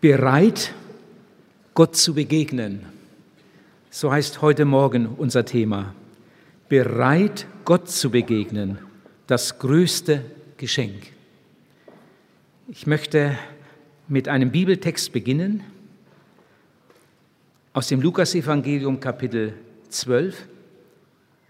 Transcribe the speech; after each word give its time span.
Bereit, 0.00 0.72
Gott 1.74 1.94
zu 1.94 2.14
begegnen. 2.14 2.86
So 3.90 4.10
heißt 4.10 4.40
heute 4.40 4.64
Morgen 4.64 5.04
unser 5.04 5.44
Thema. 5.44 5.94
Bereit, 6.70 7.46
Gott 7.66 7.90
zu 7.90 8.10
begegnen. 8.10 8.78
Das 9.26 9.58
größte 9.58 10.24
Geschenk. 10.56 11.12
Ich 12.68 12.86
möchte 12.86 13.36
mit 14.08 14.26
einem 14.26 14.50
Bibeltext 14.50 15.12
beginnen 15.12 15.64
aus 17.74 17.88
dem 17.88 18.00
Lukasevangelium 18.00 19.00
Kapitel 19.00 19.52
12 19.90 20.48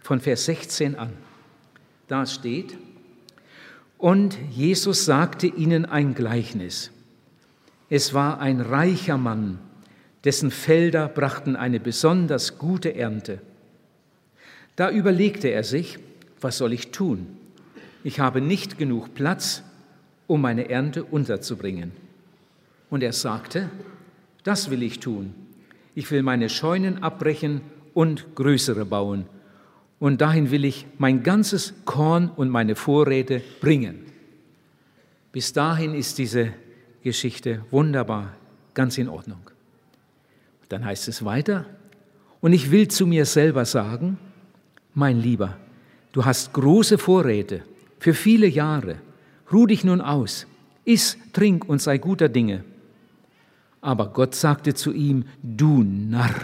von 0.03 0.19
Vers 0.19 0.47
16 0.47 0.97
an. 0.97 1.13
Da 2.09 2.27
steht, 2.27 2.77
und 3.97 4.37
Jesus 4.51 5.05
sagte 5.05 5.47
ihnen 5.47 5.85
ein 5.85 6.15
Gleichnis. 6.15 6.91
Es 7.91 8.15
war 8.15 8.41
ein 8.41 8.61
reicher 8.61 9.19
Mann, 9.19 9.59
dessen 10.23 10.53
Felder 10.53 11.09
brachten 11.09 11.57
eine 11.57 11.81
besonders 11.81 12.57
gute 12.57 12.95
Ernte. 12.95 13.41
Da 14.77 14.91
überlegte 14.91 15.49
er 15.49 15.65
sich, 15.65 15.99
was 16.41 16.57
soll 16.57 16.73
ich 16.73 16.93
tun? 16.93 17.27
Ich 18.05 18.21
habe 18.21 18.41
nicht 18.41 18.79
genug 18.79 19.13
Platz, 19.15 19.65
um 20.29 20.41
meine 20.41 20.71
Ernte 20.71 21.03
unterzubringen. 21.03 21.91
Und 22.89 23.03
er 23.03 23.13
sagte, 23.13 23.69
das 24.45 24.71
will 24.71 24.85
ich 24.85 25.01
tun. 25.01 25.35
Ich 25.97 26.11
will 26.13 26.23
meine 26.23 26.49
Scheunen 26.49 27.03
abbrechen 27.03 27.61
und 27.93 28.37
größere 28.37 28.85
bauen. 28.85 29.27
Und 29.99 30.21
dahin 30.21 30.53
will 30.53 30.65
ich 30.65 30.87
mein 30.99 31.25
ganzes 31.25 31.75
Korn 31.85 32.31
und 32.31 32.49
meine 32.51 32.77
Vorräte 32.77 33.43
bringen. 33.61 34.07
Bis 35.33 35.53
dahin 35.53 35.95
ist 35.95 36.19
diese 36.19 36.53
Geschichte. 37.03 37.65
Wunderbar, 37.71 38.35
ganz 38.75 38.99
in 38.99 39.09
Ordnung. 39.09 39.41
Dann 40.69 40.85
heißt 40.85 41.09
es 41.09 41.25
weiter, 41.25 41.67
und 42.41 42.53
ich 42.53 42.71
will 42.71 42.89
zu 42.89 43.07
mir 43.07 43.27
selber 43.27 43.65
sagen, 43.65 44.19
mein 44.95 45.21
Lieber, 45.21 45.57
du 46.13 46.25
hast 46.25 46.53
große 46.53 46.99
Vorräte 46.99 47.63
für 47.99 48.15
viele 48.15 48.47
Jahre, 48.47 48.97
ruh 49.53 49.67
dich 49.67 49.85
nun 49.85 50.01
aus, 50.01 50.47
iss, 50.85 51.19
trink 51.33 51.69
und 51.69 51.83
sei 51.83 51.99
guter 51.99 52.29
Dinge. 52.29 52.65
Aber 53.81 54.09
Gott 54.09 54.35
sagte 54.35 54.75
zu 54.75 54.93
ihm, 54.93 55.25
du 55.43 55.83
Narr, 55.83 56.35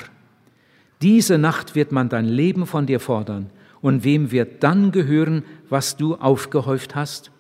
diese 1.03 1.39
Nacht 1.39 1.75
wird 1.75 1.93
man 1.93 2.09
dein 2.09 2.25
Leben 2.25 2.67
von 2.67 2.87
dir 2.87 3.01
fordern, 3.01 3.51
und 3.83 4.05
wem 4.05 4.33
wird 4.33 4.63
dann 4.65 4.91
gehören, 4.91 5.45
was 5.69 5.97
du 5.97 6.17
aufgehäuft 6.17 6.95
hast? 6.95 7.31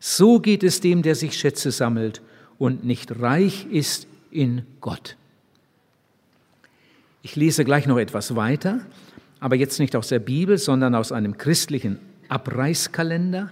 So 0.00 0.40
geht 0.40 0.62
es 0.62 0.80
dem, 0.80 1.02
der 1.02 1.14
sich 1.14 1.36
Schätze 1.36 1.70
sammelt 1.70 2.22
und 2.58 2.84
nicht 2.84 3.20
reich 3.20 3.66
ist 3.70 4.06
in 4.30 4.62
Gott. 4.80 5.16
Ich 7.22 7.36
lese 7.36 7.64
gleich 7.64 7.86
noch 7.86 7.98
etwas 7.98 8.36
weiter, 8.36 8.80
aber 9.40 9.56
jetzt 9.56 9.80
nicht 9.80 9.96
aus 9.96 10.08
der 10.08 10.20
Bibel, 10.20 10.58
sondern 10.58 10.94
aus 10.94 11.12
einem 11.12 11.36
christlichen 11.36 11.98
Abreißkalender. 12.28 13.50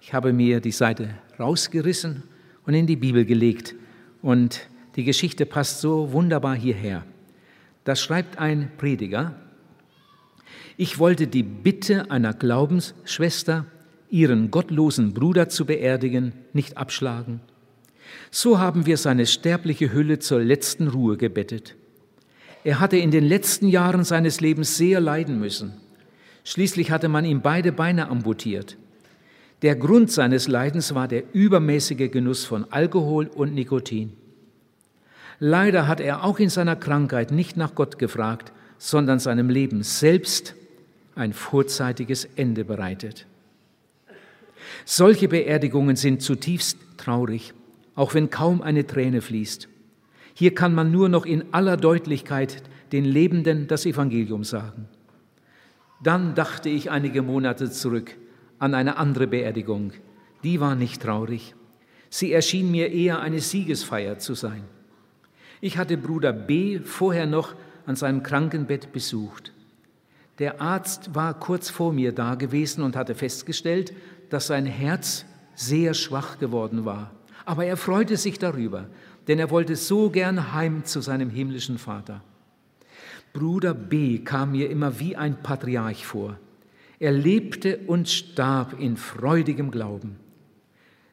Ich 0.00 0.14
habe 0.14 0.32
mir 0.32 0.60
die 0.60 0.72
Seite 0.72 1.10
rausgerissen 1.38 2.22
und 2.66 2.74
in 2.74 2.86
die 2.86 2.96
Bibel 2.96 3.24
gelegt 3.24 3.74
und 4.22 4.68
die 4.96 5.04
Geschichte 5.04 5.44
passt 5.44 5.80
so 5.80 6.12
wunderbar 6.12 6.54
hierher. 6.54 7.04
Da 7.84 7.96
schreibt 7.96 8.38
ein 8.38 8.70
Prediger, 8.78 9.34
ich 10.76 10.98
wollte 10.98 11.26
die 11.26 11.42
Bitte 11.42 12.10
einer 12.10 12.32
Glaubensschwester 12.32 13.66
ihren 14.10 14.50
gottlosen 14.50 15.14
Bruder 15.14 15.48
zu 15.48 15.66
beerdigen, 15.66 16.32
nicht 16.52 16.76
abschlagen. 16.76 17.40
So 18.30 18.58
haben 18.58 18.86
wir 18.86 18.96
seine 18.96 19.26
sterbliche 19.26 19.92
Hülle 19.92 20.18
zur 20.18 20.40
letzten 20.40 20.88
Ruhe 20.88 21.16
gebettet. 21.16 21.74
Er 22.64 22.80
hatte 22.80 22.96
in 22.96 23.10
den 23.10 23.24
letzten 23.24 23.68
Jahren 23.68 24.04
seines 24.04 24.40
Lebens 24.40 24.76
sehr 24.76 25.00
leiden 25.00 25.38
müssen. 25.38 25.74
Schließlich 26.44 26.90
hatte 26.90 27.08
man 27.08 27.24
ihm 27.24 27.42
beide 27.42 27.72
Beine 27.72 28.08
amputiert. 28.08 28.76
Der 29.62 29.76
Grund 29.76 30.10
seines 30.10 30.48
Leidens 30.48 30.94
war 30.94 31.08
der 31.08 31.22
übermäßige 31.32 32.10
Genuss 32.10 32.44
von 32.44 32.66
Alkohol 32.70 33.28
und 33.28 33.54
Nikotin. 33.54 34.12
Leider 35.38 35.88
hat 35.88 36.00
er 36.00 36.24
auch 36.24 36.38
in 36.38 36.48
seiner 36.48 36.76
Krankheit 36.76 37.32
nicht 37.32 37.56
nach 37.56 37.74
Gott 37.74 37.98
gefragt, 37.98 38.52
sondern 38.78 39.18
seinem 39.18 39.48
Leben 39.48 39.82
selbst 39.82 40.54
ein 41.14 41.32
vorzeitiges 41.32 42.24
Ende 42.36 42.64
bereitet. 42.64 43.26
Solche 44.84 45.28
Beerdigungen 45.28 45.96
sind 45.96 46.22
zutiefst 46.22 46.78
traurig, 46.96 47.54
auch 47.94 48.14
wenn 48.14 48.30
kaum 48.30 48.62
eine 48.62 48.86
Träne 48.86 49.20
fließt. 49.20 49.68
Hier 50.34 50.54
kann 50.54 50.74
man 50.74 50.90
nur 50.90 51.08
noch 51.08 51.26
in 51.26 51.52
aller 51.52 51.76
Deutlichkeit 51.76 52.62
den 52.92 53.04
Lebenden 53.04 53.66
das 53.66 53.86
Evangelium 53.86 54.44
sagen. 54.44 54.88
Dann 56.02 56.34
dachte 56.34 56.68
ich 56.68 56.90
einige 56.90 57.22
Monate 57.22 57.70
zurück 57.70 58.16
an 58.58 58.74
eine 58.74 58.96
andere 58.96 59.26
Beerdigung. 59.26 59.92
Die 60.42 60.60
war 60.60 60.74
nicht 60.74 61.02
traurig. 61.02 61.54
Sie 62.10 62.32
erschien 62.32 62.70
mir 62.70 62.92
eher 62.92 63.20
eine 63.20 63.40
Siegesfeier 63.40 64.18
zu 64.18 64.34
sein. 64.34 64.64
Ich 65.60 65.78
hatte 65.78 65.96
Bruder 65.96 66.32
B 66.32 66.78
vorher 66.80 67.26
noch 67.26 67.54
an 67.86 67.96
seinem 67.96 68.22
Krankenbett 68.22 68.92
besucht. 68.92 69.52
Der 70.38 70.60
Arzt 70.60 71.14
war 71.14 71.38
kurz 71.38 71.70
vor 71.70 71.92
mir 71.92 72.12
da 72.12 72.34
gewesen 72.34 72.82
und 72.82 72.96
hatte 72.96 73.14
festgestellt, 73.14 73.94
dass 74.30 74.48
sein 74.48 74.66
Herz 74.66 75.24
sehr 75.54 75.94
schwach 75.94 76.38
geworden 76.38 76.84
war. 76.84 77.12
Aber 77.44 77.64
er 77.64 77.76
freute 77.76 78.16
sich 78.16 78.38
darüber, 78.38 78.86
denn 79.28 79.38
er 79.38 79.50
wollte 79.50 79.76
so 79.76 80.10
gern 80.10 80.52
heim 80.52 80.84
zu 80.84 81.00
seinem 81.00 81.30
himmlischen 81.30 81.78
Vater. 81.78 82.22
Bruder 83.32 83.74
B 83.74 84.18
kam 84.18 84.52
mir 84.52 84.70
immer 84.70 85.00
wie 85.00 85.16
ein 85.16 85.42
Patriarch 85.42 86.06
vor. 86.06 86.38
Er 87.00 87.12
lebte 87.12 87.78
und 87.86 88.08
starb 88.08 88.78
in 88.78 88.96
freudigem 88.96 89.70
Glauben. 89.70 90.16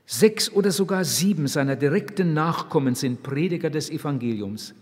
Sechs 0.05 0.51
oder 0.51 0.71
sogar 0.71 1.03
sieben 1.05 1.47
seiner 1.47 1.75
direkten 1.75 2.33
Nachkommen 2.33 2.95
sind 2.95 3.23
Prediger 3.23 3.69
des 3.69 3.89
Evangeliums. 3.89 4.73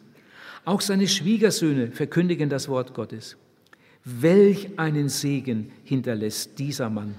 Auch 0.66 0.81
seine 0.81 1.07
Schwiegersöhne 1.07 1.91
verkündigen 1.91 2.50
das 2.50 2.68
Wort 2.68 2.94
Gottes. 2.94 3.38
Welch 4.03 4.78
einen 4.78 5.07
Segen 5.07 5.72
hinterlässt 5.84 6.57
dieser 6.59 6.89
Mann. 6.89 7.16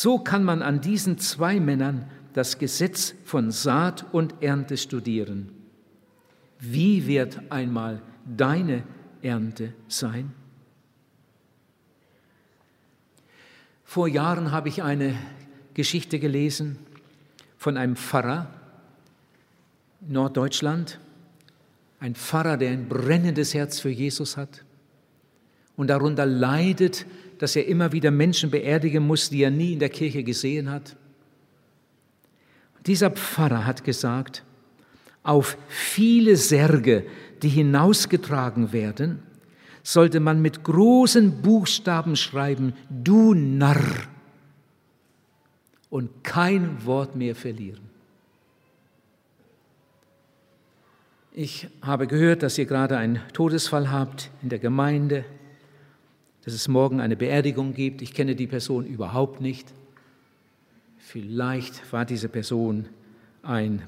So 0.00 0.20
kann 0.20 0.44
man 0.44 0.62
an 0.62 0.80
diesen 0.80 1.18
zwei 1.18 1.58
Männern 1.58 2.08
das 2.32 2.60
Gesetz 2.60 3.16
von 3.24 3.50
Saat 3.50 4.06
und 4.12 4.32
Ernte 4.40 4.76
studieren. 4.76 5.50
Wie 6.60 7.08
wird 7.08 7.40
einmal 7.50 8.00
deine 8.24 8.84
Ernte 9.22 9.72
sein? 9.88 10.32
Vor 13.82 14.06
Jahren 14.06 14.52
habe 14.52 14.68
ich 14.68 14.84
eine 14.84 15.16
Geschichte 15.74 16.20
gelesen 16.20 16.78
von 17.56 17.76
einem 17.76 17.96
Pfarrer 17.96 18.54
in 20.06 20.12
Norddeutschland, 20.12 21.00
ein 21.98 22.14
Pfarrer, 22.14 22.56
der 22.56 22.70
ein 22.70 22.88
brennendes 22.88 23.52
Herz 23.52 23.80
für 23.80 23.90
Jesus 23.90 24.36
hat 24.36 24.64
und 25.74 25.88
darunter 25.88 26.24
leidet, 26.24 27.04
dass 27.38 27.56
er 27.56 27.66
immer 27.66 27.92
wieder 27.92 28.10
Menschen 28.10 28.50
beerdigen 28.50 29.06
muss, 29.06 29.30
die 29.30 29.42
er 29.42 29.50
nie 29.50 29.72
in 29.74 29.78
der 29.78 29.88
Kirche 29.88 30.22
gesehen 30.22 30.70
hat. 30.70 30.96
Dieser 32.86 33.10
Pfarrer 33.10 33.66
hat 33.66 33.84
gesagt, 33.84 34.44
auf 35.22 35.58
viele 35.68 36.36
Särge, 36.36 37.04
die 37.42 37.48
hinausgetragen 37.48 38.72
werden, 38.72 39.22
sollte 39.82 40.20
man 40.20 40.40
mit 40.42 40.64
großen 40.64 41.42
Buchstaben 41.42 42.16
schreiben, 42.16 42.74
du 42.90 43.34
Narr, 43.34 44.08
und 45.90 46.22
kein 46.22 46.84
Wort 46.84 47.16
mehr 47.16 47.34
verlieren. 47.34 47.88
Ich 51.32 51.68
habe 51.82 52.06
gehört, 52.06 52.42
dass 52.42 52.58
ihr 52.58 52.66
gerade 52.66 52.96
einen 52.96 53.20
Todesfall 53.32 53.90
habt 53.90 54.30
in 54.42 54.48
der 54.48 54.58
Gemeinde 54.58 55.24
dass 56.48 56.54
es 56.54 56.66
morgen 56.66 57.02
eine 57.02 57.14
Beerdigung 57.14 57.74
gibt. 57.74 58.00
Ich 58.00 58.14
kenne 58.14 58.34
die 58.34 58.46
Person 58.46 58.86
überhaupt 58.86 59.42
nicht. 59.42 59.74
Vielleicht 60.96 61.92
war 61.92 62.06
diese 62.06 62.30
Person 62.30 62.88
ein 63.42 63.82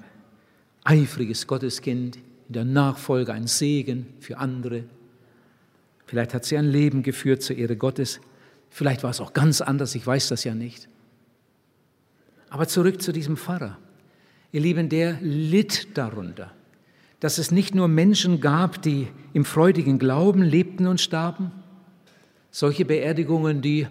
eifriges 0.85 1.47
Gotteskind, 1.47 2.17
in 2.17 2.53
der 2.53 2.67
Nachfolge 2.67 3.33
ein 3.33 3.47
Segen 3.47 4.09
für 4.21 4.37
andere. 4.37 4.85
Vielleicht 6.05 6.35
hat 6.35 6.45
sie 6.45 6.59
ein 6.59 6.67
Leben 6.67 7.03
geführt 7.03 7.41
zur 7.41 7.57
Ehre 7.57 7.77
Gottes. 7.77 8.21
Vielleicht 8.69 9.05
war 9.05 9.11
es 9.11 9.23
auch 9.23 9.33
ganz 9.33 9.62
anders, 9.62 9.95
ich 9.95 10.07
weiß 10.07 10.29
das 10.29 10.45
ja 10.45 10.55
nicht. 10.55 10.87
Aber 12.51 12.69
zurück 12.69 13.01
zu 13.01 13.11
diesem 13.11 13.39
Pfarrer. 13.39 13.79
Ihr 14.53 14.61
Lieben, 14.61 14.91
der 14.91 15.17
litt 15.23 15.97
darunter, 15.97 16.53
dass 17.21 17.39
es 17.39 17.53
nicht 17.53 17.75
nur 17.75 17.89
Menschen 17.89 18.43
gab, 18.43 18.83
die 18.83 19.09
im 19.33 19.47
freudigen 19.47 19.99
Glauben 19.99 20.43
lebten 20.43 20.87
und 20.87 21.01
starben, 21.01 21.53
solche 22.50 22.85
Beerdigungen, 22.85 23.61
die, 23.61 23.87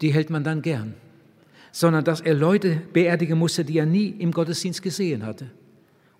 die 0.00 0.12
hält 0.12 0.30
man 0.30 0.44
dann 0.44 0.62
gern. 0.62 0.94
Sondern 1.72 2.04
dass 2.04 2.20
er 2.20 2.34
Leute 2.34 2.80
beerdigen 2.92 3.38
musste, 3.38 3.64
die 3.64 3.78
er 3.78 3.86
nie 3.86 4.08
im 4.08 4.32
Gottesdienst 4.32 4.82
gesehen 4.82 5.24
hatte. 5.24 5.50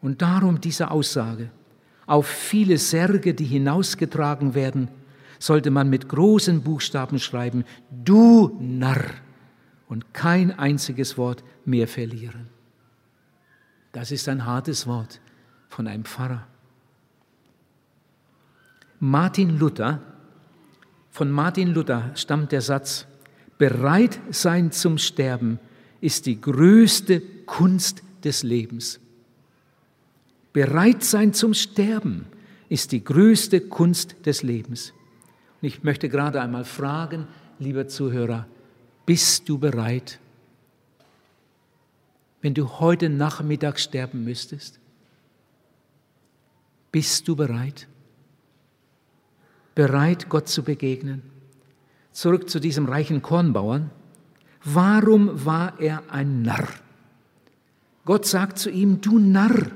Und 0.02 0.20
darum 0.22 0.60
diese 0.60 0.90
Aussage. 0.90 1.50
Auf 2.06 2.26
viele 2.26 2.78
Särge, 2.78 3.34
die 3.34 3.44
hinausgetragen 3.44 4.54
werden, 4.54 4.88
sollte 5.38 5.70
man 5.70 5.88
mit 5.88 6.08
großen 6.08 6.62
Buchstaben 6.62 7.18
schreiben, 7.18 7.64
du 7.90 8.56
Narr, 8.60 9.10
und 9.88 10.12
kein 10.14 10.56
einziges 10.58 11.16
Wort 11.16 11.44
mehr 11.64 11.88
verlieren. 11.88 12.48
Das 13.92 14.10
ist 14.10 14.28
ein 14.28 14.44
hartes 14.44 14.86
Wort 14.86 15.20
von 15.68 15.86
einem 15.86 16.04
Pfarrer. 16.04 16.46
Martin 18.98 19.58
Luther, 19.58 20.00
von 21.16 21.30
Martin 21.30 21.72
Luther 21.72 22.10
stammt 22.14 22.52
der 22.52 22.60
Satz, 22.60 23.06
bereit 23.56 24.20
sein 24.28 24.70
zum 24.70 24.98
Sterben 24.98 25.58
ist 26.02 26.26
die 26.26 26.38
größte 26.38 27.22
Kunst 27.46 28.02
des 28.22 28.42
Lebens. 28.42 29.00
Bereit 30.52 31.02
sein 31.02 31.32
zum 31.32 31.54
Sterben 31.54 32.26
ist 32.68 32.92
die 32.92 33.02
größte 33.02 33.62
Kunst 33.62 34.26
des 34.26 34.42
Lebens. 34.42 34.92
Und 35.62 35.68
ich 35.68 35.82
möchte 35.82 36.10
gerade 36.10 36.42
einmal 36.42 36.66
fragen, 36.66 37.26
lieber 37.58 37.88
Zuhörer, 37.88 38.46
bist 39.06 39.48
du 39.48 39.56
bereit? 39.56 40.18
Wenn 42.42 42.52
du 42.52 42.68
heute 42.78 43.08
Nachmittag 43.08 43.80
sterben 43.80 44.22
müsstest, 44.22 44.80
bist 46.92 47.26
du 47.26 47.34
bereit? 47.34 47.88
Bereit, 49.76 50.30
Gott 50.30 50.48
zu 50.48 50.62
begegnen? 50.62 51.22
Zurück 52.10 52.48
zu 52.48 52.60
diesem 52.60 52.86
reichen 52.86 53.20
Kornbauern. 53.20 53.90
Warum 54.64 55.44
war 55.44 55.78
er 55.78 56.02
ein 56.10 56.40
Narr? 56.40 56.66
Gott 58.06 58.24
sagt 58.24 58.58
zu 58.58 58.70
ihm, 58.70 59.02
du 59.02 59.18
Narr. 59.18 59.70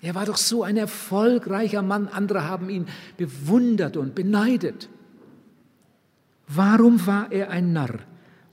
Er 0.00 0.14
war 0.14 0.24
doch 0.24 0.38
so 0.38 0.62
ein 0.62 0.78
erfolgreicher 0.78 1.82
Mann, 1.82 2.08
andere 2.08 2.44
haben 2.44 2.70
ihn 2.70 2.86
bewundert 3.18 3.98
und 3.98 4.14
beneidet. 4.14 4.88
Warum 6.48 7.06
war 7.06 7.30
er 7.30 7.50
ein 7.50 7.74
Narr? 7.74 7.98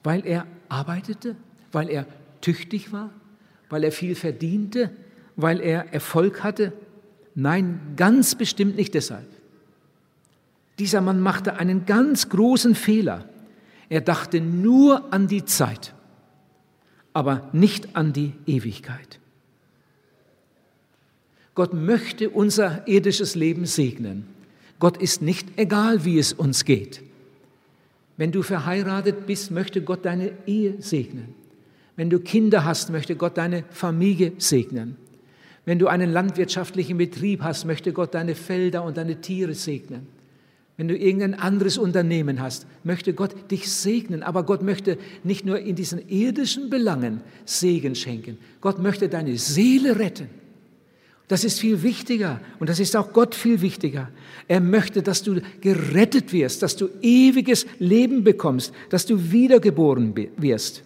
Weil 0.03 0.25
er 0.25 0.45
arbeitete, 0.67 1.37
weil 1.71 1.89
er 1.89 2.05
tüchtig 2.41 2.91
war, 2.91 3.11
weil 3.69 3.85
er 3.85 3.93
viel 3.93 4.15
verdiente, 4.15 4.91
weil 5.37 5.61
er 5.61 5.93
Erfolg 5.93 6.43
hatte? 6.43 6.73
Nein, 7.33 7.79
ganz 7.95 8.35
bestimmt 8.35 8.75
nicht 8.75 8.93
deshalb. 8.93 9.42
Dieser 10.79 11.01
Mann 11.01 11.19
machte 11.19 11.57
einen 11.57 11.85
ganz 11.85 12.29
großen 12.29 12.75
Fehler. 12.75 13.29
Er 13.89 14.01
dachte 14.01 14.41
nur 14.41 15.13
an 15.13 15.27
die 15.27 15.45
Zeit, 15.45 15.93
aber 17.13 17.49
nicht 17.53 17.95
an 17.95 18.13
die 18.13 18.33
Ewigkeit. 18.45 19.19
Gott 21.55 21.73
möchte 21.73 22.29
unser 22.29 22.87
irdisches 22.87 23.35
Leben 23.35 23.65
segnen. 23.65 24.25
Gott 24.79 24.97
ist 24.97 25.21
nicht 25.21 25.47
egal, 25.57 26.03
wie 26.03 26.17
es 26.17 26.33
uns 26.33 26.65
geht. 26.65 27.03
Wenn 28.17 28.31
du 28.31 28.41
verheiratet 28.41 29.27
bist, 29.27 29.51
möchte 29.51 29.81
Gott 29.81 30.05
deine 30.05 30.31
Ehe 30.47 30.81
segnen. 30.81 31.35
Wenn 31.95 32.09
du 32.09 32.19
Kinder 32.19 32.65
hast, 32.65 32.89
möchte 32.89 33.15
Gott 33.15 33.37
deine 33.37 33.63
Familie 33.69 34.33
segnen. 34.39 34.97
Wenn 35.65 35.79
du 35.79 35.87
einen 35.87 36.11
landwirtschaftlichen 36.11 36.97
Betrieb 36.97 37.41
hast, 37.41 37.65
möchte 37.65 37.93
Gott 37.93 38.15
deine 38.15 38.35
Felder 38.35 38.83
und 38.83 38.97
deine 38.97 39.21
Tiere 39.21 39.53
segnen. 39.53 40.07
Wenn 40.75 40.87
du 40.87 40.97
irgendein 40.97 41.35
anderes 41.35 41.77
Unternehmen 41.77 42.41
hast, 42.41 42.65
möchte 42.83 43.13
Gott 43.13 43.51
dich 43.51 43.71
segnen. 43.71 44.23
Aber 44.23 44.43
Gott 44.43 44.63
möchte 44.63 44.97
nicht 45.23 45.45
nur 45.45 45.59
in 45.59 45.75
diesen 45.75 46.09
irdischen 46.09 46.69
Belangen 46.69 47.21
Segen 47.45 47.93
schenken. 47.95 48.37
Gott 48.59 48.79
möchte 48.79 49.07
deine 49.07 49.37
Seele 49.37 49.99
retten. 49.99 50.29
Das 51.27 51.43
ist 51.43 51.59
viel 51.59 51.83
wichtiger 51.83 52.41
und 52.59 52.69
das 52.69 52.79
ist 52.79 52.95
auch 52.95 53.13
Gott 53.13 53.33
viel 53.33 53.61
wichtiger. 53.61 54.09
Er 54.47 54.59
möchte, 54.59 55.01
dass 55.01 55.23
du 55.23 55.41
gerettet 55.61 56.33
wirst, 56.33 56.63
dass 56.63 56.75
du 56.75 56.89
ewiges 57.01 57.65
Leben 57.79 58.23
bekommst, 58.23 58.73
dass 58.89 59.05
du 59.05 59.31
wiedergeboren 59.31 60.13
wirst. 60.37 60.83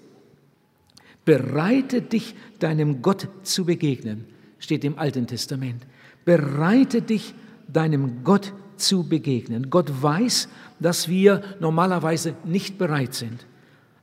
Bereite 1.25 2.01
dich 2.01 2.35
deinem 2.59 3.01
Gott 3.01 3.27
zu 3.43 3.65
begegnen, 3.65 4.25
steht 4.59 4.83
im 4.83 4.99
Alten 4.99 5.27
Testament. 5.27 5.81
Bereite 6.23 7.01
dich 7.01 7.33
deinem 7.67 8.23
Gott 8.23 8.45
zu 8.45 8.66
begegnen. 9.03 9.69
Gott 9.69 9.91
weiß, 10.01 10.49
dass 10.79 11.07
wir 11.07 11.41
normalerweise 11.59 12.35
nicht 12.45 12.77
bereit 12.77 13.13
sind. 13.13 13.45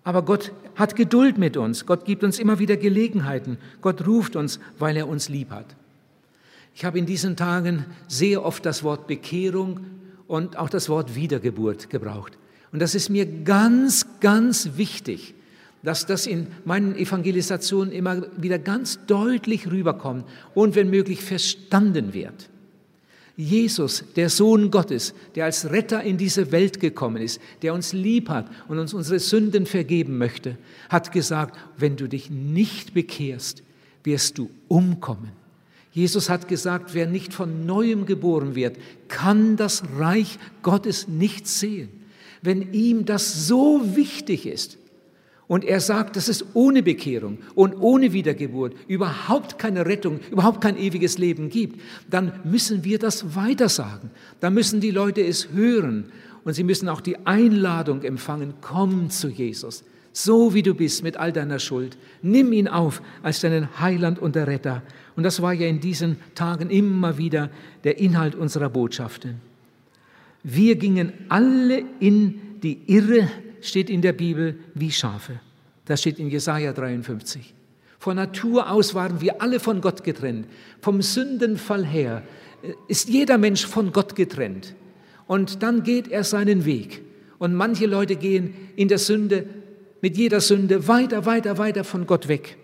Aber 0.02 0.22
Gott 0.22 0.52
hat 0.74 0.96
Geduld 0.96 1.38
mit 1.38 1.56
uns. 1.56 1.86
Gott 1.86 2.04
gibt 2.04 2.24
uns 2.24 2.38
immer 2.38 2.58
wieder 2.58 2.76
Gelegenheiten. 2.76 3.58
Gott 3.80 4.06
ruft 4.06 4.36
uns, 4.36 4.60
weil 4.78 4.96
er 4.96 5.08
uns 5.08 5.28
lieb 5.28 5.50
hat. 5.50 5.66
Ich 6.74 6.84
habe 6.84 6.98
in 6.98 7.06
diesen 7.06 7.36
Tagen 7.36 7.86
sehr 8.08 8.44
oft 8.44 8.66
das 8.66 8.82
Wort 8.82 9.06
Bekehrung 9.06 9.80
und 10.26 10.58
auch 10.58 10.68
das 10.68 10.88
Wort 10.88 11.14
Wiedergeburt 11.14 11.88
gebraucht. 11.88 12.36
Und 12.72 12.80
das 12.80 12.94
ist 12.94 13.08
mir 13.08 13.24
ganz, 13.24 14.06
ganz 14.20 14.70
wichtig, 14.76 15.34
dass 15.84 16.06
das 16.06 16.26
in 16.26 16.48
meinen 16.64 16.96
Evangelisationen 16.96 17.92
immer 17.92 18.22
wieder 18.36 18.58
ganz 18.58 18.98
deutlich 19.06 19.70
rüberkommt 19.70 20.24
und 20.54 20.74
wenn 20.74 20.90
möglich 20.90 21.22
verstanden 21.22 22.14
wird. 22.14 22.48
Jesus, 23.36 24.04
der 24.14 24.30
Sohn 24.30 24.70
Gottes, 24.70 25.12
der 25.34 25.46
als 25.46 25.70
Retter 25.70 26.02
in 26.02 26.16
diese 26.16 26.52
Welt 26.52 26.78
gekommen 26.78 27.20
ist, 27.20 27.40
der 27.62 27.74
uns 27.74 27.92
lieb 27.92 28.28
hat 28.28 28.48
und 28.68 28.78
uns 28.78 28.94
unsere 28.94 29.18
Sünden 29.18 29.66
vergeben 29.66 30.18
möchte, 30.18 30.56
hat 30.88 31.10
gesagt, 31.10 31.58
wenn 31.76 31.96
du 31.96 32.08
dich 32.08 32.30
nicht 32.30 32.94
bekehrst, 32.94 33.62
wirst 34.04 34.38
du 34.38 34.50
umkommen. 34.68 35.32
Jesus 35.90 36.28
hat 36.28 36.48
gesagt, 36.48 36.94
wer 36.94 37.06
nicht 37.06 37.32
von 37.32 37.66
neuem 37.66 38.06
geboren 38.06 38.54
wird, 38.54 38.76
kann 39.08 39.56
das 39.56 39.82
Reich 39.96 40.38
Gottes 40.62 41.08
nicht 41.08 41.46
sehen. 41.46 41.88
Wenn 42.42 42.72
ihm 42.72 43.04
das 43.04 43.46
so 43.46 43.96
wichtig 43.96 44.46
ist 44.46 44.78
und 45.46 45.64
er 45.64 45.80
sagt, 45.80 46.16
dass 46.16 46.28
es 46.28 46.44
ohne 46.54 46.82
Bekehrung 46.82 47.38
und 47.54 47.74
ohne 47.74 48.12
Wiedergeburt 48.12 48.74
überhaupt 48.88 49.58
keine 49.58 49.84
Rettung, 49.86 50.20
überhaupt 50.30 50.60
kein 50.60 50.78
ewiges 50.78 51.18
Leben 51.18 51.50
gibt, 51.50 51.80
dann 52.08 52.32
müssen 52.44 52.84
wir 52.84 52.98
das 52.98 53.36
weitersagen. 53.36 54.10
Da 54.40 54.50
müssen 54.50 54.80
die 54.80 54.90
Leute 54.90 55.22
es 55.22 55.50
hören 55.52 56.06
und 56.44 56.54
sie 56.54 56.64
müssen 56.64 56.88
auch 56.88 57.00
die 57.00 57.26
Einladung 57.26 58.02
empfangen, 58.02 58.54
komm 58.60 59.10
zu 59.10 59.28
Jesus 59.28 59.84
so 60.14 60.54
wie 60.54 60.62
du 60.62 60.74
bist 60.74 61.02
mit 61.02 61.16
all 61.16 61.32
deiner 61.32 61.58
Schuld. 61.58 61.98
Nimm 62.22 62.52
ihn 62.52 62.68
auf 62.68 63.02
als 63.22 63.40
deinen 63.40 63.80
Heiland 63.80 64.20
und 64.20 64.36
der 64.36 64.46
Retter. 64.46 64.82
Und 65.16 65.24
das 65.24 65.42
war 65.42 65.52
ja 65.52 65.66
in 65.66 65.80
diesen 65.80 66.16
Tagen 66.34 66.70
immer 66.70 67.18
wieder 67.18 67.50
der 67.82 67.98
Inhalt 67.98 68.36
unserer 68.36 68.70
Botschaften. 68.70 69.40
Wir 70.44 70.76
gingen 70.76 71.12
alle 71.28 71.84
in 71.98 72.60
die 72.62 72.78
Irre, 72.86 73.28
steht 73.66 73.90
in 73.90 74.02
der 74.02 74.12
Bibel, 74.12 74.58
wie 74.74 74.90
Schafe. 74.90 75.40
Das 75.84 76.00
steht 76.00 76.18
in 76.18 76.30
Jesaja 76.30 76.72
53. 76.72 77.54
Von 77.98 78.16
Natur 78.16 78.70
aus 78.70 78.94
waren 78.94 79.20
wir 79.20 79.40
alle 79.40 79.60
von 79.60 79.80
Gott 79.80 80.04
getrennt. 80.04 80.46
Vom 80.80 81.02
Sündenfall 81.02 81.84
her 81.84 82.22
ist 82.88 83.08
jeder 83.08 83.38
Mensch 83.38 83.66
von 83.66 83.92
Gott 83.92 84.14
getrennt. 84.14 84.74
Und 85.26 85.62
dann 85.62 85.82
geht 85.82 86.08
er 86.08 86.24
seinen 86.24 86.64
Weg. 86.64 87.02
Und 87.38 87.54
manche 87.54 87.86
Leute 87.86 88.16
gehen 88.16 88.54
in 88.76 88.88
der 88.88 88.98
Sünde 88.98 89.46
mit 90.00 90.16
jeder 90.16 90.40
Sünde 90.40 90.86
weiter, 90.86 91.24
weiter, 91.24 91.56
weiter 91.56 91.84
von 91.84 92.06
Gott 92.06 92.28
weg. 92.28 92.58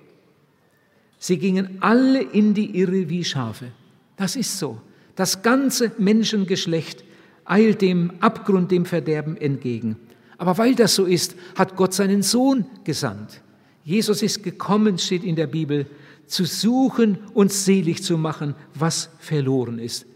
Sie 1.19 1.38
gingen 1.38 1.78
alle 1.80 2.23
in 2.23 2.54
die 2.54 2.78
Irre 2.78 3.09
wie 3.09 3.25
Schafe. 3.25 3.73
Das 4.16 4.37
ist 4.37 4.59
so. 4.59 4.80
Das 5.16 5.42
ganze 5.42 5.92
Menschengeschlecht 5.99 7.04
eilt 7.45 7.83
dem 7.83 8.12
Abgrund, 8.21 8.71
dem 8.71 8.85
Verderben 8.85 9.37
entgegen. 9.37 9.97
Aber 10.40 10.56
weil 10.56 10.75
das 10.75 10.94
so 10.94 11.04
ist, 11.04 11.37
hat 11.54 11.76
Gott 11.76 11.92
seinen 11.92 12.23
Sohn 12.23 12.64
gesandt. 12.82 13.42
Jesus 13.85 14.23
ist 14.23 14.42
gekommen, 14.42 14.97
steht 14.97 15.23
in 15.23 15.37
der 15.37 15.47
Bibel, 15.47 15.85
zu 16.26 16.47
suchen 16.47 17.18
und 17.35 17.52
selig 17.52 18.02
zu 18.02 18.16
machen, 18.16 18.54
was 18.75 19.11
verloren 19.18 19.78
ist. 19.78 20.06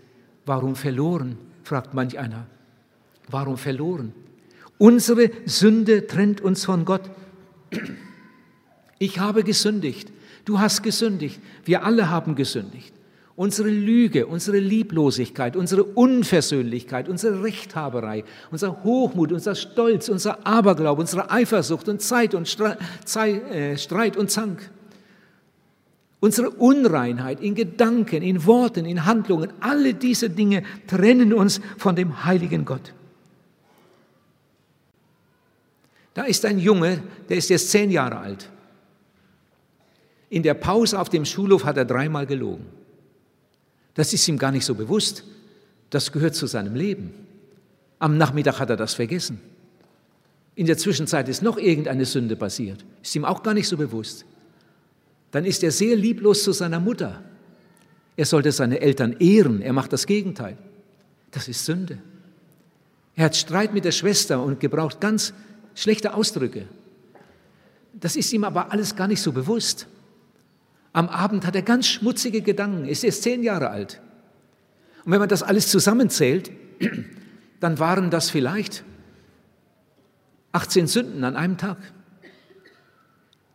Warum 0.47 0.77
verloren? 0.77 1.37
fragt 1.63 1.93
manch 1.93 2.19
einer. 2.19 2.47
Warum 3.29 3.59
verloren? 3.59 4.15
Unsere 4.79 5.31
Sünde 5.45 6.07
trennt 6.07 6.41
uns 6.41 6.65
von 6.65 6.87
Gott. 6.87 7.11
Ich 8.99 9.19
habe 9.19 9.45
gesündigt, 9.45 10.11
du 10.47 10.59
hast 10.59 10.83
gesündigt, 10.83 11.39
wir 11.67 11.85
alle 11.85 12.09
haben 12.09 12.35
gesündigt. 12.35 12.95
Unsere 13.37 13.69
Lüge, 13.69 14.27
unsere 14.27 14.59
Lieblosigkeit, 14.59 15.57
unsere 15.57 15.83
Unversöhnlichkeit, 15.83 17.09
unsere 17.09 17.43
Rechthaberei, 17.43 18.23
unser 18.53 18.85
Hochmut, 18.85 19.33
unser 19.33 19.57
Stolz, 19.57 20.09
unser 20.09 20.47
Aberglaube, 20.47 21.01
unsere 21.01 21.31
Eifersucht 21.33 21.89
und 21.89 22.01
Zeit 22.01 22.35
und 22.35 22.49
äh, 23.17 23.77
Streit 23.77 24.17
und 24.17 24.31
Zank. 24.31 24.71
Unsere 26.21 26.51
Unreinheit 26.51 27.41
in 27.41 27.57
Gedanken, 27.57 28.23
in 28.23 28.47
Worten, 28.47 28.87
in 28.87 29.05
Handlungen, 29.05 29.53
alle 29.59 29.95
diese 29.95 30.31
Dinge 30.31 30.63
trennen 30.87 31.35
uns 31.35 31.61
von 31.77 31.97
dem 31.97 32.25
heiligen 32.25 32.65
Gott. 32.65 32.95
Da 36.15 36.23
ist 36.23 36.45
ein 36.45 36.61
Junge, 36.61 37.03
der 37.29 37.37
ist 37.39 37.51
jetzt 37.51 37.71
zehn 37.71 37.91
Jahre 37.91 38.19
alt. 38.19 38.49
In 40.31 40.45
der 40.45 40.55
Pause 40.55 41.01
auf 41.01 41.09
dem 41.09 41.25
Schulhof 41.25 41.65
hat 41.65 41.77
er 41.77 41.85
dreimal 41.85 42.27
gelogen. 42.27 42.65
Das 43.95 44.13
ist 44.13 44.27
ihm 44.29 44.39
gar 44.39 44.51
nicht 44.51 44.65
so 44.65 44.75
bewusst. 44.75 45.25
Das 45.91 46.13
gehört 46.13 46.35
zu 46.35 46.47
seinem 46.47 46.75
Leben. 46.75 47.15
Am 47.99 48.19
Nachmittag 48.19 48.59
hat 48.59 48.71
er 48.71 48.77
das 48.77 48.95
vergessen. 48.95 49.41
In 50.57 50.67
der 50.67 50.79
Zwischenzeit 50.79 51.29
ist 51.29 51.43
noch 51.43 51.57
irgendeine 51.57 52.05
Sünde 52.05 52.37
passiert. 52.37 52.85
Ist 53.03 53.15
ihm 53.17 53.25
auch 53.25 53.43
gar 53.43 53.55
nicht 53.55 53.69
so 53.69 53.77
bewusst. 53.77 54.25
Dann 55.31 55.45
ist 55.45 55.65
er 55.65 55.73
sehr 55.73 55.97
lieblos 55.97 56.45
zu 56.45 56.53
seiner 56.53 56.81
Mutter. 56.81 57.23
Er 58.17 58.27
sollte 58.27 58.53
seine 58.53 58.81
Eltern 58.81 59.17
ehren. 59.19 59.63
Er 59.63 59.73
macht 59.73 59.93
das 59.93 60.07
Gegenteil. 60.07 60.57
Das 61.31 61.49
ist 61.49 61.65
Sünde. 61.65 61.99
Er 63.17 63.27
hat 63.27 63.37
Streit 63.37 63.75
mit 63.75 63.85
der 63.85 63.93
Schwester 63.93 64.43
und 64.43 64.61
gebraucht 64.61 65.01
ganz 65.01 65.33
schlechte 65.75 66.15
Ausdrücke. 66.15 66.67
Das 67.93 68.17
ist 68.17 68.33
ihm 68.33 68.45
aber 68.45 68.73
alles 68.73 68.95
gar 68.95 69.09
nicht 69.09 69.23
so 69.23 69.33
bewusst. 69.33 69.87
Am 70.95 71.09
Abend 71.09 71.45
hat 71.45 71.57
er 71.57 71.63
ganz 71.63 71.89
schmutzige 71.89 72.41
Gedanken, 72.41 72.87
ist 72.87 73.03
erst 73.03 73.25
zehn 73.25 73.43
Jahre 73.43 73.69
alt. 73.69 74.01
Und 75.05 75.13
wenn 75.13 75.19
man 75.19 75.29
das 75.29 75.43
alles 75.43 75.69
zusammenzählt, 75.69 76.53
dann 77.61 77.79
waren 77.81 78.11
das 78.11 78.31
vielleicht 78.31 78.85
18 80.53 80.87
Sünden 80.87 81.25
an 81.25 81.35
einem 81.35 81.59
Tag. 81.59 81.79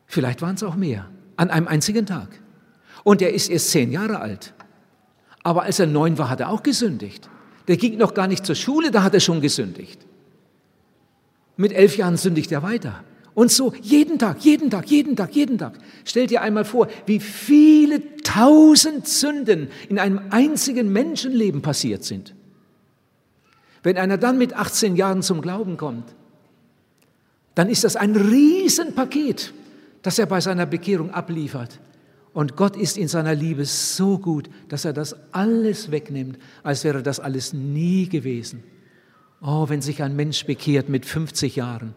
Vielleicht 0.05 0.41
waren 0.41 0.55
es 0.55 0.63
auch 0.63 0.75
mehr, 0.75 1.09
an 1.37 1.49
einem 1.49 1.69
einzigen 1.69 2.05
Tag. 2.05 2.27
Und 3.05 3.21
er 3.21 3.33
ist 3.33 3.49
erst 3.49 3.71
zehn 3.71 3.93
Jahre 3.93 4.19
alt. 4.19 4.53
Aber 5.41 5.63
als 5.63 5.79
er 5.79 5.87
neun 5.87 6.17
war, 6.17 6.29
hat 6.29 6.41
er 6.41 6.49
auch 6.49 6.61
gesündigt. 6.61 7.29
Der 7.69 7.77
ging 7.77 7.97
noch 7.97 8.13
gar 8.13 8.27
nicht 8.27 8.45
zur 8.45 8.55
Schule, 8.55 8.91
da 8.91 9.01
hat 9.01 9.13
er 9.13 9.21
schon 9.21 9.39
gesündigt. 9.39 10.05
Mit 11.55 11.71
elf 11.71 11.95
Jahren 11.95 12.17
sündigt 12.17 12.51
er 12.51 12.63
weiter. 12.63 13.05
Und 13.39 13.53
so 13.53 13.73
jeden 13.81 14.19
Tag, 14.19 14.41
jeden 14.41 14.69
Tag, 14.69 14.91
jeden 14.91 15.15
Tag, 15.15 15.33
jeden 15.33 15.57
Tag. 15.57 15.79
Stell 16.03 16.27
dir 16.27 16.41
einmal 16.41 16.65
vor, 16.65 16.89
wie 17.05 17.21
viele 17.21 18.17
tausend 18.17 19.07
Sünden 19.07 19.69
in 19.87 19.97
einem 19.97 20.19
einzigen 20.29 20.91
Menschenleben 20.91 21.61
passiert 21.61 22.03
sind. 22.03 22.35
Wenn 23.81 23.97
einer 23.97 24.17
dann 24.17 24.37
mit 24.37 24.55
18 24.55 24.97
Jahren 24.97 25.21
zum 25.21 25.39
Glauben 25.39 25.77
kommt, 25.77 26.03
dann 27.55 27.69
ist 27.69 27.85
das 27.85 27.95
ein 27.95 28.13
Riesenpaket, 28.13 29.53
das 30.01 30.19
er 30.19 30.25
bei 30.25 30.41
seiner 30.41 30.65
Bekehrung 30.65 31.11
abliefert. 31.11 31.79
Und 32.33 32.57
Gott 32.57 32.75
ist 32.75 32.97
in 32.97 33.07
seiner 33.07 33.35
Liebe 33.35 33.63
so 33.63 34.17
gut, 34.17 34.49
dass 34.67 34.83
er 34.83 34.91
das 34.91 35.15
alles 35.31 35.91
wegnimmt, 35.91 36.37
als 36.61 36.83
wäre 36.83 37.03
das 37.03 37.21
alles 37.21 37.53
nie 37.53 38.09
gewesen. 38.09 38.65
Oh, 39.41 39.69
wenn 39.69 39.81
sich 39.81 40.03
ein 40.03 40.17
Mensch 40.17 40.45
bekehrt 40.45 40.89
mit 40.89 41.05
50 41.05 41.55
Jahren 41.55 41.95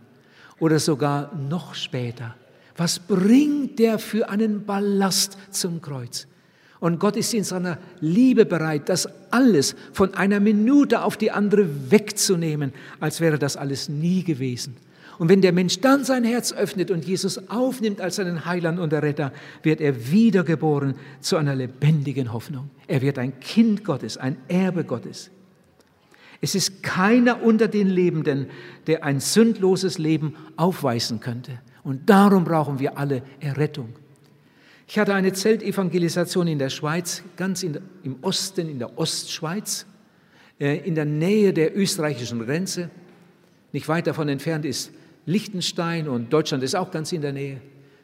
oder 0.59 0.79
sogar 0.79 1.35
noch 1.35 1.75
später, 1.75 2.35
was 2.77 2.99
bringt 2.99 3.79
der 3.79 3.99
für 3.99 4.29
einen 4.29 4.65
Ballast 4.65 5.37
zum 5.51 5.83
Kreuz? 5.83 6.27
Und 6.81 6.99
Gott 6.99 7.17
ist 7.17 7.33
in 7.33 7.45
seiner 7.45 7.79
Liebe 8.01 8.45
bereit, 8.45 8.89
das 8.89 9.09
alles 9.31 9.77
von 9.93 10.15
einer 10.15 10.41
Minute 10.41 11.05
auf 11.05 11.17
die 11.17 11.31
andere 11.31 11.93
wegzunehmen, 11.93 12.73
als 12.99 13.21
wäre 13.21 13.39
das 13.39 13.57
alles 13.57 13.89
nie 13.89 14.25
gewesen. 14.25 14.77
Und 15.19 15.29
wenn 15.29 15.43
der 15.43 15.53
Mensch 15.53 15.81
dann 15.81 16.05
sein 16.05 16.25
Herz 16.25 16.53
öffnet 16.53 16.91
und 16.91 17.05
Jesus 17.05 17.49
aufnimmt 17.49 18.01
als 18.01 18.17
seinen 18.17 18.45
Heiland 18.47 18.81
und 18.81 18.93
Retter, 18.93 19.33
wird 19.63 19.81
er 19.81 20.11
wiedergeboren 20.11 20.97
zu 21.21 21.37
einer 21.37 21.55
lebendigen 21.55 22.33
Hoffnung. 22.33 22.71
Er 22.89 23.03
wird 23.03 23.19
ein 23.19 23.39
Kind 23.39 23.85
Gottes, 23.85 24.17
ein 24.17 24.37
Erbe 24.49 24.83
Gottes. 24.83 25.31
Es 26.43 26.57
ist 26.57 26.83
keiner 26.83 27.43
unter 27.43 27.69
den 27.69 27.89
Lebenden, 27.89 28.49
der 28.89 29.05
ein 29.05 29.21
sündloses 29.21 29.97
Leben 29.99 30.35
aufweisen 30.57 31.21
könnte. 31.21 31.61
Und 31.85 32.11
darum 32.11 32.45
brauchen 32.45 32.81
wir 32.81 32.99
alle 32.99 33.23
Errettung. 33.41 33.91
Ich 34.89 34.99
hatte 34.99 35.15
eine 35.15 35.33
Zeltevangelisation 35.33 36.49
in 36.49 36.59
der 36.59 36.69
Schweiz, 36.69 37.23
ganz 37.37 37.63
in, 37.63 37.79
im 38.03 38.17
Osten, 38.23 38.69
in 38.69 38.81
der 38.81 38.99
Ostschweiz, 38.99 39.87
äh, 40.59 40.79
in 40.79 40.97
der 40.97 41.05
Nähe 41.05 41.53
der 41.53 41.77
österreichischen 41.77 42.45
Grenze. 42.45 42.91
Nicht 43.73 43.89
weit 43.89 44.09
davon 44.09 44.29
entfernt 44.29 44.65
ist 44.65 44.93
Liechtenstein 45.25 46.09
und 46.09 46.33
Deutschland 46.33 46.65
ist 46.65 46.75
auch 46.75 46.91
ganz 46.91 47.13
in 47.13 47.23
der 47.23 47.33
Nähe. 47.33 47.61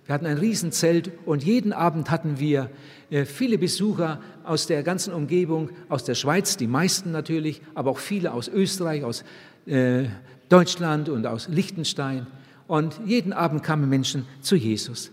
Wir 0.08 0.14
hatten 0.14 0.24
ein 0.24 0.38
Riesenzelt 0.38 1.12
und 1.26 1.44
jeden 1.44 1.74
Abend 1.74 2.10
hatten 2.10 2.38
wir 2.38 2.70
äh, 3.10 3.26
viele 3.26 3.58
Besucher 3.58 4.22
aus 4.42 4.66
der 4.66 4.82
ganzen 4.82 5.12
Umgebung, 5.12 5.68
aus 5.90 6.02
der 6.02 6.14
Schweiz, 6.14 6.56
die 6.56 6.66
meisten 6.66 7.12
natürlich, 7.12 7.60
aber 7.74 7.90
auch 7.90 7.98
viele 7.98 8.32
aus 8.32 8.48
Österreich, 8.48 9.04
aus 9.04 9.22
äh, 9.66 10.04
Deutschland 10.48 11.10
und 11.10 11.26
aus 11.26 11.48
Liechtenstein. 11.48 12.26
Und 12.66 12.98
jeden 13.04 13.34
Abend 13.34 13.62
kamen 13.62 13.86
Menschen 13.90 14.24
zu 14.40 14.56
Jesus. 14.56 15.12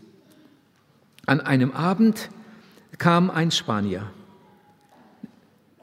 An 1.25 1.42
einem 1.42 1.72
Abend 1.72 2.30
kam 2.98 3.30
ein 3.30 3.52
Spanier. 3.52 4.10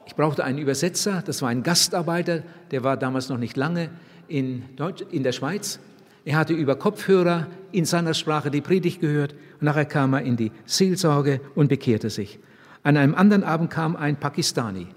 Ich 0.07 0.15
brauchte 0.15 0.43
einen 0.43 0.57
Übersetzer, 0.57 1.21
das 1.23 1.43
war 1.43 1.49
ein 1.49 1.61
Gastarbeiter, 1.61 2.41
der 2.71 2.83
war 2.83 2.97
damals 2.97 3.29
noch 3.29 3.37
nicht 3.37 3.57
lange 3.57 3.91
in, 4.27 4.63
Deutsch, 4.75 5.03
in 5.11 5.21
der 5.21 5.33
Schweiz 5.33 5.79
er 6.25 6.37
hatte 6.37 6.53
über 6.53 6.75
Kopfhörer 6.75 7.47
in 7.73 7.85
seiner 7.85 8.13
Sprache 8.13 8.51
die 8.51 8.61
Predigt 8.61 9.01
gehört 9.01 9.33
und 9.59 9.63
nachher 9.63 9.85
kam 9.85 10.13
er 10.13 10.21
in 10.21 10.37
die 10.37 10.51
Seelsorge 10.65 11.41
und 11.55 11.67
bekehrte 11.67 12.09
sich. 12.09 12.39
An 12.83 12.97
einem 12.97 13.15
anderen 13.15 13.43
Abend 13.43 13.69
kam 13.69 13.95
ein 13.95 14.19
Pakistani. 14.19 14.87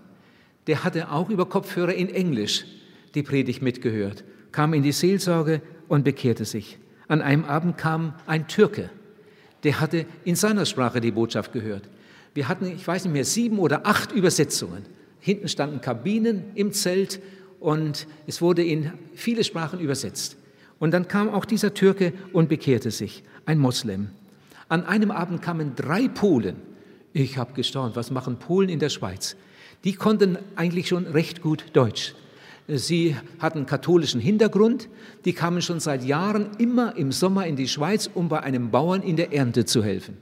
Der 0.67 0.85
hatte 0.85 1.11
auch 1.11 1.31
über 1.31 1.47
Kopfhörer 1.47 1.95
in 1.95 2.09
Englisch 2.09 2.65
die 3.15 3.23
Predigt 3.23 3.63
mitgehört, 3.63 4.25
kam 4.53 4.75
in 4.75 4.83
die 4.83 4.93
Seelsorge 4.93 5.63
und 5.89 6.05
bekehrte 6.05 6.45
sich. 6.45 6.79
An 7.09 7.23
einem 7.23 7.45
Abend 7.45 7.79
kam 7.79 8.15
ein 8.27 8.49
Türke. 8.49 8.91
Der 9.63 9.81
hatte 9.81 10.07
in 10.25 10.37
seiner 10.37 10.67
Sprache 10.67 11.01
die 11.01 11.13
Botschaft 11.13 11.53
gehört. 11.53 11.89
Wir 12.35 12.49
hatten, 12.49 12.67
ich 12.67 12.87
weiß 12.87 13.05
nicht 13.05 13.13
mehr, 13.13 13.25
sieben 13.25 13.59
oder 13.59 13.87
acht 13.87 14.13
Übersetzungen. 14.13 14.85
Hinten 15.21 15.49
standen 15.49 15.81
Kabinen 15.81 16.45
im 16.55 16.73
Zelt 16.73 17.21
und 17.61 18.07
es 18.27 18.43
wurde 18.43 18.63
in 18.63 18.93
viele 19.15 19.45
Sprachen 19.45 19.81
übersetzt. 19.81 20.37
Und 20.79 20.93
dann 20.93 21.09
kam 21.09 21.29
auch 21.29 21.45
dieser 21.45 21.75
Türke 21.75 22.13
und 22.33 22.49
bekehrte 22.49 22.91
sich, 22.91 23.23
ein 23.47 23.59
Moslem. 23.59 24.11
An 24.69 24.85
einem 24.85 25.11
Abend 25.11 25.43
kamen 25.43 25.75
drei 25.75 26.09
Polen. 26.09 26.57
Ich 27.13 27.39
habe 27.39 27.55
gestaunt, 27.55 27.97
was 27.97 28.11
machen 28.11 28.37
Polen 28.39 28.69
in 28.69 28.79
der 28.79 28.91
Schweiz? 28.91 29.37
Die 29.85 29.95
konnten 29.95 30.39
eigentlich 30.57 30.89
schon 30.89 31.07
recht 31.07 31.41
gut 31.41 31.65
Deutsch. 31.73 32.15
Sie 32.69 33.17
hatten 33.39 33.65
katholischen 33.65 34.21
Hintergrund, 34.21 34.89
die 35.25 35.33
kamen 35.33 35.63
schon 35.63 35.79
seit 35.79 36.05
Jahren 36.05 36.51
immer 36.59 36.97
im 36.97 37.13
Sommer 37.13 37.47
in 37.47 37.55
die 37.55 37.69
Schweiz, 37.69 38.11
um 38.13 38.29
bei 38.29 38.43
einem 38.43 38.73
Bauern 38.73 39.03
in 39.03 39.15
der 39.17 39.33
Ernte 39.33 39.65
zu 39.65 39.85
helfen. 39.85 40.17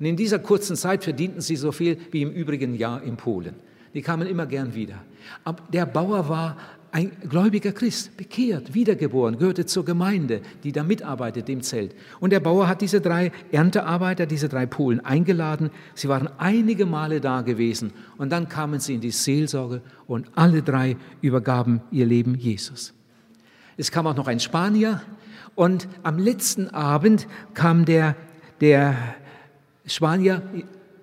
Und 0.00 0.06
in 0.06 0.16
dieser 0.16 0.40
kurzen 0.40 0.74
Zeit 0.74 1.04
verdienten 1.04 1.40
sie 1.40 1.54
so 1.54 1.70
viel 1.70 1.98
wie 2.10 2.22
im 2.22 2.32
übrigen 2.32 2.74
Jahr 2.74 3.00
in 3.02 3.16
Polen. 3.16 3.54
Die 3.94 4.02
kamen 4.02 4.26
immer 4.26 4.46
gern 4.46 4.74
wieder. 4.74 5.04
Aber 5.44 5.62
der 5.72 5.86
Bauer 5.86 6.28
war 6.28 6.56
ein 6.94 7.10
gläubiger 7.28 7.72
Christ, 7.72 8.16
bekehrt, 8.16 8.72
wiedergeboren, 8.72 9.36
gehörte 9.36 9.66
zur 9.66 9.84
Gemeinde, 9.84 10.42
die 10.62 10.70
da 10.70 10.84
mitarbeitet 10.84 11.48
im 11.48 11.60
Zelt. 11.60 11.92
Und 12.20 12.30
der 12.30 12.38
Bauer 12.38 12.68
hat 12.68 12.82
diese 12.82 13.00
drei 13.00 13.32
Erntearbeiter, 13.50 14.26
diese 14.26 14.48
drei 14.48 14.64
Polen 14.66 15.04
eingeladen. 15.04 15.70
Sie 15.96 16.08
waren 16.08 16.28
einige 16.38 16.86
Male 16.86 17.20
da 17.20 17.40
gewesen 17.40 17.92
und 18.16 18.30
dann 18.30 18.48
kamen 18.48 18.78
sie 18.78 18.94
in 18.94 19.00
die 19.00 19.10
Seelsorge 19.10 19.82
und 20.06 20.30
alle 20.36 20.62
drei 20.62 20.96
übergaben 21.20 21.80
ihr 21.90 22.06
Leben 22.06 22.36
Jesus. 22.36 22.94
Es 23.76 23.90
kam 23.90 24.06
auch 24.06 24.14
noch 24.14 24.28
ein 24.28 24.38
Spanier 24.38 25.02
und 25.56 25.88
am 26.04 26.16
letzten 26.16 26.68
Abend 26.68 27.26
kam 27.54 27.86
der, 27.86 28.14
der 28.60 28.94
Spanier, 29.84 30.42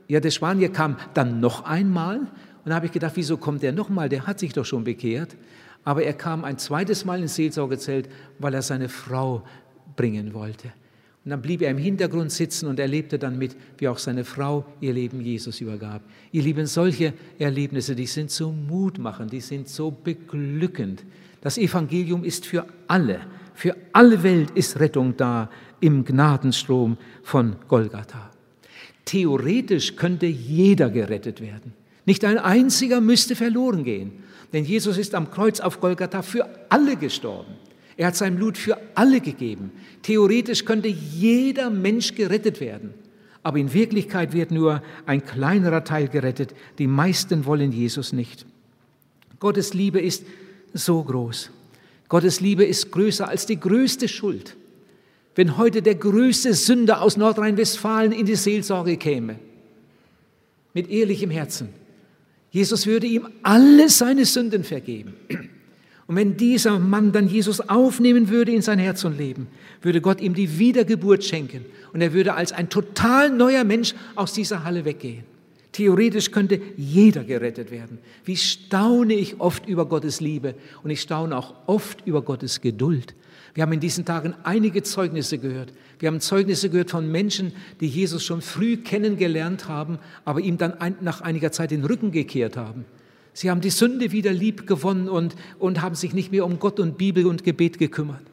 ja, 0.08 0.22
der 0.22 0.32
Spanier 0.32 0.72
kam 0.72 0.96
dann 1.14 1.42
noch 1.42 1.66
einmal 1.66 2.20
und 2.64 2.70
da 2.70 2.76
habe 2.76 2.86
ich 2.86 2.92
gedacht, 2.92 3.14
wieso 3.16 3.36
kommt 3.38 3.64
der 3.64 3.74
nochmal? 3.74 4.08
Der 4.08 4.28
hat 4.28 4.40
sich 4.40 4.54
doch 4.54 4.66
schon 4.66 4.84
bekehrt. 4.84 5.36
Aber 5.84 6.04
er 6.04 6.14
kam 6.14 6.44
ein 6.44 6.58
zweites 6.58 7.06
Mal 7.06 7.22
ins 7.22 7.36
Seelsorgezelt, 7.36 8.10
weil 8.40 8.54
er 8.54 8.62
seine 8.62 8.90
Frau 8.90 9.44
bringen 9.96 10.34
wollte. 10.34 10.72
Und 11.24 11.30
dann 11.30 11.42
blieb 11.42 11.62
er 11.62 11.70
im 11.70 11.78
Hintergrund 11.78 12.32
sitzen 12.32 12.68
und 12.68 12.80
erlebte 12.80 13.20
dann 13.20 13.38
mit, 13.38 13.56
wie 13.78 13.88
auch 13.88 14.00
seine 14.00 14.24
Frau 14.26 14.66
ihr 14.80 14.94
Leben 14.94 15.22
Jesus 15.22 15.62
übergab. 15.62 16.02
Ihr 16.32 16.42
Lieben, 16.42 16.66
solche 16.66 17.14
Erlebnisse, 17.38 17.96
die 17.96 18.08
sind 18.08 18.32
so 18.32 18.52
mutmachend, 18.52 19.32
die 19.32 19.40
sind 19.40 19.70
so 19.70 19.92
beglückend. 19.92 21.04
Das 21.42 21.60
Evangelium 21.60 22.24
ist 22.24 22.48
für 22.48 22.66
alle, 22.88 23.22
für 23.54 23.76
alle 23.94 24.24
Welt 24.24 24.52
ist 24.52 24.80
Rettung 24.80 25.16
da 25.16 25.52
im 25.80 26.06
Gnadenstrom 26.06 26.98
von 27.22 27.56
Golgatha. 27.68 28.32
Theoretisch 29.06 29.96
könnte 29.96 30.26
jeder 30.26 30.90
gerettet 30.90 31.42
werden. 31.42 31.74
Nicht 32.12 32.25
ein 32.25 32.39
einziger 32.39 33.00
müsste 33.00 33.38
verloren 33.38 33.86
gehen. 33.86 34.12
Denn 34.51 34.65
Jesus 34.65 34.98
ist 34.98 35.15
am 35.15 35.32
Kreuz 35.32 35.62
auf 35.62 35.80
Golgatha 35.80 36.22
für 36.24 36.46
alle 36.68 36.98
gestorben. 36.98 37.53
Er 37.96 38.08
hat 38.08 38.18
sein 38.18 38.36
Blut 38.36 38.58
für 38.58 38.77
alle 38.96 39.22
gegeben. 39.22 39.72
Theoretisch 40.01 40.65
könnte 40.65 40.89
jeder 40.89 41.70
Mensch 41.70 42.13
gerettet 42.13 42.60
werden. 42.60 42.94
Aber 43.44 43.60
in 43.60 43.74
Wirklichkeit 43.74 44.34
wird 44.34 44.51
nur 44.51 44.84
ein 45.06 45.24
kleinerer 45.24 45.86
Teil 45.86 46.10
gerettet. 46.10 46.53
Die 46.80 46.88
meisten 46.88 47.46
wollen 47.46 47.72
Jesus 47.72 48.12
nicht. 48.12 48.46
Gottes 49.39 49.74
Liebe 49.74 50.01
ist 50.01 50.25
so 50.74 51.01
groß. 51.01 51.50
Gottes 52.10 52.41
Liebe 52.41 52.65
ist 52.65 52.91
größer 52.91 53.30
als 53.30 53.46
die 53.46 53.58
größte 53.58 54.10
Schuld. 54.10 54.58
Wenn 55.34 55.56
heute 55.56 55.82
der 55.82 55.96
größte 55.96 56.56
Sünder 56.56 57.03
aus 57.03 57.15
Nordrhein-Westfalen 57.15 58.12
in 58.12 58.25
die 58.25 58.36
Seelsorge 58.36 58.98
käme, 58.98 59.39
mit 60.74 60.89
ehrlichem 60.89 61.30
Herzen, 61.30 61.70
Jesus 62.51 62.86
würde 62.86 63.08
ihm 63.08 63.27
alle 63.43 63.89
seine 63.89 64.25
Sünden 64.25 64.63
vergeben. 64.63 65.13
Und 66.08 66.17
wenn 66.17 66.36
dieser 66.36 66.77
Mann 66.77 67.13
dann 67.13 67.29
Jesus 67.29 67.62
aufnehmen 67.70 68.27
würde 68.27 68.51
in 68.51 68.62
sein 68.62 68.79
Herz 68.79 69.05
und 69.05 69.17
Leben, 69.17 69.48
würde 69.81 70.01
Gott 70.01 70.20
ihm 70.20 70.34
die 70.34 70.60
Wiedergeburt 70.60 71.24
schenken 71.24 71.65
und 71.93 72.01
er 72.01 72.12
würde 72.12 72.34
als 72.34 72.51
ein 72.51 72.70
total 72.70 73.29
neuer 73.29 73.63
Mensch 73.63 73.96
aus 74.15 74.34
dieser 74.34 74.65
Halle 74.65 74.84
weggehen. 74.84 75.24
Theoretisch 75.72 76.31
könnte 76.31 76.60
jeder 76.75 77.24
gerettet 77.24 77.72
werden. 77.72 78.00
Wie 78.25 78.36
staune 78.36 79.13
ich 79.13 79.39
oft 79.39 79.65
über 79.67 79.86
Gottes 79.86 80.20
Liebe 80.20 80.55
und 80.84 80.89
ich 80.89 81.00
staune 81.00 81.38
auch 81.38 81.53
oft 81.65 82.05
über 82.05 82.22
Gottes 82.22 82.60
Geduld. 82.60 83.15
Wir 83.53 83.63
haben 83.63 83.74
in 83.74 83.79
diesen 83.79 84.05
Tagen 84.05 84.34
einige 84.43 84.84
Zeugnisse 84.84 85.38
gehört. 85.38 85.74
Wir 86.00 86.08
haben 86.08 86.22
Zeugnisse 86.22 86.70
gehört 86.70 86.91
von 86.91 87.12
Menschen, 87.12 87.51
die 87.79 87.88
Jesus 87.88 88.24
schon 88.24 88.41
früh 88.41 88.77
kennengelernt 88.77 89.67
haben, 89.67 90.00
aber 90.24 90.39
ihm 90.39 90.58
dann 90.58 90.79
ein, 90.79 90.96
nach 91.01 91.22
einiger 91.22 91.51
Zeit 91.51 91.72
den 91.72 91.84
Rücken 91.84 92.12
gekehrt 92.12 92.55
haben. 92.55 92.86
Sie 93.34 93.50
haben 93.50 93.62
die 93.62 93.70
Sünde 93.70 94.12
wieder 94.12 94.34
lieb 94.34 94.67
gewonnen 94.67 95.10
und, 95.10 95.36
und 95.60 95.81
haben 95.81 95.96
sich 95.96 96.13
nicht 96.13 96.31
mehr 96.31 96.46
um 96.46 96.60
Gott 96.60 96.79
und 96.79 96.98
Bibel 96.98 97.25
und 97.25 97.43
Gebet 97.43 97.77
gekümmert. 97.77 98.24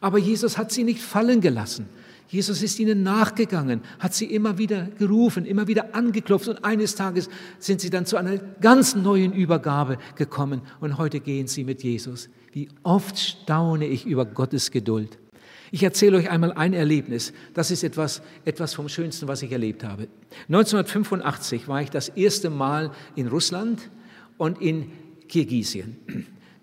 Aber 0.00 0.18
Jesus 0.18 0.58
hat 0.58 0.70
sie 0.70 0.84
nicht 0.84 1.00
fallen 1.00 1.40
gelassen. 1.40 1.86
Jesus 2.28 2.62
ist 2.62 2.78
ihnen 2.78 3.02
nachgegangen, 3.02 3.80
hat 3.98 4.14
sie 4.14 4.24
immer 4.24 4.58
wieder 4.58 4.88
gerufen, 4.98 5.44
immer 5.44 5.66
wieder 5.68 5.94
angeklopft 5.94 6.48
und 6.48 6.64
eines 6.64 6.94
Tages 6.94 7.28
sind 7.58 7.80
sie 7.80 7.90
dann 7.90 8.06
zu 8.06 8.16
einer 8.16 8.38
ganz 8.60 8.96
neuen 8.96 9.32
Übergabe 9.32 9.98
gekommen 10.16 10.62
und 10.80 10.98
heute 10.98 11.20
gehen 11.20 11.46
sie 11.46 11.64
mit 11.64 11.82
Jesus. 11.82 12.28
Wie 12.54 12.68
oft 12.84 13.18
staune 13.18 13.84
ich 13.84 14.06
über 14.06 14.24
Gottes 14.24 14.70
Geduld. 14.70 15.18
Ich 15.72 15.82
erzähle 15.82 16.18
euch 16.18 16.30
einmal 16.30 16.52
ein 16.52 16.72
Erlebnis. 16.72 17.32
Das 17.52 17.72
ist 17.72 17.82
etwas, 17.82 18.22
etwas 18.44 18.74
vom 18.74 18.88
Schönsten, 18.88 19.26
was 19.26 19.42
ich 19.42 19.50
erlebt 19.50 19.82
habe. 19.82 20.06
1985 20.46 21.66
war 21.66 21.82
ich 21.82 21.90
das 21.90 22.10
erste 22.10 22.50
Mal 22.50 22.92
in 23.16 23.26
Russland 23.26 23.90
und 24.38 24.62
in 24.62 24.92
Kirgisien. 25.28 25.96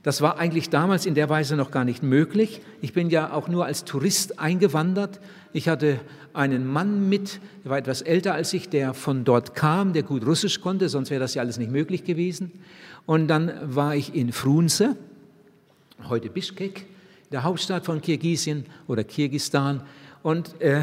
Das 0.01 0.21
war 0.21 0.39
eigentlich 0.39 0.69
damals 0.69 1.05
in 1.05 1.13
der 1.13 1.27
Weise 1.27 1.57
noch 1.57 1.71
gar 1.71 1.83
nicht 1.83 2.03
möglich. 2.03 2.61
Ich 2.79 2.93
bin 2.93 3.09
ja 3.09 3.33
auch 3.33 3.49
nur 3.49 3.65
als 3.65 3.83
Tourist 3.83 4.39
eingewandert. 4.39 5.19
Ich 5.51 5.67
hatte 5.67 5.99
einen 6.31 6.65
Mann 6.65 7.09
mit, 7.09 7.41
der 7.65 7.71
war 7.71 7.77
etwas 7.77 8.01
älter 8.01 8.33
als 8.33 8.53
ich, 8.53 8.69
der 8.69 8.93
von 8.93 9.25
dort 9.25 9.55
kam, 9.55 9.91
der 9.91 10.03
gut 10.03 10.25
Russisch 10.25 10.61
konnte, 10.61 10.87
sonst 10.87 11.09
wäre 11.09 11.19
das 11.19 11.33
ja 11.33 11.41
alles 11.41 11.57
nicht 11.57 11.69
möglich 11.69 12.05
gewesen. 12.05 12.53
Und 13.05 13.27
dann 13.27 13.51
war 13.63 13.93
ich 13.93 14.15
in 14.15 14.31
Frunze, 14.31 14.95
heute 16.09 16.29
Bischkek, 16.29 16.85
der 17.31 17.43
Hauptstadt 17.43 17.85
von 17.85 18.01
Kirgisien 18.01 18.65
oder 18.87 19.03
Kirgistan. 19.03 19.81
Und 20.23 20.59
äh, 20.61 20.81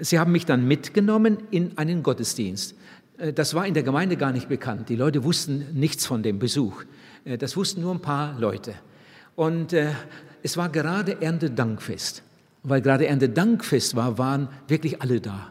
sie 0.00 0.18
haben 0.18 0.32
mich 0.32 0.46
dann 0.46 0.66
mitgenommen 0.66 1.38
in 1.50 1.76
einen 1.78 2.02
Gottesdienst. 2.02 2.74
Äh, 3.18 3.32
das 3.32 3.54
war 3.54 3.66
in 3.66 3.74
der 3.74 3.82
Gemeinde 3.82 4.16
gar 4.16 4.32
nicht 4.32 4.48
bekannt. 4.48 4.88
Die 4.88 4.96
Leute 4.96 5.24
wussten 5.24 5.66
nichts 5.74 6.06
von 6.06 6.22
dem 6.22 6.38
Besuch. 6.38 6.84
Äh, 7.24 7.38
das 7.38 7.56
wussten 7.56 7.80
nur 7.80 7.94
ein 7.94 8.02
paar 8.02 8.38
Leute. 8.38 8.74
Und 9.34 9.72
äh, 9.72 9.92
es 10.42 10.56
war 10.56 10.68
gerade 10.68 11.20
Erntedankfest. 11.20 12.22
Weil 12.62 12.80
gerade 12.80 13.06
Erntedankfest 13.06 13.94
war, 13.94 14.18
waren 14.18 14.48
wirklich 14.68 15.02
alle 15.02 15.20
da. 15.20 15.50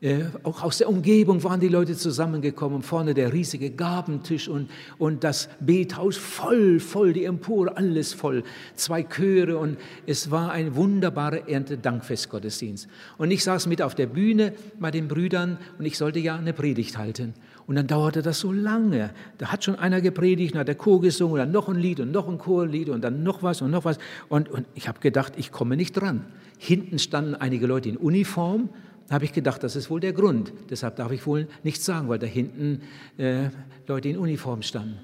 Äh, 0.00 0.26
auch 0.44 0.62
aus 0.62 0.78
der 0.78 0.88
Umgebung 0.88 1.42
waren 1.42 1.58
die 1.58 1.66
Leute 1.66 1.96
zusammengekommen, 1.96 2.82
vorne 2.82 3.14
der 3.14 3.32
riesige 3.32 3.70
Gabentisch 3.70 4.46
und, 4.46 4.70
und 4.96 5.24
das 5.24 5.48
Bethaus 5.58 6.16
voll, 6.16 6.78
voll, 6.78 7.12
die 7.12 7.24
Empore, 7.24 7.76
alles 7.76 8.12
voll, 8.12 8.44
zwei 8.76 9.02
Chöre 9.02 9.58
und 9.58 9.76
es 10.06 10.30
war 10.30 10.52
ein 10.52 10.76
wunderbarer 10.76 11.48
Erntedankfestgottesdienst. 11.48 12.86
Und 13.16 13.32
ich 13.32 13.42
saß 13.42 13.66
mit 13.66 13.82
auf 13.82 13.96
der 13.96 14.06
Bühne 14.06 14.52
bei 14.78 14.92
den 14.92 15.08
Brüdern 15.08 15.58
und 15.80 15.84
ich 15.84 15.98
sollte 15.98 16.20
ja 16.20 16.36
eine 16.36 16.52
Predigt 16.52 16.96
halten. 16.96 17.34
Und 17.66 17.74
dann 17.74 17.88
dauerte 17.88 18.22
das 18.22 18.38
so 18.38 18.52
lange. 18.52 19.10
Da 19.38 19.48
hat 19.50 19.64
schon 19.64 19.74
einer 19.74 20.00
gepredigt, 20.00 20.54
dann 20.54 20.60
hat 20.60 20.68
der 20.68 20.76
Chor 20.76 21.00
gesungen, 21.00 21.38
dann 21.38 21.50
noch 21.50 21.68
ein 21.68 21.76
Lied 21.76 21.98
und 21.98 22.12
noch 22.12 22.28
ein 22.28 22.38
Chorlied 22.38 22.88
und 22.88 23.02
dann 23.02 23.24
noch 23.24 23.42
was 23.42 23.62
und 23.62 23.72
noch 23.72 23.84
was. 23.84 23.98
Und, 24.28 24.48
und 24.48 24.64
ich 24.76 24.86
habe 24.86 25.00
gedacht, 25.00 25.32
ich 25.36 25.50
komme 25.50 25.76
nicht 25.76 25.94
dran. 25.94 26.24
Hinten 26.56 27.00
standen 27.00 27.34
einige 27.34 27.66
Leute 27.66 27.88
in 27.88 27.96
Uniform 27.96 28.68
habe 29.10 29.24
ich 29.24 29.32
gedacht, 29.32 29.62
das 29.62 29.76
ist 29.76 29.90
wohl 29.90 30.00
der 30.00 30.12
Grund. 30.12 30.52
Deshalb 30.70 30.96
darf 30.96 31.12
ich 31.12 31.26
wohl 31.26 31.48
nichts 31.62 31.84
sagen, 31.84 32.08
weil 32.08 32.18
da 32.18 32.26
hinten 32.26 32.82
äh, 33.16 33.48
Leute 33.86 34.08
in 34.08 34.18
Uniform 34.18 34.62
standen. 34.62 34.98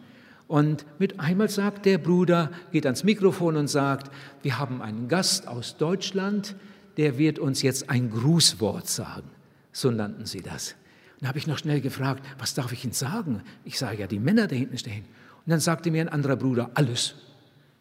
Und 0.46 0.84
mit 0.98 1.20
einmal 1.20 1.48
sagt 1.48 1.86
der 1.86 1.98
Bruder, 1.98 2.50
geht 2.70 2.84
ans 2.84 3.02
Mikrofon 3.02 3.56
und 3.56 3.68
sagt, 3.68 4.10
wir 4.42 4.58
haben 4.58 4.82
einen 4.82 5.08
Gast 5.08 5.48
aus 5.48 5.78
Deutschland, 5.78 6.54
der 6.96 7.18
wird 7.18 7.38
uns 7.38 7.62
jetzt 7.62 7.88
ein 7.88 8.10
Grußwort 8.10 8.88
sagen. 8.88 9.30
So 9.72 9.90
nannten 9.90 10.26
sie 10.26 10.42
das. 10.42 10.72
Und 11.14 11.22
da 11.22 11.28
habe 11.28 11.38
ich 11.38 11.46
noch 11.46 11.58
schnell 11.58 11.80
gefragt, 11.80 12.24
was 12.38 12.54
darf 12.54 12.72
ich 12.72 12.84
Ihnen 12.84 12.92
sagen? 12.92 13.42
Ich 13.64 13.78
sage 13.78 14.00
ja, 14.00 14.06
die 14.06 14.18
Männer 14.18 14.46
da 14.46 14.54
hinten 14.54 14.76
stehen. 14.78 15.04
Und 15.46 15.50
dann 15.50 15.60
sagte 15.60 15.90
mir 15.90 16.02
ein 16.02 16.08
anderer 16.08 16.36
Bruder, 16.36 16.70
alles, 16.74 17.14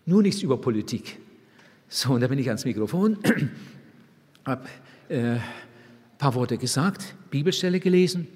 nur 0.05 0.21
nichts 0.21 0.41
über 0.41 0.59
Politik. 0.59 1.19
So, 1.89 2.13
und 2.13 2.21
da 2.21 2.27
bin 2.27 2.39
ich 2.39 2.47
ans 2.47 2.65
Mikrofon, 2.65 3.19
habe 4.45 4.67
äh, 5.09 5.37
paar 6.23 6.35
Worte 6.35 6.57
gesagt, 6.57 7.15
Bibelstelle 7.31 7.81
gelesen 7.81 8.29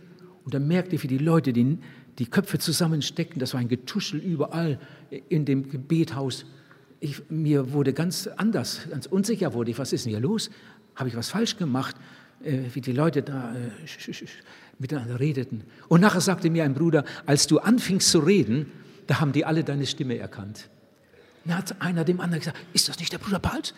und 0.44 0.54
dann 0.54 0.68
merkte 0.68 0.98
ich, 0.98 1.04
wie 1.04 1.08
die 1.08 1.20
Leute 1.20 1.54
die, 1.54 1.78
die 2.20 2.26
Köpfe 2.26 2.60
zusammensteckten. 2.60 3.40
Das 3.40 3.54
war 3.54 3.62
ein 3.62 3.70
Getuschel 3.70 4.20
überall 4.20 4.78
in 5.30 5.46
dem 5.46 5.70
Gebethaus. 5.70 6.46
Ich, 7.00 7.22
mir 7.30 7.72
wurde 7.72 7.94
ganz 7.94 8.28
anders, 8.28 8.82
ganz 8.90 9.06
unsicher 9.06 9.54
wurde 9.54 9.72
ich, 9.72 9.80
was 9.80 9.94
ist 9.94 10.04
denn 10.04 10.10
hier 10.10 10.20
los? 10.20 10.50
Habe 10.98 11.08
ich 11.08 11.16
was 11.16 11.30
falsch 11.30 11.56
gemacht? 11.56 11.96
Äh, 12.44 12.64
wie 12.74 12.82
die 12.82 12.92
Leute 12.92 13.22
da 13.22 13.56
äh, 13.56 14.12
miteinander 14.80 15.22
redeten. 15.22 15.64
Und 15.88 16.02
nachher 16.02 16.20
sagte 16.20 16.50
mir 16.50 16.66
ein 16.66 16.74
Bruder, 16.74 17.06
als 17.26 17.48
du 17.48 17.60
anfingst 17.60 18.12
zu 18.12 18.20
reden, 18.20 18.70
da 19.08 19.22
haben 19.22 19.32
die 19.32 19.46
alle 19.46 19.64
deine 19.64 19.86
Stimme 19.86 20.18
erkannt. 20.18 20.68
Da 21.46 21.60
hat 21.60 21.82
einer 21.82 22.04
dem 22.04 22.20
anderen 22.20 22.42
gesagt, 22.42 22.58
ist 22.74 22.90
das 22.90 23.00
nicht 23.00 23.14
der 23.14 23.20
Bruder 23.20 23.40
Pals? 23.40 23.74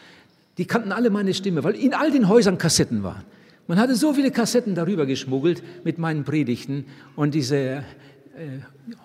Die 0.58 0.66
kannten 0.66 0.94
alle 0.94 1.12
meine 1.12 1.36
Stimme, 1.36 1.64
weil 1.64 1.76
in 1.76 1.94
all 1.94 2.10
den 2.10 2.28
Häusern 2.28 2.58
Kassetten 2.58 3.04
waren. 3.04 3.24
Man 3.70 3.78
hatte 3.78 3.96
so 3.96 4.16
viele 4.16 4.32
Kassetten 4.32 4.74
darüber 4.74 5.06
geschmuggelt 5.06 5.62
mit 5.84 6.00
meinen 6.00 6.24
Predigten 6.24 6.86
und 7.16 7.36
diese 7.36 7.56
äh, 7.56 7.84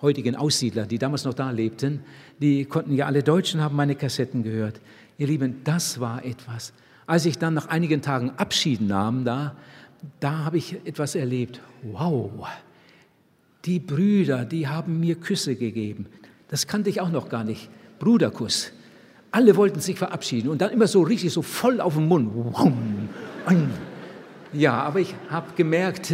heutigen 0.01 0.35
Aussiedler, 0.35 0.87
die 0.87 0.97
damals 0.97 1.23
noch 1.23 1.35
da 1.35 1.51
lebten, 1.51 1.99
die 2.41 2.65
konnten 2.65 2.95
ja 2.95 3.05
alle 3.05 3.21
Deutschen 3.21 3.61
haben 3.61 3.75
meine 3.75 3.93
Kassetten 3.93 4.41
gehört. 4.41 4.81
Ihr 5.19 5.27
Lieben, 5.27 5.61
das 5.63 5.99
war 5.99 6.25
etwas. 6.25 6.73
Als 7.05 7.27
ich 7.27 7.37
dann 7.37 7.53
nach 7.53 7.67
einigen 7.67 8.01
Tagen 8.01 8.31
Abschied 8.37 8.81
nahm, 8.81 9.23
da, 9.23 9.55
da 10.19 10.45
habe 10.45 10.57
ich 10.57 10.77
etwas 10.83 11.13
erlebt. 11.13 11.61
Wow, 11.83 12.47
die 13.65 13.77
Brüder, 13.77 14.45
die 14.45 14.67
haben 14.67 14.99
mir 14.99 15.13
Küsse 15.13 15.55
gegeben. 15.55 16.07
Das 16.47 16.65
kannte 16.65 16.89
ich 16.89 17.01
auch 17.01 17.11
noch 17.11 17.29
gar 17.29 17.43
nicht. 17.43 17.69
Bruderkuss. 17.99 18.71
Alle 19.29 19.57
wollten 19.57 19.79
sich 19.79 19.99
verabschieden 19.99 20.49
und 20.49 20.59
dann 20.59 20.71
immer 20.71 20.87
so 20.87 21.03
richtig 21.03 21.31
so 21.31 21.43
voll 21.43 21.79
auf 21.81 21.93
den 21.93 22.07
Mund. 22.07 22.31
Ja, 24.55 24.83
aber 24.83 25.01
ich 25.01 25.13
habe 25.29 25.47
gemerkt, 25.57 26.13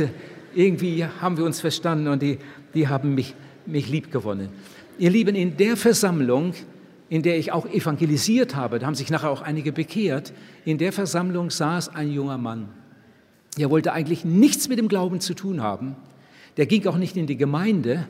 irgendwie 0.56 1.06
haben 1.06 1.38
wir 1.38 1.46
uns 1.46 1.62
verstanden 1.62 2.08
und 2.08 2.24
die, 2.24 2.40
die 2.74 2.88
haben 2.88 3.14
mich, 3.14 3.36
mich 3.68 3.88
lieb 3.88 4.12
gewonnen. 4.12 4.50
Ihr 4.98 5.12
Lieben, 5.12 5.36
in 5.36 5.58
der 5.58 5.78
Versammlung, 5.78 6.54
in 7.08 7.22
der 7.22 7.38
ich 7.38 7.52
auch 7.52 7.68
evangelisiert 7.68 8.56
habe, 8.56 8.80
da 8.80 8.88
haben 8.88 8.96
sich 8.96 9.12
nachher 9.12 9.30
auch 9.30 9.44
einige 9.44 9.72
bekehrt, 9.72 10.34
in 10.66 10.80
der 10.80 10.92
Versammlung 10.92 11.52
saß 11.52 11.90
ein 11.90 12.12
junger 12.12 12.40
Mann. 12.40 12.70
Der 13.60 13.70
wollte 13.70 13.94
eigentlich 13.94 14.26
nichts 14.26 14.68
mit 14.70 14.80
dem 14.80 14.88
Glauben 14.88 15.20
zu 15.20 15.36
tun 15.36 15.62
haben. 15.62 15.96
Der 16.58 16.66
ging 16.66 16.88
auch 16.88 16.98
nicht 16.98 17.18
in 17.18 17.28
die 17.28 17.38
Gemeinde. 17.38 18.08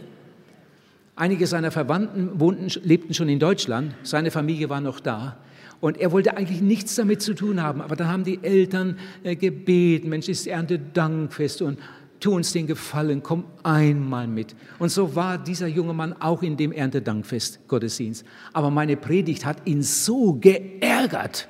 Einige 1.17 1.45
seiner 1.45 1.71
Verwandten 1.71 2.39
wohnten, 2.39 2.69
lebten 2.83 3.13
schon 3.13 3.27
in 3.27 3.39
Deutschland, 3.39 3.95
seine 4.03 4.31
Familie 4.31 4.69
war 4.69 4.79
noch 4.79 5.01
da. 5.01 5.37
Und 5.81 5.97
er 5.97 6.11
wollte 6.11 6.37
eigentlich 6.37 6.61
nichts 6.61 6.95
damit 6.95 7.21
zu 7.21 7.33
tun 7.33 7.61
haben. 7.61 7.81
Aber 7.81 7.95
dann 7.95 8.07
haben 8.07 8.23
die 8.23 8.39
Eltern 8.43 8.97
äh, 9.23 9.35
gebeten, 9.35 10.09
Mensch, 10.09 10.29
ist 10.29 10.47
Erntedankfest 10.47 11.63
und 11.63 11.79
tu 12.19 12.35
uns 12.35 12.53
den 12.53 12.67
Gefallen, 12.67 13.23
komm 13.23 13.45
einmal 13.63 14.27
mit. 14.27 14.55
Und 14.79 14.89
so 14.89 15.15
war 15.15 15.39
dieser 15.39 15.67
junge 15.67 15.93
Mann 15.93 16.13
auch 16.19 16.43
in 16.43 16.55
dem 16.55 16.71
Erntedankfest 16.71 17.67
Gottesdienst. 17.67 18.23
Aber 18.53 18.69
meine 18.69 18.95
Predigt 18.95 19.43
hat 19.43 19.57
ihn 19.65 19.81
so 19.81 20.33
geärgert, 20.33 21.47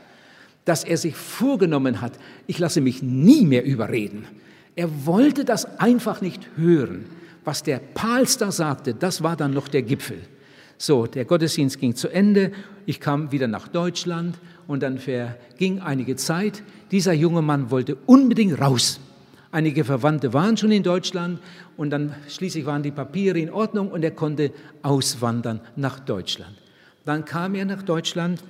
dass 0.64 0.86
er 0.86 0.98
sich 0.98 1.16
vorgenommen 1.16 2.00
hat, 2.00 2.14
ich 2.48 2.58
lasse 2.58 2.80
mich 2.80 3.04
nie 3.04 3.46
mehr 3.46 3.66
überreden. 3.66 4.26
Er 4.76 5.06
wollte 5.06 5.44
das 5.44 5.80
einfach 5.80 6.22
nicht 6.22 6.48
hören. 6.56 7.06
Was 7.44 7.64
der 7.64 7.80
Pals 7.80 8.38
da 8.38 8.52
sagte, 8.52 8.94
das 8.94 9.24
war 9.24 9.36
dann 9.36 9.54
noch 9.54 9.68
der 9.68 9.82
Gipfel. 9.82 10.20
So, 10.82 11.06
der 11.06 11.26
Gottesdienst 11.26 11.80
ging 11.80 11.94
zu 11.94 12.10
Ende. 12.10 12.52
Ich 12.88 13.00
kam 13.00 13.32
wieder 13.32 13.48
nach 13.48 13.68
Deutschland 13.68 14.40
und 14.66 14.82
dann 14.82 14.98
verging 14.98 15.80
einige 15.80 16.16
Zeit. 16.16 16.64
Dieser 16.90 17.14
junge 17.14 17.44
Mann 17.44 17.70
wollte 17.70 17.98
unbedingt 18.08 18.60
raus. 18.60 19.00
Einige 19.52 19.84
Verwandte 19.84 20.34
waren 20.34 20.58
schon 20.58 20.72
in 20.72 20.82
Deutschland 20.82 21.40
und 21.78 21.92
dann 21.92 22.16
schließlich 22.28 22.66
waren 22.66 22.82
die 22.82 22.90
Papiere 22.90 23.38
in 23.38 23.52
Ordnung 23.52 23.92
und 23.92 24.04
er 24.04 24.10
konnte 24.10 24.54
auswandern 24.82 25.62
nach 25.76 26.00
Deutschland. 26.00 26.56
Dann 27.06 27.26
kam 27.26 27.54
er 27.54 27.66
nach 27.66 27.84
Deutschland, 27.84 28.42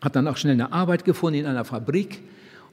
hat 0.00 0.16
dann 0.16 0.26
auch 0.26 0.38
schnell 0.38 0.54
eine 0.54 0.72
Arbeit 0.72 1.04
gefunden 1.04 1.38
in 1.38 1.46
einer 1.46 1.64
Fabrik 1.64 2.22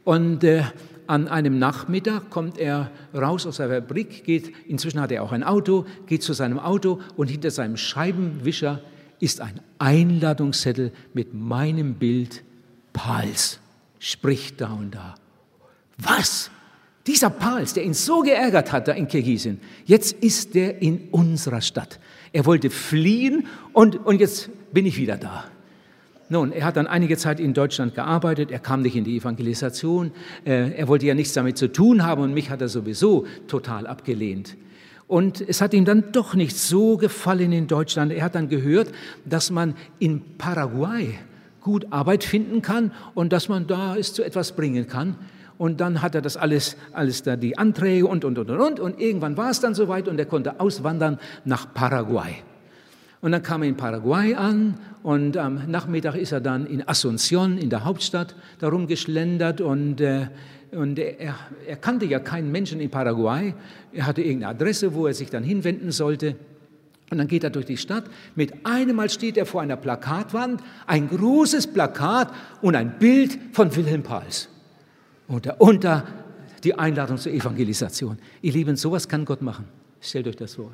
und 0.04 0.44
äh, 0.44 0.64
an 1.10 1.28
einem 1.28 1.58
Nachmittag 1.58 2.30
kommt 2.30 2.60
er 2.60 2.92
raus 3.16 3.48
aus 3.48 3.58
der 3.58 3.68
Fabrik, 3.68 4.24
geht, 4.24 4.54
inzwischen 4.68 5.02
hat 5.02 5.12
er 5.12 5.24
auch 5.24 5.32
ein 5.32 5.44
Auto, 5.44 5.86
geht 6.06 6.22
zu 6.22 6.34
seinem 6.34 6.60
Auto 6.60 7.02
und 7.18 7.30
hinter 7.30 7.50
seinem 7.50 7.78
Scheibenwischer 7.78 8.80
ist 9.20 9.42
ein 9.42 9.60
Einladungszettel 9.80 10.92
mit 11.16 11.34
meinem 11.34 11.96
Bild 11.96 12.44
Pals. 12.94 13.60
Spricht 13.98 14.62
da 14.62 14.72
und 14.72 14.94
da. 14.94 15.16
Was? 15.98 16.52
Dieser 17.08 17.32
Pals, 17.32 17.74
der 17.74 17.86
ihn 17.86 17.96
so 17.96 18.22
geärgert 18.22 18.72
hat 18.72 18.88
da 18.88 18.92
in 18.92 19.08
Kirgisien, 19.08 19.60
jetzt 19.86 20.14
ist 20.14 20.56
er 20.56 20.80
in 20.80 21.10
unserer 21.10 21.62
Stadt. 21.62 22.00
Er 22.34 22.46
wollte 22.46 22.70
fliehen 22.70 23.48
und, 23.74 23.96
und 24.06 24.20
jetzt 24.20 24.52
bin 24.72 24.86
ich 24.86 24.98
wieder 24.98 25.18
da. 25.18 25.46
Nun, 26.32 26.52
er 26.52 26.64
hat 26.66 26.78
dann 26.78 26.86
einige 26.86 27.18
Zeit 27.18 27.40
in 27.40 27.56
Deutschland 27.56 27.96
gearbeitet, 27.96 28.52
er 28.52 28.60
kam 28.60 28.84
nicht 28.84 28.96
in 28.96 29.04
die 29.04 29.18
Evangelisation, 29.18 30.12
äh, 30.46 30.72
er 30.74 30.88
wollte 30.88 31.08
ja 31.08 31.16
nichts 31.16 31.34
damit 31.34 31.58
zu 31.58 31.72
tun 31.72 32.04
haben 32.04 32.22
und 32.22 32.34
mich 32.36 32.52
hat 32.52 32.62
er 32.62 32.70
sowieso 32.70 33.26
total 33.48 33.88
abgelehnt. 33.88 34.56
Und 35.08 35.42
es 35.42 35.60
hat 35.60 35.74
ihm 35.74 35.86
dann 35.86 36.12
doch 36.12 36.36
nicht 36.36 36.56
so 36.56 36.96
gefallen 36.96 37.52
in 37.52 37.66
Deutschland. 37.66 38.12
Er 38.12 38.24
hat 38.24 38.36
dann 38.36 38.48
gehört, 38.48 38.92
dass 39.26 39.50
man 39.50 39.74
in 39.98 40.22
Paraguay 40.38 41.16
gut 41.62 41.88
Arbeit 41.90 42.24
finden 42.24 42.62
kann 42.62 42.92
und 43.16 43.34
dass 43.34 43.50
man 43.50 43.66
da 43.66 43.96
es 43.96 44.14
zu 44.14 44.24
etwas 44.24 44.52
bringen 44.52 44.88
kann. 44.88 45.16
Und 45.58 45.82
dann 45.82 46.04
hat 46.04 46.14
er 46.14 46.22
das 46.22 46.38
alles, 46.38 46.78
alles 46.94 47.24
da, 47.24 47.36
die 47.38 47.58
Anträge 47.58 48.06
und, 48.06 48.24
und, 48.24 48.38
und, 48.38 48.52
und, 48.52 48.60
und. 48.60 48.80
Und 48.80 49.00
irgendwann 49.00 49.36
war 49.36 49.50
es 49.50 49.60
dann 49.60 49.74
soweit 49.74 50.08
und 50.08 50.20
er 50.20 50.28
konnte 50.28 50.60
auswandern 50.60 51.18
nach 51.44 51.74
Paraguay. 51.74 52.44
Und 53.22 53.34
dann 53.34 53.44
kam 53.44 53.64
er 53.64 53.70
in 53.70 53.76
Paraguay 53.76 54.34
an 54.34 54.78
und 55.04 55.36
am 55.36 55.70
Nachmittag 55.70 56.16
ist 56.16 56.32
er 56.32 56.40
dann 56.40 56.66
in 56.66 56.84
Asunción, 56.84 57.58
in 57.58 57.70
der 57.70 57.84
Hauptstadt, 57.84 58.36
darum 58.60 58.88
geschlendert 58.88 59.60
und, 59.60 60.00
äh, 60.00 60.28
und 60.72 61.00
er, 61.00 61.36
er 61.68 61.76
kannte 61.76 62.06
ja 62.06 62.20
keinen 62.20 62.52
Menschen 62.52 62.80
in 62.80 62.90
Paraguay. 62.90 63.54
Er 63.92 64.06
hatte 64.06 64.22
irgendeine 64.22 64.54
Adresse, 64.54 64.94
wo 64.94 65.08
er 65.08 65.14
sich 65.14 65.30
dann 65.30 65.44
hinwenden 65.44 65.92
sollte. 65.92 66.36
Und 67.10 67.18
dann 67.18 67.28
geht 67.28 67.44
er 67.44 67.50
durch 67.50 67.66
die 67.66 67.78
Stadt. 67.78 68.06
Mit 68.36 68.66
einem 68.66 68.96
Mal 68.96 69.10
steht 69.10 69.36
er 69.36 69.46
vor 69.46 69.62
einer 69.62 69.78
Plakatwand, 69.78 70.62
ein 70.86 71.10
großes 71.10 71.68
Plakat 71.68 72.32
und 72.62 72.76
ein 72.76 73.00
Bild 73.00 73.38
von 73.52 73.76
Wilhelm 73.76 74.04
Pals. 74.04 74.48
Und 75.28 75.46
darunter 75.46 76.06
die 76.64 76.78
Einladung 76.78 77.18
zur 77.18 77.32
Evangelisation. 77.32 78.18
Ihr 78.42 78.54
Lieben, 78.54 78.76
sowas 78.76 79.08
kann 79.08 79.26
Gott 79.26 79.42
machen. 79.42 79.66
Stellt 80.00 80.28
euch 80.28 80.36
das 80.36 80.56
vor. 80.56 80.72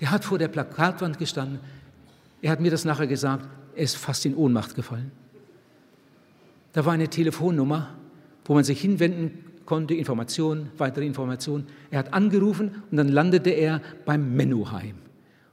Der 0.00 0.10
hat 0.10 0.24
vor 0.24 0.38
der 0.38 0.48
Plakatwand 0.48 1.18
gestanden. 1.18 1.60
Er 2.42 2.52
hat 2.52 2.60
mir 2.60 2.70
das 2.70 2.84
nachher 2.84 3.06
gesagt. 3.06 3.46
Er 3.76 3.82
ist 3.82 3.96
fast 3.96 4.24
in 4.26 4.34
Ohnmacht 4.34 4.74
gefallen. 4.74 5.12
Da 6.72 6.84
war 6.84 6.92
eine 6.92 7.08
Telefonnummer, 7.08 7.90
wo 8.44 8.54
man 8.54 8.64
sich 8.64 8.80
hinwenden 8.80 9.44
konnte, 9.66 9.94
Informationen, 9.94 10.70
weitere 10.78 11.06
Informationen. 11.06 11.66
Er 11.90 12.00
hat 12.00 12.12
angerufen 12.12 12.82
und 12.90 12.96
dann 12.96 13.08
landete 13.08 13.50
er 13.50 13.80
beim 14.04 14.34
Menuheim. 14.34 14.96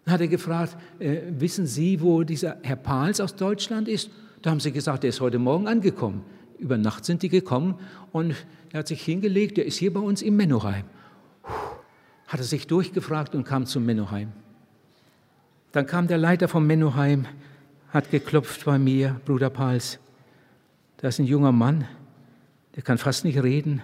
Dann 0.05 0.13
hat 0.13 0.21
er 0.21 0.27
gefragt, 0.27 0.77
äh, 0.99 1.21
wissen 1.37 1.67
Sie, 1.67 2.01
wo 2.01 2.23
dieser 2.23 2.57
Herr 2.63 2.77
Pahls 2.77 3.19
aus 3.19 3.35
Deutschland 3.35 3.87
ist? 3.87 4.09
Da 4.41 4.51
haben 4.51 4.59
sie 4.59 4.71
gesagt, 4.71 5.03
er 5.03 5.09
ist 5.09 5.19
heute 5.19 5.39
Morgen 5.39 5.67
angekommen. 5.67 6.23
Über 6.57 6.77
Nacht 6.77 7.05
sind 7.05 7.21
die 7.23 7.29
gekommen 7.29 7.75
und 8.11 8.33
er 8.71 8.79
hat 8.79 8.87
sich 8.87 9.03
hingelegt, 9.03 9.57
er 9.57 9.65
ist 9.65 9.77
hier 9.77 9.91
bei 9.93 9.99
uns 9.99 10.21
im 10.21 10.37
Menuheim 10.37 10.85
hat 12.27 12.39
er 12.39 12.45
sich 12.45 12.67
durchgefragt 12.67 13.35
und 13.35 13.45
kam 13.45 13.65
zum 13.65 13.85
Mennoheim. 13.85 14.31
Dann 15.71 15.85
kam 15.85 16.07
der 16.07 16.17
Leiter 16.17 16.47
vom 16.47 16.67
Mennoheim, 16.67 17.25
hat 17.89 18.11
geklopft 18.11 18.65
bei 18.65 18.77
mir, 18.77 19.19
Bruder 19.25 19.49
Pals. 19.49 19.99
Da 20.97 21.07
ist 21.07 21.19
ein 21.19 21.25
junger 21.25 21.51
Mann, 21.51 21.87
der 22.75 22.83
kann 22.83 22.97
fast 22.97 23.23
nicht 23.23 23.41
reden, 23.41 23.81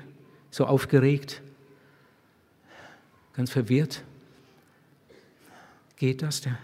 so 0.51 0.65
aufgeregt, 0.65 1.41
ganz 3.34 3.51
verwirrt. 3.51 4.03
Geht 5.95 6.21
das? 6.21 6.41
Der 6.41 6.58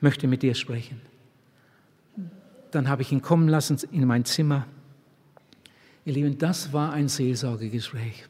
möchte 0.00 0.26
mit 0.26 0.42
dir 0.42 0.54
sprechen. 0.54 1.00
Dann 2.70 2.88
habe 2.88 3.02
ich 3.02 3.10
ihn 3.10 3.22
kommen 3.22 3.48
lassen 3.48 3.78
in 3.90 4.06
mein 4.06 4.24
Zimmer. 4.24 4.66
Ihr 6.04 6.12
Lieben, 6.12 6.38
das 6.38 6.72
war 6.72 6.92
ein 6.92 7.08
Seelsorgegespräch. 7.08 8.28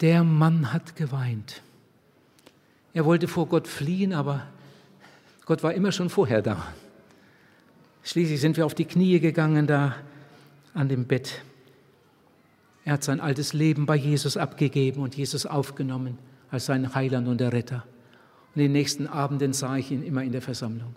Der 0.00 0.24
Mann 0.24 0.72
hat 0.72 0.96
geweint. 0.96 1.62
Er 2.92 3.04
wollte 3.04 3.28
vor 3.28 3.46
Gott 3.46 3.66
fliehen, 3.66 4.12
aber 4.12 4.46
Gott 5.44 5.62
war 5.62 5.72
immer 5.72 5.92
schon 5.92 6.10
vorher 6.10 6.42
da. 6.42 6.66
Schließlich 8.02 8.40
sind 8.40 8.56
wir 8.56 8.66
auf 8.66 8.74
die 8.74 8.84
Knie 8.84 9.20
gegangen 9.20 9.66
da 9.66 9.96
an 10.74 10.88
dem 10.88 11.06
Bett. 11.06 11.42
Er 12.84 12.94
hat 12.94 13.04
sein 13.04 13.20
altes 13.20 13.52
Leben 13.52 13.86
bei 13.86 13.96
Jesus 13.96 14.36
abgegeben 14.36 15.02
und 15.02 15.16
Jesus 15.16 15.46
aufgenommen 15.46 16.18
als 16.50 16.66
seinen 16.66 16.94
Heiland 16.94 17.26
und 17.26 17.40
der 17.40 17.52
Retter. 17.52 17.84
Und 18.54 18.60
den 18.60 18.72
nächsten 18.72 19.06
Abenden 19.06 19.52
sah 19.52 19.76
ich 19.76 19.90
ihn 19.90 20.02
immer 20.02 20.22
in 20.22 20.32
der 20.32 20.42
Versammlung. 20.42 20.94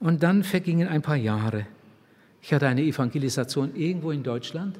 Und 0.00 0.22
dann 0.22 0.44
vergingen 0.44 0.88
ein 0.88 1.02
paar 1.02 1.16
Jahre. 1.16 1.66
Ich 2.42 2.52
hatte 2.52 2.68
eine 2.68 2.82
Evangelisation 2.82 3.74
irgendwo 3.74 4.10
in 4.10 4.22
Deutschland 4.22 4.78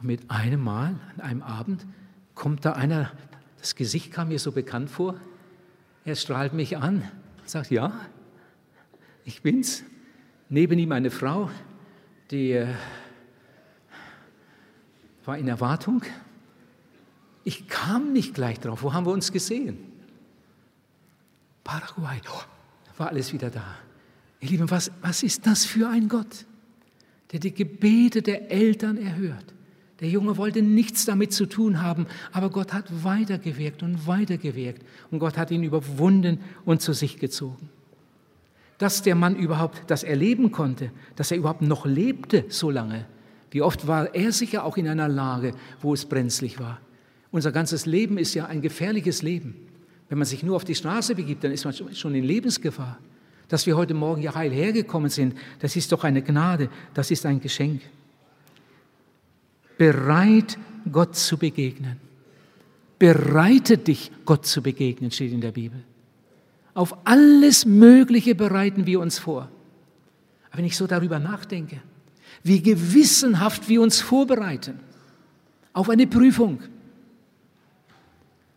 und 0.00 0.06
mit 0.06 0.30
einem 0.30 0.62
Mal, 0.62 0.96
an 1.16 1.20
einem 1.20 1.42
Abend, 1.42 1.86
kommt 2.34 2.64
da 2.64 2.72
einer, 2.72 3.10
das 3.58 3.74
Gesicht 3.74 4.12
kam 4.12 4.28
mir 4.28 4.38
so 4.38 4.52
bekannt 4.52 4.90
vor. 4.90 5.16
Er 6.04 6.16
strahlt 6.16 6.54
mich 6.54 6.78
an, 6.78 7.08
sagt, 7.44 7.70
ja, 7.70 7.92
ich 9.24 9.42
bin's. 9.42 9.84
Neben 10.48 10.78
ihm 10.78 10.90
eine 10.90 11.10
Frau, 11.10 11.50
die 12.30 12.52
äh, 12.52 12.66
war 15.24 15.38
in 15.38 15.46
Erwartung. 15.46 16.02
Ich 17.44 17.68
kam 17.68 18.12
nicht 18.12 18.34
gleich 18.34 18.58
drauf. 18.58 18.82
Wo 18.82 18.92
haben 18.92 19.06
wir 19.06 19.12
uns 19.12 19.30
gesehen? 19.30 19.78
Paraguay. 21.62 22.20
Oh, 22.28 22.42
war 22.98 23.08
alles 23.08 23.32
wieder 23.32 23.50
da. 23.50 23.76
Ihr 24.40 24.48
Lieben, 24.48 24.70
was, 24.70 24.90
was 25.02 25.22
ist 25.22 25.46
das 25.46 25.64
für 25.64 25.88
ein 25.88 26.08
Gott, 26.08 26.46
der 27.30 27.38
die 27.38 27.54
Gebete 27.54 28.22
der 28.22 28.50
Eltern 28.50 28.96
erhört? 28.96 29.54
Der 30.00 30.08
Junge 30.08 30.38
wollte 30.38 30.62
nichts 30.62 31.04
damit 31.04 31.32
zu 31.32 31.46
tun 31.46 31.82
haben, 31.82 32.06
aber 32.32 32.48
Gott 32.48 32.72
hat 32.72 33.04
weitergewirkt 33.04 33.82
und 33.82 34.06
weitergewirkt 34.06 34.82
und 35.10 35.18
Gott 35.18 35.36
hat 35.36 35.50
ihn 35.50 35.62
überwunden 35.62 36.40
und 36.64 36.80
zu 36.80 36.94
sich 36.94 37.18
gezogen. 37.18 37.68
Dass 38.78 39.02
der 39.02 39.14
Mann 39.14 39.36
überhaupt 39.36 39.82
das 39.88 40.02
erleben 40.02 40.52
konnte, 40.52 40.90
dass 41.16 41.30
er 41.30 41.36
überhaupt 41.36 41.60
noch 41.60 41.84
lebte 41.84 42.46
so 42.48 42.70
lange. 42.70 43.06
Wie 43.50 43.60
oft 43.60 43.86
war 43.86 44.14
er 44.14 44.32
sicher 44.32 44.64
auch 44.64 44.78
in 44.78 44.88
einer 44.88 45.08
Lage, 45.08 45.52
wo 45.82 45.92
es 45.92 46.06
brenzlig 46.06 46.58
war. 46.58 46.80
Unser 47.30 47.52
ganzes 47.52 47.84
Leben 47.84 48.16
ist 48.16 48.32
ja 48.32 48.46
ein 48.46 48.62
gefährliches 48.62 49.20
Leben. 49.20 49.54
Wenn 50.08 50.18
man 50.18 50.26
sich 50.26 50.42
nur 50.42 50.56
auf 50.56 50.64
die 50.64 50.74
Straße 50.74 51.14
begibt, 51.14 51.44
dann 51.44 51.52
ist 51.52 51.64
man 51.64 51.74
schon 51.94 52.14
in 52.14 52.24
Lebensgefahr. 52.24 52.98
Dass 53.48 53.66
wir 53.66 53.76
heute 53.76 53.94
Morgen 53.94 54.22
ja 54.22 54.34
heil 54.34 54.50
hergekommen 54.50 55.10
sind, 55.10 55.36
das 55.58 55.76
ist 55.76 55.92
doch 55.92 56.04
eine 56.04 56.22
Gnade, 56.22 56.70
das 56.94 57.10
ist 57.10 57.26
ein 57.26 57.40
Geschenk 57.40 57.82
bereit, 59.80 60.58
Gott 60.92 61.16
zu 61.16 61.38
begegnen. 61.38 61.96
Bereite 62.98 63.78
dich, 63.78 64.12
Gott 64.26 64.44
zu 64.44 64.60
begegnen, 64.60 65.10
steht 65.10 65.32
in 65.32 65.40
der 65.40 65.52
Bibel. 65.52 65.82
Auf 66.74 66.94
alles 67.06 67.64
Mögliche 67.64 68.34
bereiten 68.34 68.84
wir 68.84 69.00
uns 69.00 69.18
vor. 69.18 69.48
Aber 70.50 70.58
wenn 70.58 70.66
ich 70.66 70.76
so 70.76 70.86
darüber 70.86 71.18
nachdenke, 71.18 71.80
wie 72.42 72.60
gewissenhaft 72.60 73.70
wir 73.70 73.80
uns 73.80 74.02
vorbereiten 74.02 74.80
auf 75.72 75.88
eine 75.88 76.06
Prüfung, 76.06 76.60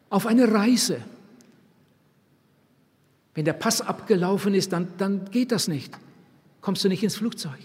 auf 0.09 0.27
eine 0.27 0.51
Reise. 0.51 0.99
Wenn 3.33 3.45
der 3.45 3.53
Pass 3.53 3.79
abgelaufen 3.79 4.53
ist, 4.53 4.73
dann, 4.73 4.89
dann 4.97 5.31
geht 5.31 5.53
das 5.53 5.69
nicht. 5.69 5.97
Kommst 6.59 6.83
du 6.83 6.89
nicht 6.89 7.01
ins 7.01 7.15
Flugzeug. 7.15 7.59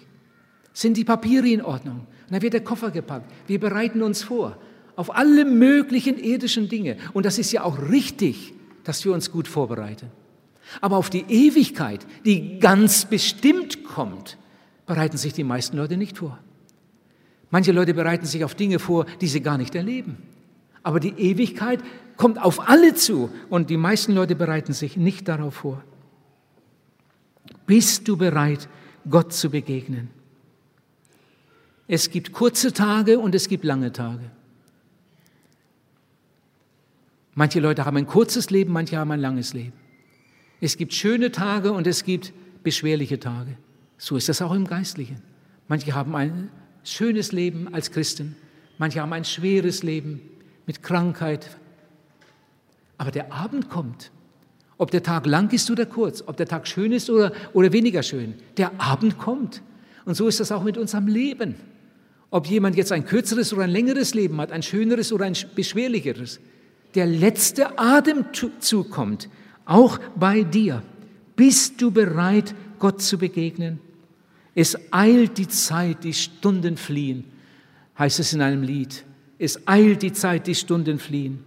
Sind 0.72 0.96
die 0.96 1.04
Papiere 1.04 1.48
in 1.48 1.60
Ordnung? 1.60 2.06
Dann 2.30 2.42
wird 2.42 2.52
der 2.52 2.64
Koffer 2.64 2.90
gepackt. 2.90 3.30
Wir 3.46 3.58
bereiten 3.58 4.02
uns 4.02 4.22
vor 4.22 4.58
auf 4.96 5.14
alle 5.14 5.44
möglichen 5.44 6.18
irdischen 6.18 6.68
Dinge. 6.68 6.96
Und 7.12 7.24
das 7.24 7.38
ist 7.38 7.52
ja 7.52 7.62
auch 7.62 7.78
richtig, 7.88 8.52
dass 8.82 9.04
wir 9.04 9.12
uns 9.12 9.30
gut 9.30 9.46
vorbereiten. 9.46 10.10
Aber 10.80 10.96
auf 10.96 11.08
die 11.08 11.24
Ewigkeit, 11.28 12.04
die 12.24 12.58
ganz 12.58 13.04
bestimmt 13.04 13.84
kommt, 13.84 14.36
bereiten 14.86 15.16
sich 15.16 15.32
die 15.32 15.44
meisten 15.44 15.76
Leute 15.76 15.96
nicht 15.96 16.18
vor. 16.18 16.38
Manche 17.50 17.70
Leute 17.72 17.94
bereiten 17.94 18.26
sich 18.26 18.44
auf 18.44 18.56
Dinge 18.56 18.80
vor, 18.80 19.06
die 19.20 19.28
sie 19.28 19.40
gar 19.40 19.56
nicht 19.56 19.74
erleben. 19.74 20.18
Aber 20.82 20.98
die 20.98 21.14
Ewigkeit 21.16 21.80
kommt 22.16 22.42
auf 22.42 22.68
alle 22.68 22.94
zu 22.94 23.30
und 23.48 23.70
die 23.70 23.76
meisten 23.76 24.14
Leute 24.14 24.34
bereiten 24.34 24.72
sich 24.72 24.96
nicht 24.96 25.28
darauf 25.28 25.54
vor. 25.54 25.82
Bist 27.66 28.08
du 28.08 28.16
bereit, 28.16 28.68
Gott 29.08 29.32
zu 29.32 29.48
begegnen? 29.48 30.10
Es 31.88 32.10
gibt 32.10 32.32
kurze 32.32 32.74
Tage 32.74 33.18
und 33.18 33.34
es 33.34 33.48
gibt 33.48 33.64
lange 33.64 33.90
Tage. 33.92 34.30
Manche 37.34 37.60
Leute 37.60 37.86
haben 37.86 37.96
ein 37.96 38.06
kurzes 38.06 38.50
Leben, 38.50 38.72
manche 38.72 38.98
haben 38.98 39.10
ein 39.10 39.20
langes 39.20 39.54
Leben. 39.54 39.72
Es 40.60 40.76
gibt 40.76 40.92
schöne 40.92 41.32
Tage 41.32 41.72
und 41.72 41.86
es 41.86 42.04
gibt 42.04 42.32
beschwerliche 42.62 43.18
Tage. 43.18 43.56
So 43.96 44.16
ist 44.16 44.28
das 44.28 44.42
auch 44.42 44.52
im 44.52 44.66
Geistlichen. 44.66 45.22
Manche 45.66 45.94
haben 45.94 46.14
ein 46.14 46.50
schönes 46.84 47.32
Leben 47.32 47.72
als 47.72 47.90
Christen, 47.90 48.36
manche 48.76 49.00
haben 49.00 49.12
ein 49.12 49.24
schweres 49.24 49.82
Leben 49.82 50.20
mit 50.66 50.82
Krankheit. 50.82 51.56
Aber 52.98 53.10
der 53.10 53.32
Abend 53.32 53.70
kommt. 53.70 54.10
Ob 54.76 54.90
der 54.90 55.02
Tag 55.02 55.26
lang 55.26 55.52
ist 55.52 55.70
oder 55.70 55.86
kurz, 55.86 56.22
ob 56.26 56.36
der 56.36 56.46
Tag 56.46 56.68
schön 56.68 56.92
ist 56.92 57.08
oder, 57.08 57.32
oder 57.54 57.72
weniger 57.72 58.02
schön, 58.02 58.34
der 58.58 58.78
Abend 58.80 59.16
kommt. 59.16 59.62
Und 60.04 60.14
so 60.14 60.28
ist 60.28 60.38
das 60.38 60.52
auch 60.52 60.62
mit 60.62 60.76
unserem 60.76 61.06
Leben. 61.06 61.54
Ob 62.30 62.46
jemand 62.46 62.76
jetzt 62.76 62.92
ein 62.92 63.06
kürzeres 63.06 63.52
oder 63.52 63.64
ein 63.64 63.70
längeres 63.70 64.14
Leben 64.14 64.40
hat, 64.40 64.52
ein 64.52 64.62
schöneres 64.62 65.12
oder 65.12 65.24
ein 65.24 65.36
beschwerlicheres, 65.54 66.40
der 66.94 67.06
letzte 67.06 67.78
Atemzug 67.78 68.90
kommt, 68.90 69.28
auch 69.64 69.98
bei 70.16 70.42
dir. 70.42 70.82
Bist 71.36 71.80
du 71.80 71.90
bereit, 71.90 72.54
Gott 72.78 73.00
zu 73.00 73.18
begegnen? 73.18 73.80
Es 74.54 74.76
eilt 74.90 75.38
die 75.38 75.48
Zeit, 75.48 76.04
die 76.04 76.14
Stunden 76.14 76.76
fliehen, 76.76 77.24
heißt 77.98 78.18
es 78.18 78.32
in 78.32 78.42
einem 78.42 78.62
Lied. 78.62 79.04
Es 79.38 79.66
eilt 79.68 80.02
die 80.02 80.12
Zeit, 80.12 80.46
die 80.46 80.54
Stunden 80.54 80.98
fliehen. 80.98 81.44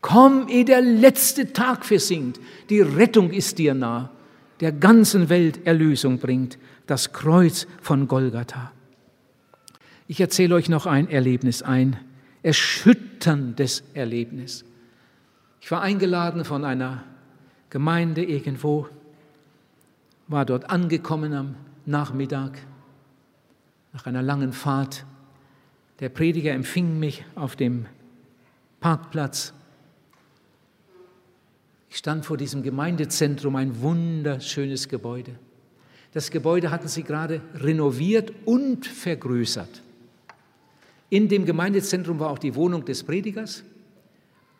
Komm, 0.00 0.48
ehe 0.48 0.64
der 0.64 0.80
letzte 0.80 1.52
Tag 1.52 1.84
versinkt. 1.84 2.40
Die 2.68 2.80
Rettung 2.80 3.30
ist 3.30 3.58
dir 3.58 3.74
nah, 3.74 4.10
der 4.60 4.72
ganzen 4.72 5.28
Welt 5.28 5.66
Erlösung 5.66 6.18
bringt, 6.18 6.58
das 6.86 7.12
Kreuz 7.12 7.66
von 7.80 8.08
Golgatha. 8.08 8.72
Ich 10.10 10.20
erzähle 10.20 10.54
euch 10.54 10.70
noch 10.70 10.86
ein 10.86 11.10
Erlebnis, 11.10 11.62
ein 11.62 11.98
erschütterndes 12.42 13.84
Erlebnis. 13.92 14.64
Ich 15.60 15.70
war 15.70 15.82
eingeladen 15.82 16.46
von 16.46 16.64
einer 16.64 17.04
Gemeinde 17.68 18.24
irgendwo, 18.24 18.88
war 20.26 20.46
dort 20.46 20.70
angekommen 20.70 21.34
am 21.34 21.56
Nachmittag 21.84 22.58
nach 23.92 24.06
einer 24.06 24.22
langen 24.22 24.54
Fahrt. 24.54 25.04
Der 26.00 26.08
Prediger 26.08 26.52
empfing 26.52 26.98
mich 26.98 27.26
auf 27.34 27.54
dem 27.54 27.84
Parkplatz. 28.80 29.52
Ich 31.90 31.98
stand 31.98 32.24
vor 32.24 32.38
diesem 32.38 32.62
Gemeindezentrum, 32.62 33.56
ein 33.56 33.82
wunderschönes 33.82 34.88
Gebäude. 34.88 35.34
Das 36.14 36.30
Gebäude 36.30 36.70
hatten 36.70 36.88
sie 36.88 37.02
gerade 37.02 37.42
renoviert 37.56 38.32
und 38.46 38.86
vergrößert. 38.86 39.82
In 41.10 41.28
dem 41.28 41.46
Gemeindezentrum 41.46 42.18
war 42.20 42.30
auch 42.30 42.38
die 42.38 42.54
Wohnung 42.54 42.84
des 42.84 43.02
Predigers 43.02 43.64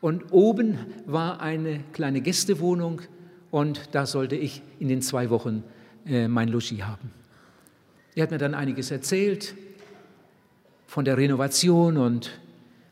und 0.01 0.33
oben 0.33 0.79
war 1.07 1.41
eine 1.41 1.81
kleine 1.93 2.21
Gästewohnung 2.21 3.03
und 3.51 3.91
da 3.93 4.07
sollte 4.07 4.37
ich 4.37 4.63
in 4.79 4.89
den 4.89 5.03
zwei 5.03 5.31
Wochen 5.31 5.63
äh, 6.07 6.29
mein 6.29 6.49
Logis 6.49 6.83
haben. 6.83 7.11
Er 8.15 8.23
hat 8.23 8.31
mir 8.31 8.39
dann 8.39 8.55
einiges 8.55 8.91
erzählt 8.91 9.55
von 10.87 11.05
der 11.05 11.19
Renovation 11.19 11.99
und 11.99 12.41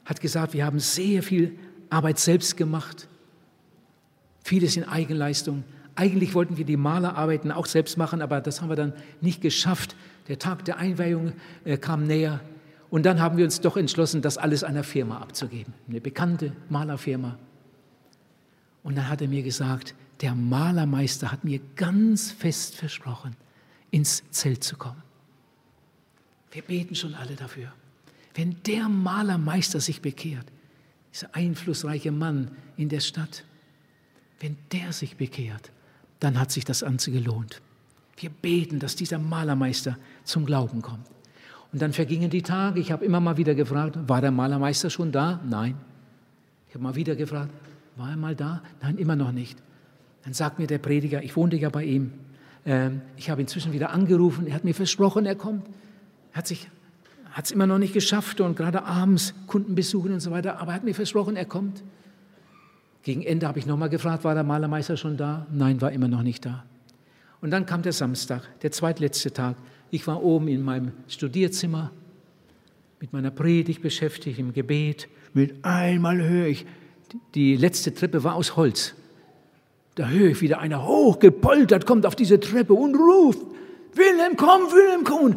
hat 0.04 0.20
gesagt, 0.20 0.52
wir 0.52 0.64
haben 0.64 0.78
sehr 0.78 1.22
viel 1.22 1.58
Arbeit 1.88 2.18
selbst 2.18 2.56
gemacht, 2.56 3.08
vieles 4.44 4.76
in 4.76 4.84
Eigenleistung. 4.84 5.64
Eigentlich 5.94 6.34
wollten 6.34 6.58
wir 6.58 6.66
die 6.66 6.76
Malerarbeiten 6.76 7.50
auch 7.50 7.66
selbst 7.66 7.96
machen, 7.96 8.20
aber 8.20 8.40
das 8.42 8.60
haben 8.60 8.68
wir 8.68 8.76
dann 8.76 8.92
nicht 9.22 9.40
geschafft. 9.40 9.96
Der 10.28 10.38
Tag 10.38 10.64
der 10.66 10.76
Einweihung 10.76 11.32
äh, 11.64 11.78
kam 11.78 12.04
näher. 12.04 12.40
Und 12.96 13.02
dann 13.02 13.20
haben 13.20 13.36
wir 13.36 13.44
uns 13.44 13.60
doch 13.60 13.76
entschlossen, 13.76 14.22
das 14.22 14.38
alles 14.38 14.64
einer 14.64 14.82
Firma 14.82 15.18
abzugeben, 15.18 15.74
eine 15.86 16.00
bekannte 16.00 16.56
Malerfirma. 16.70 17.38
Und 18.82 18.96
dann 18.96 19.10
hat 19.10 19.20
er 19.20 19.28
mir 19.28 19.42
gesagt, 19.42 19.94
der 20.22 20.34
Malermeister 20.34 21.30
hat 21.30 21.44
mir 21.44 21.60
ganz 21.74 22.30
fest 22.30 22.74
versprochen, 22.74 23.36
ins 23.90 24.22
Zelt 24.30 24.64
zu 24.64 24.78
kommen. 24.78 25.02
Wir 26.50 26.62
beten 26.62 26.94
schon 26.94 27.14
alle 27.14 27.34
dafür. 27.34 27.70
Wenn 28.32 28.56
der 28.62 28.88
Malermeister 28.88 29.78
sich 29.78 30.00
bekehrt, 30.00 30.46
dieser 31.12 31.34
einflussreiche 31.34 32.12
Mann 32.12 32.50
in 32.78 32.88
der 32.88 33.00
Stadt, 33.00 33.44
wenn 34.40 34.56
der 34.72 34.94
sich 34.94 35.18
bekehrt, 35.18 35.70
dann 36.18 36.40
hat 36.40 36.50
sich 36.50 36.64
das 36.64 36.80
Ganze 36.80 37.10
gelohnt. 37.10 37.60
Wir 38.16 38.30
beten, 38.30 38.78
dass 38.78 38.96
dieser 38.96 39.18
Malermeister 39.18 39.98
zum 40.24 40.46
Glauben 40.46 40.80
kommt. 40.80 41.06
Und 41.76 41.82
dann 41.82 41.92
vergingen 41.92 42.30
die 42.30 42.40
Tage. 42.40 42.80
Ich 42.80 42.90
habe 42.90 43.04
immer 43.04 43.20
mal 43.20 43.36
wieder 43.36 43.54
gefragt, 43.54 43.98
war 44.06 44.22
der 44.22 44.30
Malermeister 44.30 44.88
schon 44.88 45.12
da? 45.12 45.40
Nein. 45.46 45.74
Ich 46.68 46.74
habe 46.74 46.82
mal 46.82 46.94
wieder 46.94 47.14
gefragt, 47.14 47.50
war 47.96 48.08
er 48.08 48.16
mal 48.16 48.34
da? 48.34 48.62
Nein, 48.80 48.96
immer 48.96 49.14
noch 49.14 49.30
nicht. 49.30 49.58
Dann 50.24 50.32
sagt 50.32 50.58
mir 50.58 50.66
der 50.66 50.78
Prediger, 50.78 51.22
ich 51.22 51.36
wohnte 51.36 51.56
ja 51.56 51.68
bei 51.68 51.84
ihm, 51.84 52.12
äh, 52.64 52.92
ich 53.18 53.28
habe 53.28 53.42
inzwischen 53.42 53.74
wieder 53.74 53.90
angerufen, 53.90 54.46
er 54.46 54.54
hat 54.54 54.64
mir 54.64 54.74
versprochen, 54.74 55.26
er 55.26 55.34
kommt. 55.34 55.66
Er 56.32 56.38
hat 56.38 56.46
sich 56.46 56.66
hat 57.32 57.44
es 57.44 57.50
immer 57.50 57.66
noch 57.66 57.76
nicht 57.76 57.92
geschafft 57.92 58.40
und 58.40 58.56
gerade 58.56 58.84
abends 58.84 59.34
Kunden 59.46 59.74
besuchen 59.74 60.14
und 60.14 60.20
so 60.20 60.30
weiter, 60.30 60.58
aber 60.58 60.72
er 60.72 60.76
hat 60.76 60.84
mir 60.84 60.94
versprochen, 60.94 61.36
er 61.36 61.44
kommt. 61.44 61.84
Gegen 63.02 63.20
Ende 63.20 63.46
habe 63.46 63.58
ich 63.58 63.66
nochmal 63.66 63.90
gefragt, 63.90 64.24
war 64.24 64.32
der 64.32 64.44
Malermeister 64.44 64.96
schon 64.96 65.18
da? 65.18 65.46
Nein, 65.52 65.82
war 65.82 65.92
immer 65.92 66.08
noch 66.08 66.22
nicht 66.22 66.46
da. 66.46 66.64
Und 67.42 67.50
dann 67.50 67.66
kam 67.66 67.82
der 67.82 67.92
Samstag, 67.92 68.48
der 68.62 68.72
zweitletzte 68.72 69.30
Tag. 69.30 69.56
Ich 69.90 70.06
war 70.06 70.22
oben 70.22 70.48
in 70.48 70.62
meinem 70.62 70.92
Studierzimmer 71.08 71.92
mit 73.00 73.12
meiner 73.12 73.30
Predigt 73.30 73.82
beschäftigt, 73.82 74.38
im 74.38 74.52
Gebet. 74.52 75.08
Mit 75.34 75.64
einmal 75.64 76.20
höre 76.22 76.46
ich, 76.46 76.66
die 77.34 77.56
letzte 77.56 77.94
Treppe 77.94 78.24
war 78.24 78.34
aus 78.34 78.56
Holz. 78.56 78.94
Da 79.94 80.08
höre 80.08 80.30
ich 80.30 80.40
wieder 80.40 80.58
einer 80.58 80.86
hochgepoltert, 80.86 81.86
kommt 81.86 82.04
auf 82.04 82.16
diese 82.16 82.40
Treppe 82.40 82.74
und 82.74 82.94
ruft, 82.96 83.40
Wilhelm, 83.94 84.36
komm, 84.36 84.62
Wilhelm, 84.72 85.04
komm. 85.04 85.36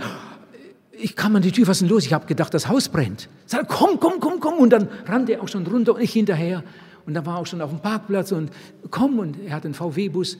ich 0.92 1.16
kam 1.16 1.36
an 1.36 1.42
die 1.42 1.52
Tür, 1.52 1.68
was 1.68 1.78
ist 1.78 1.82
denn 1.82 1.90
los? 1.90 2.06
Ich 2.06 2.14
habe 2.14 2.26
gedacht, 2.26 2.54
das 2.54 2.68
Haus 2.68 2.90
brennt. 2.90 3.30
Sag, 3.46 3.70
komm, 3.70 4.00
komm, 4.00 4.20
komm, 4.20 4.40
komm. 4.40 4.56
Und 4.56 4.72
dann 4.72 4.90
rannte 5.06 5.34
er 5.34 5.44
auch 5.44 5.48
schon 5.48 5.66
runter 5.66 5.96
und 5.96 6.02
ich 6.02 6.12
hinterher. 6.12 6.64
Und 7.06 7.14
dann 7.14 7.26
war 7.26 7.38
er 7.38 7.40
auch 7.40 7.48
schon 7.48 7.62
auf 7.62 7.70
dem 7.70 7.80
Parkplatz 7.80 8.34
und 8.34 8.52
komm. 8.92 9.20
Und 9.20 9.38
er 9.46 9.54
hat 9.54 9.64
einen 9.64 9.74
VW-Bus 9.74 10.38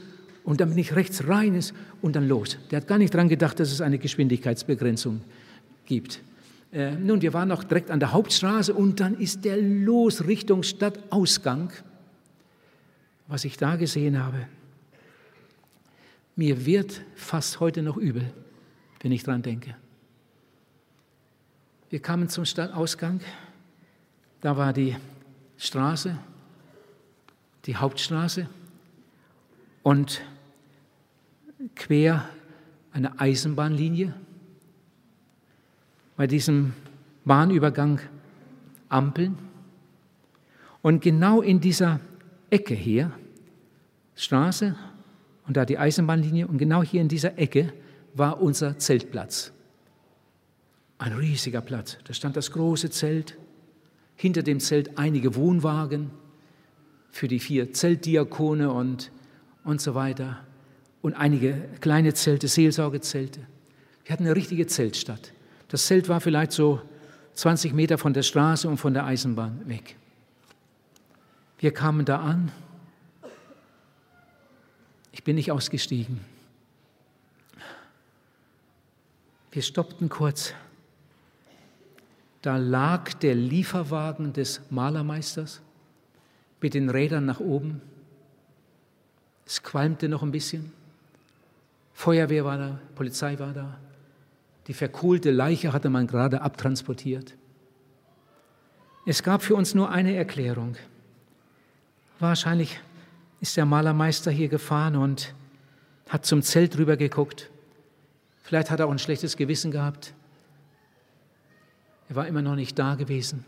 und 0.50 0.60
dann 0.62 0.70
bin 0.70 0.80
ich 0.80 0.96
rechts 0.96 1.28
rein 1.28 1.54
ist 1.54 1.76
und 2.02 2.16
dann 2.16 2.28
los. 2.28 2.58
Der 2.72 2.78
hat 2.82 2.88
gar 2.88 2.98
nicht 2.98 3.14
daran 3.14 3.30
gedacht, 3.30 3.60
dass 3.60 3.72
es 3.72 3.82
eine 3.82 4.00
Geschwindigkeitsbegrenzung 4.00 5.22
gibt. 5.86 6.22
Äh, 6.72 6.96
nun, 6.96 7.22
wir 7.22 7.34
waren 7.34 7.50
noch 7.50 7.64
direkt 7.64 7.92
an 7.92 8.00
der 8.00 8.14
Hauptstraße 8.14 8.74
und 8.74 9.00
dann 9.00 9.16
ist 9.20 9.46
der 9.46 9.58
los 9.58 10.26
Richtung 10.26 10.64
Stadtausgang. 10.64 11.72
Was 13.28 13.46
ich 13.46 13.58
da 13.58 13.76
gesehen 13.76 14.18
habe, 14.18 14.48
mir 16.36 16.66
wird 16.66 17.00
fast 17.14 17.60
heute 17.60 17.84
noch 17.84 17.98
übel, 17.98 18.34
wenn 19.02 19.12
ich 19.12 19.22
dran 19.22 19.44
denke. 19.44 19.76
Wir 21.92 22.02
kamen 22.02 22.28
zum 22.28 22.46
Stadtausgang, 22.46 23.22
da 24.42 24.58
war 24.58 24.74
die 24.74 24.96
Straße, 25.60 26.18
die 27.68 27.76
Hauptstraße 27.76 28.50
und 29.84 30.24
quer 31.76 32.28
eine 32.92 33.20
Eisenbahnlinie. 33.20 34.14
Bei 36.16 36.28
diesem 36.28 36.74
Bahnübergang 37.26 38.00
Ampeln. 38.90 39.38
Und 40.82 41.02
genau 41.02 41.42
in 41.42 41.60
dieser 41.62 42.00
Ecke 42.50 42.74
hier, 42.74 43.12
Straße 44.16 44.76
und 45.48 45.56
da 45.56 45.66
die 45.66 45.78
Eisenbahnlinie, 45.78 46.48
und 46.48 46.58
genau 46.58 46.84
hier 46.84 47.02
in 47.02 47.08
dieser 47.08 47.38
Ecke 47.38 47.72
war 48.14 48.42
unser 48.42 48.78
Zeltplatz. 48.78 49.52
Ein 50.98 51.14
riesiger 51.14 51.62
Platz. 51.62 51.98
Da 52.04 52.14
stand 52.14 52.36
das 52.36 52.52
große 52.52 52.90
Zelt, 52.90 53.38
hinter 54.16 54.44
dem 54.44 54.60
Zelt 54.60 54.98
einige 54.98 55.36
Wohnwagen 55.36 56.12
für 57.12 57.28
die 57.28 57.40
vier 57.40 57.72
Zeltdiakone 57.72 58.72
und, 58.72 59.12
und 59.64 59.80
so 59.80 59.96
weiter 59.96 60.46
und 61.02 61.14
einige 61.14 61.54
kleine 61.82 62.14
Zelte, 62.14 62.48
Seelsorgezelte. 62.48 63.42
Wir 64.04 64.14
hatten 64.14 64.26
eine 64.26 64.36
richtige 64.36 64.68
Zeltstadt. 64.68 65.34
Das 65.70 65.86
Zelt 65.86 66.10
war 66.10 66.20
vielleicht 66.20 66.52
so 66.52 66.82
20 67.36 67.74
Meter 67.74 67.98
von 67.98 68.14
der 68.14 68.24
Straße 68.24 68.68
und 68.68 68.78
von 68.78 68.94
der 68.94 69.06
Eisenbahn 69.06 69.68
weg. 69.70 69.96
Wir 71.60 71.74
kamen 71.74 72.06
da 72.06 72.20
an. 72.20 72.52
Ich 75.12 75.24
bin 75.24 75.36
nicht 75.36 75.52
ausgestiegen. 75.52 76.22
Wir 79.52 79.62
stoppten 79.62 80.10
kurz. 80.10 80.54
Da 82.42 82.58
lag 82.58 83.14
der 83.16 83.36
Lieferwagen 83.36 84.32
des 84.32 84.62
Malermeisters 84.70 85.62
mit 86.62 86.74
den 86.74 86.90
Rädern 86.90 87.26
nach 87.26 87.40
oben. 87.40 87.82
Es 89.46 89.62
qualmte 89.62 90.08
noch 90.08 90.24
ein 90.24 90.32
bisschen. 90.32 90.72
Feuerwehr 92.00 92.46
war 92.46 92.58
da, 92.58 92.80
Polizei 92.96 93.38
war 93.40 93.52
da. 93.52 93.78
Die 94.68 94.74
verkohlte 94.74 95.32
Leiche 95.32 95.74
hatte 95.74 95.90
man 95.90 96.08
gerade 96.08 96.42
abtransportiert. 96.42 97.36
Es 99.06 99.22
gab 99.22 99.42
für 99.42 99.54
uns 99.54 99.76
nur 99.76 99.90
eine 99.90 100.16
Erklärung. 100.16 100.78
Wahrscheinlich 102.18 102.80
ist 103.42 103.58
der 103.58 103.66
Malermeister 103.66 104.32
hier 104.32 104.48
gefahren 104.48 104.96
und 104.96 105.36
hat 106.08 106.26
zum 106.26 106.42
Zelt 106.42 106.78
rüber 106.78 106.96
geguckt. 106.96 107.50
Vielleicht 108.44 108.72
hat 108.72 108.80
er 108.80 108.88
auch 108.88 108.92
ein 108.92 109.00
schlechtes 109.00 109.36
Gewissen 109.36 109.70
gehabt. 109.70 110.14
Er 112.08 112.16
war 112.16 112.28
immer 112.28 112.42
noch 112.42 112.56
nicht 112.56 112.80
da 112.80 112.96
gewesen. 112.96 113.44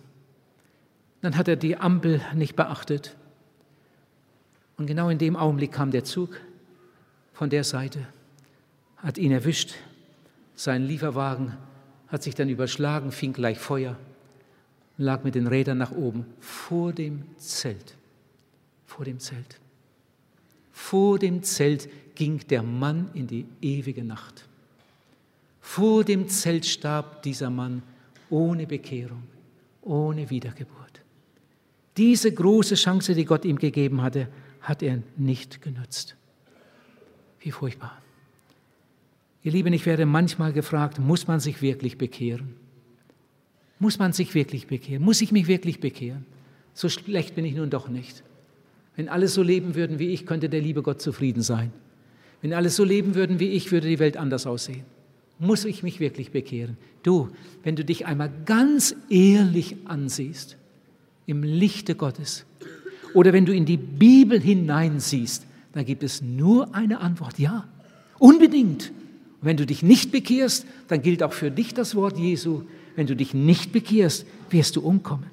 Dann 1.21 1.37
hat 1.37 1.47
er 1.47 1.55
die 1.55 1.77
Ampel 1.77 2.19
nicht 2.35 2.57
beachtet. 2.57 3.15
Und 4.75 4.87
genau 4.87 5.07
in 5.07 5.19
dem 5.19 5.37
Augenblick 5.37 5.71
kam 5.71 5.91
der 5.91 6.03
Zug 6.03 6.41
von 7.31 7.49
der 7.49 7.63
Seite, 7.63 8.07
hat 9.01 9.17
ihn 9.17 9.31
erwischt. 9.31 9.73
Sein 10.55 10.85
Lieferwagen 10.85 11.57
hat 12.07 12.23
sich 12.23 12.35
dann 12.35 12.49
überschlagen, 12.49 13.11
fing 13.11 13.33
gleich 13.33 13.57
Feuer 13.57 13.97
und 14.97 15.05
lag 15.05 15.23
mit 15.23 15.35
den 15.35 15.47
Rädern 15.47 15.77
nach 15.77 15.91
oben 15.91 16.25
vor 16.39 16.93
dem 16.93 17.23
Zelt. 17.37 17.95
Vor 18.85 19.05
dem 19.05 19.19
Zelt. 19.19 19.59
Vor 20.71 21.19
dem 21.19 21.43
Zelt 21.43 21.89
ging 22.15 22.39
der 22.49 22.63
Mann 22.63 23.09
in 23.13 23.27
die 23.27 23.45
ewige 23.61 24.03
Nacht. 24.03 24.45
Vor 25.61 26.03
dem 26.03 26.27
Zelt 26.27 26.65
starb 26.65 27.23
dieser 27.23 27.49
Mann 27.49 27.81
ohne 28.29 28.67
Bekehrung, 28.67 29.23
ohne 29.81 30.29
Wiedergeburt. 30.29 31.01
Diese 31.97 32.31
große 32.31 32.75
Chance, 32.75 33.15
die 33.15 33.25
Gott 33.25 33.45
ihm 33.45 33.57
gegeben 33.57 34.01
hatte, 34.01 34.27
hat 34.61 34.83
er 34.83 35.01
nicht 35.17 35.61
genutzt. 35.61 36.15
Wie 37.39 37.51
furchtbar. 37.51 38.01
Ihr 39.43 39.51
Lieben, 39.51 39.73
ich 39.73 39.85
werde 39.85 40.05
manchmal 40.05 40.53
gefragt, 40.53 40.99
muss 40.99 41.27
man 41.27 41.39
sich 41.39 41.61
wirklich 41.61 41.97
bekehren? 41.97 42.55
Muss 43.79 43.97
man 43.97 44.13
sich 44.13 44.35
wirklich 44.35 44.67
bekehren? 44.67 45.03
Muss 45.03 45.21
ich 45.21 45.31
mich 45.31 45.47
wirklich 45.47 45.79
bekehren? 45.79 46.25
So 46.73 46.89
schlecht 46.89 47.35
bin 47.35 47.45
ich 47.45 47.55
nun 47.55 47.69
doch 47.69 47.89
nicht. 47.89 48.23
Wenn 48.95 49.09
alle 49.09 49.27
so 49.27 49.41
leben 49.41 49.73
würden 49.73 49.97
wie 49.97 50.09
ich, 50.09 50.25
könnte 50.25 50.49
der 50.49 50.61
liebe 50.61 50.83
Gott 50.83 51.01
zufrieden 51.01 51.41
sein. 51.41 51.73
Wenn 52.41 52.53
alle 52.53 52.69
so 52.69 52.83
leben 52.83 53.15
würden 53.15 53.39
wie 53.39 53.49
ich, 53.49 53.71
würde 53.71 53.87
die 53.87 53.99
Welt 53.99 54.17
anders 54.17 54.45
aussehen. 54.45 54.83
Muss 55.39 55.65
ich 55.65 55.81
mich 55.81 55.99
wirklich 55.99 56.31
bekehren? 56.31 56.77
Du, 57.01 57.29
wenn 57.63 57.75
du 57.75 57.83
dich 57.83 58.05
einmal 58.05 58.31
ganz 58.45 58.95
ehrlich 59.09 59.75
ansiehst, 59.85 60.57
im 61.25 61.41
Lichte 61.41 61.95
Gottes, 61.95 62.45
oder 63.15 63.33
wenn 63.33 63.45
du 63.45 63.53
in 63.53 63.65
die 63.65 63.77
Bibel 63.77 64.39
hineinsiehst, 64.39 65.47
dann 65.73 65.85
gibt 65.85 66.03
es 66.03 66.21
nur 66.21 66.75
eine 66.75 66.99
Antwort, 66.99 67.39
ja, 67.39 67.67
unbedingt. 68.19 68.91
Wenn 69.41 69.57
du 69.57 69.65
dich 69.65 69.81
nicht 69.81 70.11
bekehrst, 70.11 70.65
dann 70.87 71.01
gilt 71.01 71.23
auch 71.23 71.33
für 71.33 71.49
dich 71.49 71.73
das 71.73 71.95
Wort 71.95 72.17
Jesu, 72.17 72.63
wenn 72.95 73.07
du 73.07 73.15
dich 73.15 73.33
nicht 73.33 73.71
bekehrst, 73.71 74.25
wirst 74.49 74.75
du 74.75 74.81
umkommen. 74.81 75.25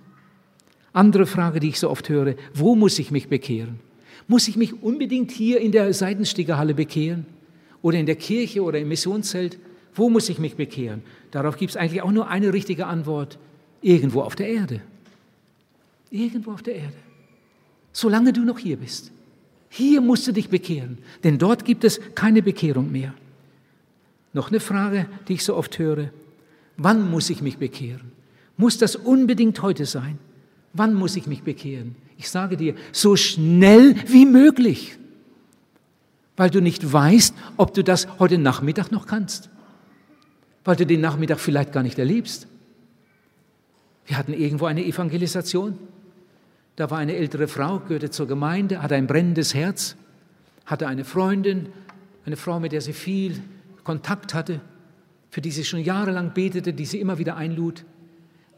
Andere 0.93 1.27
Frage, 1.27 1.61
die 1.61 1.69
ich 1.69 1.79
so 1.79 1.91
oft 1.91 2.09
höre, 2.09 2.35
wo 2.55 2.75
muss 2.75 2.99
ich 2.99 3.11
mich 3.11 3.29
bekehren? 3.29 3.81
Muss 4.27 4.49
ich 4.49 4.57
mich 4.57 4.83
unbedingt 4.83 5.31
hier 5.31 5.61
in 5.61 5.73
der 5.73 5.93
Seitenstiegerhalle 5.93 6.75
bekehren? 6.75 7.27
Oder 7.83 7.99
in 7.99 8.07
der 8.07 8.17
Kirche 8.17 8.63
oder 8.63 8.79
im 8.79 8.89
Missionszelt? 8.89 9.59
Wo 9.95 10.09
muss 10.09 10.29
ich 10.29 10.39
mich 10.39 10.57
bekehren? 10.57 11.03
Darauf 11.31 11.57
gibt 11.57 11.71
es 11.71 11.77
eigentlich 11.77 12.03
auch 12.03 12.11
nur 12.11 12.29
eine 12.29 12.53
richtige 12.53 12.87
Antwort. 12.87 13.39
Irgendwo 13.83 14.23
auf 14.23 14.35
der 14.37 14.49
Erde. 14.49 14.81
Irgendwo 16.11 16.53
auf 16.53 16.63
der 16.63 16.77
Erde. 16.77 16.97
Solange 17.93 18.33
du 18.33 18.41
noch 18.43 18.59
hier 18.59 18.77
bist. 18.77 19.13
Hier 19.69 20.01
musst 20.01 20.27
du 20.27 20.33
dich 20.33 20.49
bekehren, 20.49 20.99
denn 21.25 21.39
dort 21.39 21.65
gibt 21.65 21.85
es 21.85 22.01
keine 22.15 22.43
Bekehrung 22.43 22.91
mehr. 22.91 23.13
Noch 24.39 24.53
eine 24.53 24.61
Frage, 24.61 25.07
die 25.27 25.33
ich 25.33 25.45
so 25.45 25.57
oft 25.57 25.81
höre. 25.81 26.11
Wann 26.77 27.11
muss 27.11 27.29
ich 27.29 27.43
mich 27.43 27.59
bekehren? 27.59 28.13
Muss 28.57 28.79
das 28.79 28.95
unbedingt 28.95 29.63
heute 29.63 29.85
sein? 29.85 30.17
Wann 30.73 30.95
muss 30.95 31.17
ich 31.17 31.27
mich 31.27 31.43
bekehren? 31.43 31.97
Ich 32.17 32.31
sage 32.31 32.57
dir, 32.57 32.77
so 32.93 33.17
schnell 33.17 33.97
wie 34.07 34.27
möglich, 34.27 34.97
weil 36.37 36.51
du 36.51 36.63
nicht 36.63 36.93
weißt, 36.93 37.35
ob 37.57 37.75
du 37.75 37.83
das 37.83 38.07
heute 38.21 38.39
Nachmittag 38.39 38.93
noch 38.93 39.09
kannst, 39.09 39.51
weil 40.65 40.77
du 40.77 40.87
den 40.87 41.01
Nachmittag 41.01 41.41
vielleicht 41.41 41.73
gar 41.73 41.83
nicht 41.83 41.99
erlebst. 41.99 42.47
Wir 44.07 44.17
hatten 44.17 44.35
irgendwo 44.35 44.67
eine 44.67 44.85
Evangelisation. 44.85 45.77
Da 46.77 46.93
war 46.93 46.99
eine 46.99 47.17
ältere 47.17 47.49
Frau, 47.49 47.81
gehörte 47.81 48.11
zur 48.11 48.29
Gemeinde, 48.29 48.83
hatte 48.83 48.95
ein 48.95 49.09
brennendes 49.09 49.53
Herz, 49.53 49.97
hatte 50.65 50.87
eine 50.87 51.05
Freundin, 51.05 51.71
eine 52.25 52.37
Frau, 52.37 52.61
mit 52.61 52.71
der 52.71 52.83
sie 52.83 52.93
viel 52.93 53.43
Kontakt 53.89 54.35
hatte, 54.35 54.61
für 55.31 55.41
die 55.41 55.51
sie 55.51 55.65
schon 55.65 55.81
jahrelang 55.81 56.35
betete, 56.35 56.75
die 56.75 56.85
sie 56.85 57.01
immer 57.01 57.17
wieder 57.17 57.37
einlud, 57.37 57.87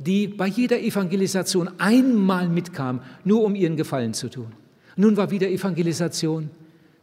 die 0.00 0.26
bei 0.26 0.48
jeder 0.48 0.80
Evangelisation 0.80 1.70
einmal 1.78 2.48
mitkam, 2.48 3.00
nur 3.22 3.44
um 3.44 3.54
ihren 3.54 3.76
Gefallen 3.76 4.12
zu 4.12 4.28
tun. 4.28 4.52
Nun 4.96 5.16
war 5.16 5.30
wieder 5.30 5.48
Evangelisation. 5.48 6.50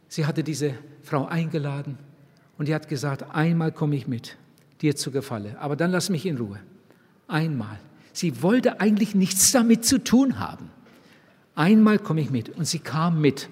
Sie 0.08 0.26
hatte 0.26 0.44
diese 0.44 0.74
Frau 1.00 1.24
eingeladen 1.24 1.96
und 2.58 2.68
die 2.68 2.74
hat 2.74 2.86
gesagt, 2.86 3.24
einmal 3.34 3.72
komme 3.72 3.96
ich 3.96 4.06
mit, 4.06 4.36
dir 4.82 4.94
zu 4.94 5.10
Gefalle, 5.10 5.58
aber 5.58 5.74
dann 5.74 5.90
lass 5.90 6.10
mich 6.10 6.26
in 6.26 6.36
Ruhe. 6.36 6.60
Einmal. 7.28 7.78
Sie 8.12 8.42
wollte 8.42 8.78
eigentlich 8.78 9.14
nichts 9.14 9.52
damit 9.52 9.86
zu 9.86 10.04
tun 10.04 10.38
haben. 10.38 10.68
Einmal 11.54 11.98
komme 11.98 12.20
ich 12.20 12.30
mit. 12.30 12.50
Und 12.50 12.66
sie 12.66 12.78
kam 12.78 13.22
mit. 13.22 13.48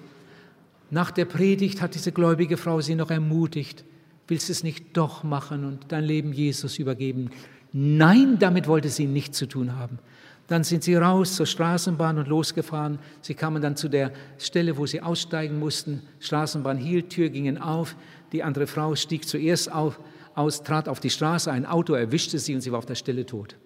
Nach 0.91 1.09
der 1.09 1.25
Predigt 1.25 1.81
hat 1.81 1.95
diese 1.95 2.11
gläubige 2.11 2.57
Frau 2.57 2.79
sie 2.79 2.93
noch 2.93 3.09
ermutigt. 3.09 3.83
Willst 4.27 4.49
du 4.49 4.51
es 4.51 4.63
nicht 4.63 4.97
doch 4.97 5.23
machen 5.23 5.63
und 5.63 5.91
dein 5.91 6.03
Leben 6.03 6.33
Jesus 6.33 6.79
übergeben? 6.79 7.31
Nein, 7.71 8.37
damit 8.39 8.67
wollte 8.67 8.89
sie 8.89 9.05
nichts 9.05 9.37
zu 9.37 9.47
tun 9.47 9.75
haben. 9.75 9.99
Dann 10.47 10.63
sind 10.63 10.83
sie 10.83 10.95
raus 10.95 11.35
zur 11.35 11.45
Straßenbahn 11.45 12.17
und 12.17 12.27
losgefahren. 12.27 12.99
Sie 13.21 13.33
kamen 13.33 13.61
dann 13.61 13.75
zu 13.75 13.89
der 13.89 14.13
Stelle, 14.37 14.77
wo 14.77 14.85
sie 14.85 15.01
aussteigen 15.01 15.59
mussten. 15.59 16.01
Straßenbahn 16.19 16.77
hielt, 16.77 17.09
Tür 17.09 17.29
gingen 17.29 17.57
auf. 17.57 17.95
Die 18.31 18.43
andere 18.43 18.67
Frau 18.67 18.95
stieg 18.95 19.27
zuerst 19.27 19.71
auf, 19.71 19.99
aus, 20.35 20.63
trat 20.63 20.87
auf 20.87 21.01
die 21.01 21.09
Straße. 21.09 21.51
Ein 21.51 21.65
Auto 21.65 21.93
erwischte 21.93 22.39
sie 22.39 22.55
und 22.55 22.61
sie 22.61 22.71
war 22.71 22.79
auf 22.79 22.85
der 22.85 22.95
Stelle 22.95 23.25
tot. 23.25 23.57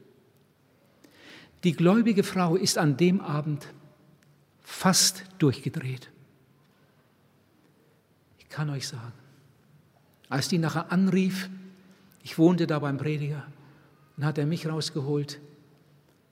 Die 1.63 1.73
gläubige 1.73 2.23
Frau 2.23 2.55
ist 2.55 2.79
an 2.79 2.97
dem 2.97 3.21
Abend 3.21 3.67
fast 4.61 5.23
durchgedreht. 5.37 6.09
Ich 8.39 8.49
kann 8.49 8.71
euch 8.71 8.87
sagen, 8.87 9.13
als 10.31 10.47
die 10.47 10.57
nachher 10.57 10.91
anrief, 10.91 11.49
ich 12.23 12.37
wohnte 12.37 12.65
da 12.65 12.79
beim 12.79 12.97
Prediger, 12.97 13.45
dann 14.17 14.25
hat 14.25 14.37
er 14.37 14.45
mich 14.45 14.67
rausgeholt, 14.67 15.39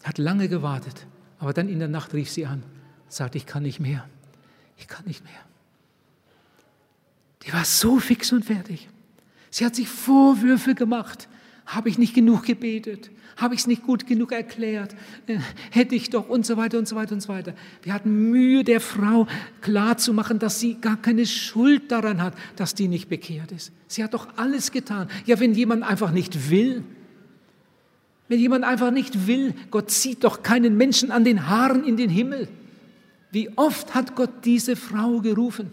hat 0.03 0.17
lange 0.17 0.49
gewartet, 0.49 1.05
aber 1.39 1.53
dann 1.53 1.69
in 1.69 1.79
der 1.79 1.87
Nacht 1.87 2.13
rief 2.13 2.29
sie 2.29 2.45
an 2.45 2.63
sagte, 3.09 3.37
ich 3.37 3.45
kann 3.45 3.63
nicht 3.63 3.79
mehr, 3.79 4.07
ich 4.77 4.87
kann 4.87 5.05
nicht 5.05 5.23
mehr. 5.23 5.33
Die 7.43 7.53
war 7.53 7.65
so 7.65 7.99
fix 7.99 8.31
und 8.31 8.45
fertig. 8.45 8.87
Sie 9.49 9.65
hat 9.65 9.75
sich 9.75 9.89
Vorwürfe 9.89 10.75
gemacht. 10.75 11.27
Habe 11.69 11.87
ich 11.87 11.99
nicht 11.99 12.15
genug 12.15 12.43
gebetet? 12.43 13.11
Habe 13.37 13.53
ich 13.53 13.61
es 13.61 13.67
nicht 13.67 13.83
gut 13.83 14.07
genug 14.07 14.31
erklärt? 14.31 14.95
Äh, 15.27 15.37
hätte 15.69 15.93
ich 15.93 16.09
doch 16.09 16.27
und 16.27 16.43
so 16.43 16.57
weiter 16.57 16.79
und 16.79 16.87
so 16.87 16.95
weiter 16.95 17.13
und 17.13 17.21
so 17.21 17.29
weiter. 17.29 17.53
Wir 17.83 17.93
hatten 17.93 18.31
Mühe, 18.31 18.63
der 18.63 18.81
Frau 18.81 19.27
klarzumachen, 19.61 20.39
dass 20.39 20.59
sie 20.59 20.81
gar 20.81 20.97
keine 20.97 21.27
Schuld 21.27 21.91
daran 21.91 22.23
hat, 22.23 22.33
dass 22.55 22.73
die 22.73 22.87
nicht 22.87 23.07
bekehrt 23.07 23.51
ist. 23.51 23.71
Sie 23.87 24.03
hat 24.03 24.15
doch 24.15 24.29
alles 24.35 24.71
getan. 24.71 25.09
Ja, 25.27 25.39
wenn 25.39 25.53
jemand 25.53 25.83
einfach 25.83 26.11
nicht 26.11 26.49
will, 26.49 26.83
wenn 28.29 28.39
jemand 28.39 28.65
einfach 28.65 28.89
nicht 28.89 29.27
will, 29.27 29.53
Gott 29.69 29.91
zieht 29.91 30.23
doch 30.23 30.41
keinen 30.41 30.75
Menschen 30.75 31.11
an 31.11 31.23
den 31.23 31.47
Haaren 31.47 31.83
in 31.83 31.97
den 31.97 32.09
Himmel. 32.09 32.47
Wie 33.31 33.55
oft 33.57 33.93
hat 33.93 34.15
Gott 34.15 34.43
diese 34.43 34.75
Frau 34.75 35.19
gerufen? 35.19 35.71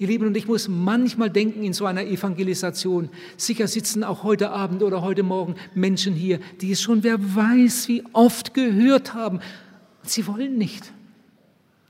Ihr 0.00 0.06
Lieben, 0.06 0.26
und 0.26 0.34
ich 0.34 0.48
muss 0.48 0.66
manchmal 0.66 1.28
denken 1.28 1.62
in 1.62 1.74
so 1.74 1.84
einer 1.84 2.06
Evangelisation, 2.06 3.10
sicher 3.36 3.68
sitzen 3.68 4.02
auch 4.02 4.22
heute 4.22 4.50
Abend 4.50 4.82
oder 4.82 5.02
heute 5.02 5.22
Morgen 5.22 5.56
Menschen 5.74 6.14
hier, 6.14 6.40
die 6.62 6.72
es 6.72 6.80
schon 6.80 7.02
wer 7.02 7.18
weiß 7.36 7.86
wie 7.88 8.02
oft 8.14 8.54
gehört 8.54 9.12
haben. 9.12 9.40
Sie 10.02 10.26
wollen 10.26 10.56
nicht. 10.56 10.90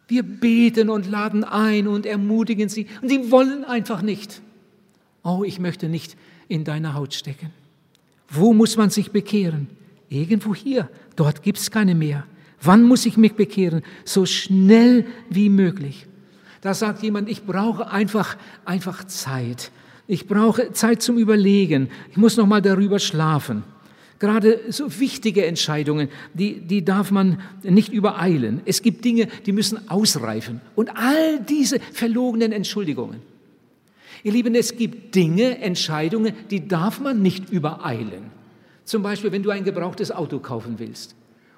Wir 0.08 0.24
beten 0.24 0.90
und 0.90 1.08
laden 1.08 1.44
ein 1.44 1.86
und 1.86 2.04
ermutigen 2.04 2.68
sie 2.68 2.88
und 3.00 3.10
sie 3.10 3.30
wollen 3.30 3.62
einfach 3.62 4.02
nicht. 4.02 4.42
Oh, 5.22 5.44
ich 5.46 5.60
möchte 5.60 5.88
nicht 5.88 6.16
in 6.48 6.64
deiner 6.64 6.94
Haut 6.94 7.14
stecken. 7.14 7.50
Wo 8.28 8.52
muss 8.52 8.76
man 8.76 8.90
sich 8.90 9.12
bekehren? 9.12 9.68
Irgendwo 10.08 10.52
hier. 10.52 10.90
Dort 11.14 11.44
gibt 11.44 11.58
es 11.58 11.70
keine 11.70 11.94
mehr. 11.94 12.26
Wann 12.60 12.82
muss 12.82 13.06
ich 13.06 13.16
mich 13.16 13.34
bekehren? 13.34 13.82
So 14.04 14.26
schnell 14.26 15.06
wie 15.28 15.48
möglich. 15.48 16.08
Da 16.60 16.74
sagt 16.74 17.02
jemand, 17.02 17.28
ich 17.28 17.44
brauche 17.44 17.90
einfach, 17.90 18.36
einfach 18.64 19.04
Zeit. 19.04 19.70
Ich 20.06 20.26
brauche 20.26 20.72
Zeit 20.72 21.02
zum 21.02 21.18
Überlegen. 21.18 21.88
Ich 22.10 22.16
muss 22.16 22.36
noch 22.36 22.46
mal 22.46 22.60
darüber 22.60 22.98
schlafen. 22.98 23.62
Gerade 24.18 24.60
so 24.68 25.00
wichtige 25.00 25.46
Entscheidungen, 25.46 26.10
die, 26.34 26.60
die 26.60 26.84
darf 26.84 27.10
man 27.10 27.40
nicht 27.62 27.90
übereilen. 27.90 28.60
Es 28.66 28.82
gibt 28.82 29.02
Dinge, 29.04 29.28
die 29.46 29.52
müssen 29.52 29.88
ausreifen. 29.88 30.60
Und 30.74 30.90
all 30.94 31.40
diese 31.40 31.80
verlogenen 31.92 32.52
Entschuldigungen. 32.52 33.22
Ihr 34.22 34.32
Lieben, 34.32 34.54
es 34.54 34.76
gibt 34.76 35.14
Dinge, 35.14 35.58
Entscheidungen, 35.58 36.34
die 36.50 36.68
darf 36.68 37.00
man 37.00 37.22
nicht 37.22 37.48
übereilen. 37.50 38.30
Zum 38.84 39.02
Beispiel, 39.02 39.32
wenn 39.32 39.42
du 39.42 39.50
ein 39.50 39.64
gebrauchtes 39.64 40.10
Auto 40.10 40.38
kaufen 40.38 40.74
willst 40.78 41.14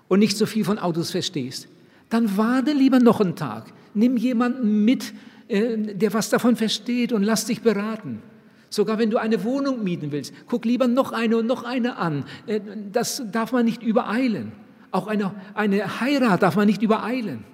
und 0.06 0.20
nicht 0.20 0.36
so 0.36 0.46
viel 0.46 0.64
von 0.64 0.78
Autos 0.78 1.10
verstehst, 1.10 1.66
dann 2.10 2.36
warte 2.36 2.72
lieber 2.72 3.00
noch 3.00 3.20
einen 3.20 3.34
Tag 3.34 3.72
nimm 3.94 4.16
jemanden 4.16 4.84
mit, 4.84 5.12
äh, 5.48 5.76
der 5.76 6.12
was 6.12 6.30
davon 6.30 6.56
versteht 6.56 7.12
und 7.12 7.22
lass 7.22 7.46
dich 7.46 7.62
beraten. 7.62 8.22
Sogar 8.70 8.98
wenn 8.98 9.10
du 9.10 9.18
eine 9.18 9.44
Wohnung 9.44 9.84
mieten 9.84 10.12
willst, 10.12 10.32
guck 10.46 10.64
lieber 10.64 10.88
noch 10.88 11.12
eine 11.12 11.36
und 11.36 11.46
noch 11.46 11.64
eine 11.64 11.98
an. 11.98 12.24
Äh, 12.46 12.60
das 12.90 13.22
darf 13.30 13.52
man 13.52 13.64
nicht 13.64 13.82
übereilen. 13.82 14.52
Auch 14.90 15.06
eine, 15.06 15.34
eine 15.54 16.00
Heirat 16.00 16.42
darf 16.42 16.56
man 16.56 16.66
nicht 16.66 16.82
übereilen. 16.82 17.44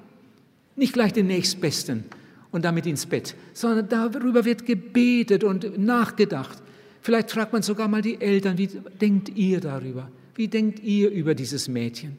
Nicht 0.77 0.93
gleich 0.93 1.13
den 1.13 1.27
nächstbesten 1.27 2.05
und 2.51 2.65
damit 2.65 2.87
ins 2.87 3.07
Bett, 3.07 3.35
sondern 3.53 3.89
darüber 3.89 4.45
wird 4.45 4.65
gebetet 4.65 5.45
und 5.45 5.79
nachgedacht. 5.79 6.63
Vielleicht 7.01 7.31
fragt 7.31 7.53
man 7.53 7.63
sogar 7.63 7.89
mal 7.89 8.03
die 8.03 8.21
Eltern, 8.21 8.59
wie 8.59 8.69
denkt 9.01 9.31
ihr 9.31 9.61
darüber? 9.61 10.09
Wie 10.35 10.49
denkt 10.49 10.81
ihr 10.81 11.11
über 11.11 11.35
dieses 11.35 11.69
Mädchen? 11.69 12.17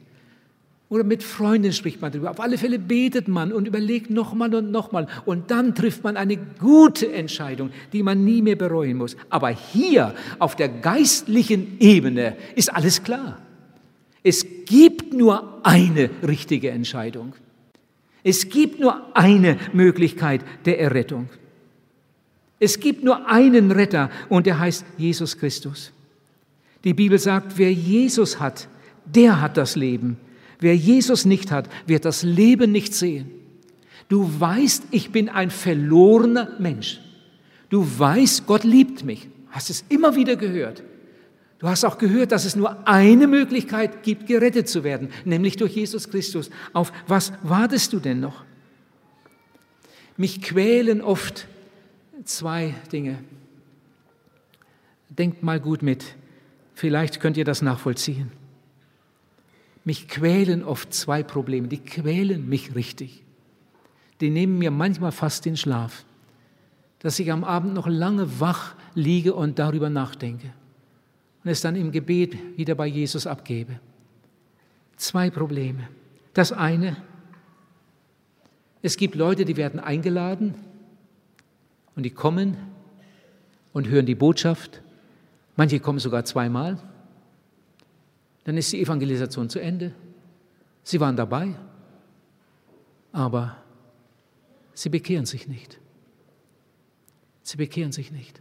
Oder 0.90 1.04
mit 1.04 1.22
Freunden 1.22 1.72
spricht 1.72 2.02
man 2.02 2.10
darüber. 2.10 2.32
Auf 2.32 2.40
alle 2.40 2.58
Fälle 2.58 2.80
betet 2.80 3.28
man 3.28 3.52
und 3.52 3.68
überlegt 3.68 4.10
nochmal 4.10 4.52
und 4.56 4.72
nochmal. 4.72 5.06
Und 5.24 5.52
dann 5.52 5.76
trifft 5.76 6.02
man 6.02 6.16
eine 6.16 6.36
gute 6.36 7.12
Entscheidung, 7.12 7.70
die 7.92 8.02
man 8.02 8.24
nie 8.24 8.42
mehr 8.42 8.56
bereuen 8.56 8.96
muss. 8.96 9.16
Aber 9.30 9.50
hier 9.50 10.16
auf 10.40 10.56
der 10.56 10.68
geistlichen 10.68 11.78
Ebene 11.78 12.36
ist 12.56 12.74
alles 12.74 13.04
klar. 13.04 13.40
Es 14.24 14.44
gibt 14.66 15.14
nur 15.14 15.60
eine 15.62 16.10
richtige 16.26 16.70
Entscheidung. 16.70 17.34
Es 18.24 18.48
gibt 18.48 18.80
nur 18.80 19.16
eine 19.16 19.58
Möglichkeit 19.72 20.40
der 20.64 20.80
Errettung. 20.80 21.28
Es 22.58 22.80
gibt 22.80 23.04
nur 23.04 23.30
einen 23.30 23.70
Retter 23.70 24.10
und 24.28 24.44
der 24.44 24.58
heißt 24.58 24.84
Jesus 24.98 25.38
Christus. 25.38 25.92
Die 26.82 26.94
Bibel 26.94 27.18
sagt, 27.18 27.56
wer 27.58 27.72
Jesus 27.72 28.40
hat, 28.40 28.66
der 29.06 29.40
hat 29.40 29.56
das 29.56 29.76
Leben. 29.76 30.16
Wer 30.60 30.76
Jesus 30.76 31.24
nicht 31.24 31.50
hat, 31.50 31.68
wird 31.86 32.04
das 32.04 32.22
Leben 32.22 32.70
nicht 32.70 32.94
sehen. 32.94 33.30
Du 34.08 34.40
weißt, 34.40 34.84
ich 34.90 35.10
bin 35.10 35.28
ein 35.28 35.50
verlorener 35.50 36.56
Mensch. 36.58 37.00
Du 37.70 37.86
weißt, 37.98 38.46
Gott 38.46 38.64
liebt 38.64 39.04
mich. 39.04 39.28
Hast 39.50 39.70
es 39.70 39.84
immer 39.88 40.16
wieder 40.16 40.36
gehört. 40.36 40.82
Du 41.58 41.68
hast 41.68 41.84
auch 41.84 41.98
gehört, 41.98 42.32
dass 42.32 42.44
es 42.44 42.56
nur 42.56 42.88
eine 42.88 43.26
Möglichkeit 43.26 44.02
gibt, 44.02 44.26
gerettet 44.26 44.68
zu 44.68 44.82
werden, 44.82 45.10
nämlich 45.24 45.56
durch 45.56 45.74
Jesus 45.76 46.08
Christus. 46.08 46.50
Auf 46.72 46.92
was 47.06 47.32
wartest 47.42 47.92
du 47.92 48.00
denn 48.00 48.20
noch? 48.20 48.44
Mich 50.16 50.40
quälen 50.42 51.02
oft 51.02 51.46
zwei 52.24 52.74
Dinge. 52.92 53.18
Denkt 55.08 55.42
mal 55.42 55.60
gut 55.60 55.82
mit. 55.82 56.04
Vielleicht 56.74 57.20
könnt 57.20 57.36
ihr 57.36 57.44
das 57.44 57.62
nachvollziehen. 57.62 58.32
Mich 59.84 60.08
quälen 60.08 60.62
oft 60.62 60.92
zwei 60.92 61.22
Probleme, 61.22 61.68
die 61.68 61.78
quälen 61.78 62.48
mich 62.48 62.74
richtig. 62.74 63.24
Die 64.20 64.30
nehmen 64.30 64.58
mir 64.58 64.70
manchmal 64.70 65.12
fast 65.12 65.44
den 65.46 65.56
Schlaf, 65.56 66.04
dass 66.98 67.18
ich 67.18 67.32
am 67.32 67.44
Abend 67.44 67.74
noch 67.74 67.86
lange 67.86 68.40
wach 68.40 68.74
liege 68.94 69.34
und 69.34 69.58
darüber 69.58 69.88
nachdenke 69.88 70.52
und 71.42 71.50
es 71.50 71.62
dann 71.62 71.76
im 71.76 71.90
Gebet 71.92 72.36
wieder 72.58 72.74
bei 72.74 72.86
Jesus 72.86 73.26
abgebe. 73.26 73.80
Zwei 74.96 75.30
Probleme. 75.30 75.88
Das 76.34 76.52
eine, 76.52 76.96
es 78.82 78.96
gibt 78.96 79.14
Leute, 79.14 79.44
die 79.44 79.56
werden 79.56 79.80
eingeladen 79.80 80.54
und 81.96 82.02
die 82.02 82.10
kommen 82.10 82.56
und 83.72 83.88
hören 83.88 84.06
die 84.06 84.14
Botschaft. 84.14 84.82
Manche 85.56 85.80
kommen 85.80 85.98
sogar 85.98 86.24
zweimal 86.24 86.78
dann 88.44 88.56
ist 88.56 88.72
die 88.72 88.80
Evangelisation 88.80 89.48
zu 89.48 89.60
Ende. 89.60 89.92
Sie 90.82 91.00
waren 91.00 91.16
dabei, 91.16 91.54
aber 93.12 93.56
sie 94.74 94.88
bekehren 94.88 95.26
sich 95.26 95.46
nicht. 95.46 95.78
Sie 97.42 97.56
bekehren 97.56 97.92
sich 97.92 98.12
nicht. 98.12 98.40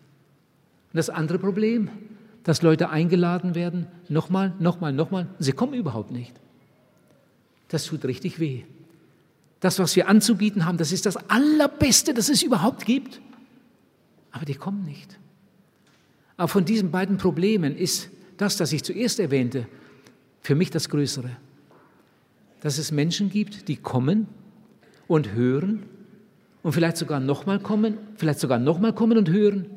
Und 0.91 0.97
das 0.97 1.09
andere 1.09 1.39
Problem, 1.39 1.89
dass 2.43 2.61
Leute 2.61 2.89
eingeladen 2.89 3.55
werden, 3.55 3.87
nochmal, 4.07 4.53
nochmal, 4.59 4.93
nochmal, 4.93 5.27
sie 5.39 5.51
kommen 5.51 5.73
überhaupt 5.73 6.11
nicht. 6.11 6.33
Das 7.67 7.85
tut 7.85 8.05
richtig 8.05 8.39
weh. 8.39 8.63
Das, 9.59 9.77
was 9.77 9.95
wir 9.95 10.07
anzubieten 10.07 10.65
haben, 10.65 10.77
das 10.77 10.91
ist 10.91 11.05
das 11.05 11.17
Allerbeste, 11.29 12.13
das 12.13 12.29
es 12.29 12.41
überhaupt 12.41 12.85
gibt. 12.85 13.19
Aber 14.31 14.45
die 14.45 14.55
kommen 14.55 14.83
nicht. 14.83 15.19
Aber 16.37 16.47
von 16.47 16.65
diesen 16.65 16.91
beiden 16.91 17.17
Problemen 17.17 17.75
ist 17.75 18.09
das, 18.37 18.55
das 18.55 18.71
ich 18.71 18.83
zuerst 18.83 19.19
erwähnte, 19.19 19.67
für 20.41 20.55
mich 20.55 20.69
das 20.71 20.89
Größere. 20.89 21.31
Dass 22.61 22.77
es 22.77 22.91
Menschen 22.91 23.29
gibt, 23.29 23.67
die 23.67 23.77
kommen 23.77 24.27
und 25.07 25.33
hören 25.33 25.83
und 26.63 26.73
vielleicht 26.73 26.97
sogar 26.97 27.19
nochmal 27.19 27.59
kommen, 27.59 27.97
vielleicht 28.15 28.39
sogar 28.39 28.59
nochmal 28.59 28.93
kommen 28.93 29.17
und 29.17 29.29
hören 29.29 29.69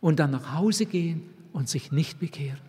und 0.00 0.18
dann 0.18 0.30
nach 0.30 0.54
Hause 0.54 0.86
gehen 0.86 1.22
und 1.52 1.68
sich 1.68 1.92
nicht 1.92 2.18
bekehren. 2.20 2.60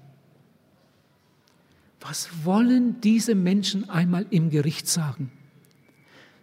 Was 1.99 2.29
wollen 2.43 2.99
diese 3.01 3.35
Menschen 3.35 3.89
einmal 3.89 4.25
im 4.31 4.49
Gericht 4.49 4.87
sagen? 4.87 5.31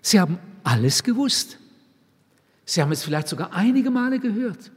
Sie 0.00 0.20
haben 0.20 0.38
alles 0.62 1.02
gewusst. 1.02 1.58
Sie 2.64 2.80
haben 2.80 2.92
es 2.92 3.02
vielleicht 3.02 3.28
sogar 3.28 3.52
einige 3.52 3.90
Male 3.90 4.20
gehört. 4.20 4.70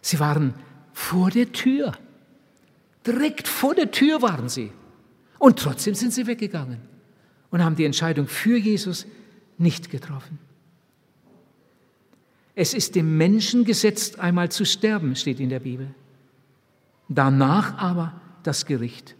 Sie 0.00 0.20
waren 0.20 0.54
vor 0.92 1.30
der 1.30 1.52
Tür. 1.52 1.92
Direkt 3.06 3.48
vor 3.48 3.74
der 3.74 3.90
Tür 3.90 4.22
waren 4.22 4.48
sie. 4.48 4.70
Und 5.40 5.58
trotzdem 5.58 5.94
sind 5.94 6.12
sie 6.12 6.26
weggegangen 6.26 6.80
und 7.50 7.64
haben 7.64 7.74
die 7.74 7.86
Entscheidung 7.86 8.28
für 8.28 8.58
Jesus 8.58 9.06
nicht 9.56 9.90
getroffen. 9.90 10.38
Es 12.54 12.74
ist 12.74 12.94
dem 12.94 13.16
Menschen 13.16 13.64
gesetzt, 13.64 14.20
einmal 14.20 14.50
zu 14.50 14.66
sterben, 14.66 15.16
steht 15.16 15.40
in 15.40 15.48
der 15.48 15.60
Bibel. 15.60 15.94
Danach 17.08 17.78
aber 17.78 18.20
das 18.42 18.66
Gericht. 18.66 19.16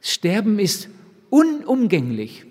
Sterben 0.00 0.60
ist 0.60 0.88
unumgänglich. 1.30 2.46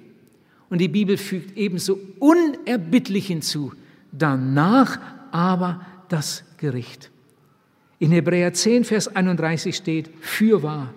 Und 0.70 0.80
die 0.80 0.90
Bibel 0.90 1.16
fügt 1.16 1.58
ebenso 1.58 1.98
unerbittlich 2.20 3.28
hinzu. 3.28 3.72
Danach 4.12 5.00
aber 5.32 5.86
das 6.10 6.44
Gericht. 6.58 7.12
In 7.98 8.12
Hebräer 8.12 8.52
10, 8.52 8.84
Vers 8.84 9.08
31 9.08 9.74
steht, 9.74 10.10
fürwahr, 10.20 10.94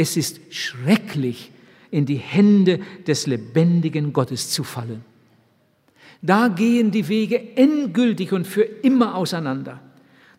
es 0.00 0.16
ist 0.16 0.40
schrecklich, 0.48 1.52
in 1.90 2.06
die 2.06 2.16
Hände 2.16 2.80
des 3.06 3.26
lebendigen 3.26 4.14
Gottes 4.14 4.48
zu 4.48 4.64
fallen. 4.64 5.04
Da 6.22 6.48
gehen 6.48 6.90
die 6.90 7.08
Wege 7.08 7.56
endgültig 7.56 8.32
und 8.32 8.46
für 8.46 8.62
immer 8.62 9.14
auseinander. 9.14 9.80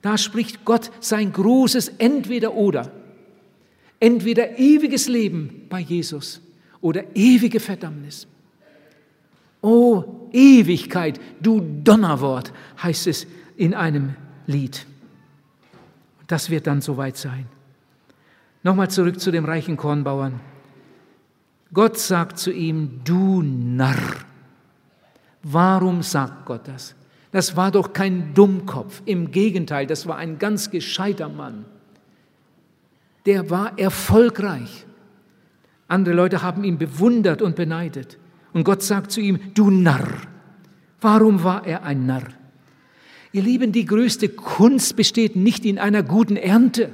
Da 0.01 0.17
spricht 0.17 0.65
Gott 0.65 0.89
sein 0.99 1.31
großes 1.31 1.89
Entweder-Oder. 1.99 2.91
Entweder 3.99 4.57
ewiges 4.57 5.07
Leben 5.07 5.67
bei 5.69 5.81
Jesus 5.81 6.41
oder 6.79 7.03
ewige 7.15 7.59
Verdammnis. 7.59 8.25
O 9.61 10.27
Ewigkeit, 10.31 11.19
du 11.39 11.61
Donnerwort, 11.83 12.51
heißt 12.81 13.05
es 13.05 13.27
in 13.57 13.75
einem 13.75 14.15
Lied. 14.47 14.87
Das 16.25 16.49
wird 16.49 16.65
dann 16.65 16.81
soweit 16.81 17.17
sein. 17.17 17.45
Nochmal 18.63 18.89
zurück 18.89 19.19
zu 19.19 19.31
dem 19.31 19.45
reichen 19.45 19.77
Kornbauern. 19.77 20.39
Gott 21.73 21.97
sagt 21.97 22.37
zu 22.37 22.51
ihm, 22.51 23.01
du 23.03 23.41
Narr. 23.41 24.25
Warum 25.43 26.03
sagt 26.03 26.45
Gott 26.45 26.67
das? 26.67 26.95
Das 27.31 27.55
war 27.55 27.71
doch 27.71 27.93
kein 27.93 28.33
Dummkopf. 28.33 29.01
Im 29.05 29.31
Gegenteil, 29.31 29.87
das 29.87 30.05
war 30.05 30.17
ein 30.17 30.37
ganz 30.37 30.69
gescheiter 30.69 31.29
Mann. 31.29 31.65
Der 33.25 33.49
war 33.49 33.79
erfolgreich. 33.79 34.85
Andere 35.87 36.15
Leute 36.15 36.41
haben 36.41 36.63
ihn 36.63 36.77
bewundert 36.77 37.41
und 37.41 37.55
beneidet. 37.55 38.17
Und 38.53 38.63
Gott 38.63 38.83
sagt 38.83 39.11
zu 39.11 39.21
ihm, 39.21 39.39
du 39.53 39.69
Narr. 39.69 40.07
Warum 40.99 41.43
war 41.43 41.65
er 41.65 41.83
ein 41.83 42.05
Narr? 42.05 42.27
Ihr 43.31 43.43
Lieben, 43.43 43.71
die 43.71 43.85
größte 43.85 44.27
Kunst 44.29 44.97
besteht 44.97 45.37
nicht 45.37 45.65
in 45.65 45.79
einer 45.79 46.03
guten 46.03 46.35
Ernte. 46.35 46.91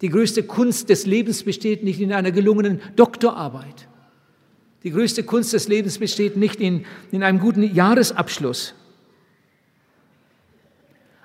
Die 0.00 0.08
größte 0.08 0.42
Kunst 0.42 0.88
des 0.88 1.06
Lebens 1.06 1.42
besteht 1.42 1.84
nicht 1.84 2.00
in 2.00 2.12
einer 2.12 2.30
gelungenen 2.30 2.80
Doktorarbeit. 2.96 3.88
Die 4.82 4.90
größte 4.90 5.24
Kunst 5.24 5.52
des 5.52 5.68
Lebens 5.68 5.98
besteht 5.98 6.36
nicht 6.36 6.60
in, 6.60 6.86
in 7.10 7.22
einem 7.22 7.38
guten 7.38 7.62
Jahresabschluss. 7.62 8.74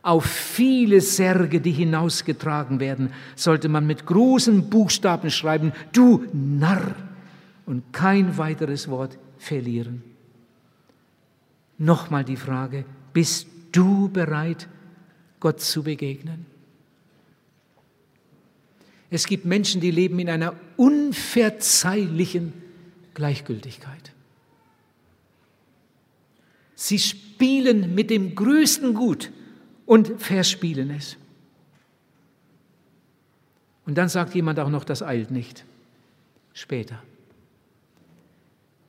Auf 0.01 0.25
viele 0.25 1.01
Särge, 1.01 1.61
die 1.61 1.71
hinausgetragen 1.71 2.79
werden, 2.79 3.11
sollte 3.35 3.69
man 3.69 3.87
mit 3.87 4.05
großen 4.05 4.69
Buchstaben 4.69 5.31
schreiben, 5.31 5.71
du 5.93 6.25
Narr, 6.33 6.95
und 7.65 7.91
kein 7.93 8.37
weiteres 8.37 8.89
Wort 8.89 9.17
verlieren. 9.39 10.03
Nochmal 11.77 12.23
die 12.23 12.35
Frage, 12.35 12.85
bist 13.13 13.47
du 13.71 14.09
bereit, 14.09 14.67
Gott 15.39 15.59
zu 15.61 15.81
begegnen? 15.81 16.45
Es 19.09 19.27
gibt 19.27 19.45
Menschen, 19.45 19.81
die 19.81 19.91
leben 19.91 20.19
in 20.19 20.29
einer 20.29 20.55
unverzeihlichen 20.77 22.53
Gleichgültigkeit. 23.13 24.11
Sie 26.75 26.99
spielen 26.99 27.95
mit 27.95 28.09
dem 28.09 28.35
größten 28.35 28.93
Gut 28.93 29.31
und 29.85 30.21
verspielen 30.21 30.89
es. 30.91 31.17
Und 33.85 33.95
dann 33.95 34.09
sagt 34.09 34.35
jemand 34.35 34.59
auch 34.59 34.69
noch, 34.69 34.83
das 34.83 35.01
eilt 35.01 35.31
nicht. 35.31 35.63
Später. 36.53 37.01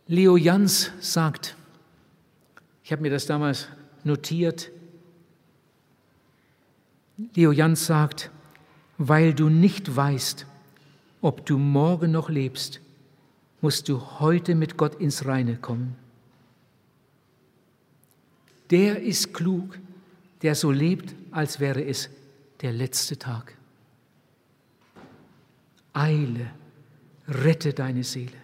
Leo 0.09 0.37
Jans 0.37 0.93
sagt, 1.01 1.57
ich 2.83 2.93
habe 2.93 3.03
mir 3.03 3.11
das 3.11 3.27
damals 3.27 3.69
notiert, 4.05 4.71
Leo 7.35 7.51
Jans 7.51 7.87
sagt, 7.87 8.31
weil 8.99 9.35
du 9.35 9.49
nicht 9.49 9.95
weißt, 9.95 10.47
ob 11.21 11.45
du 11.47 11.59
morgen 11.59 12.13
noch 12.13 12.29
lebst, 12.29 12.81
musst 13.61 13.89
du 13.89 14.01
heute 14.21 14.55
mit 14.55 14.77
Gott 14.77 14.95
ins 14.97 15.27
Reine 15.27 15.57
kommen. 15.57 15.97
Der 18.71 19.03
ist 19.03 19.33
klug, 19.33 19.79
der 20.43 20.55
so 20.55 20.71
lebt, 20.71 21.15
als 21.31 21.61
wäre 21.61 21.85
es 21.85 22.11
der 22.61 22.73
letzte 22.73 23.19
Tag. 23.19 23.57
Eile, 25.93 26.51
rette 27.29 27.73
deine 27.73 28.05
Seele. 28.05 28.37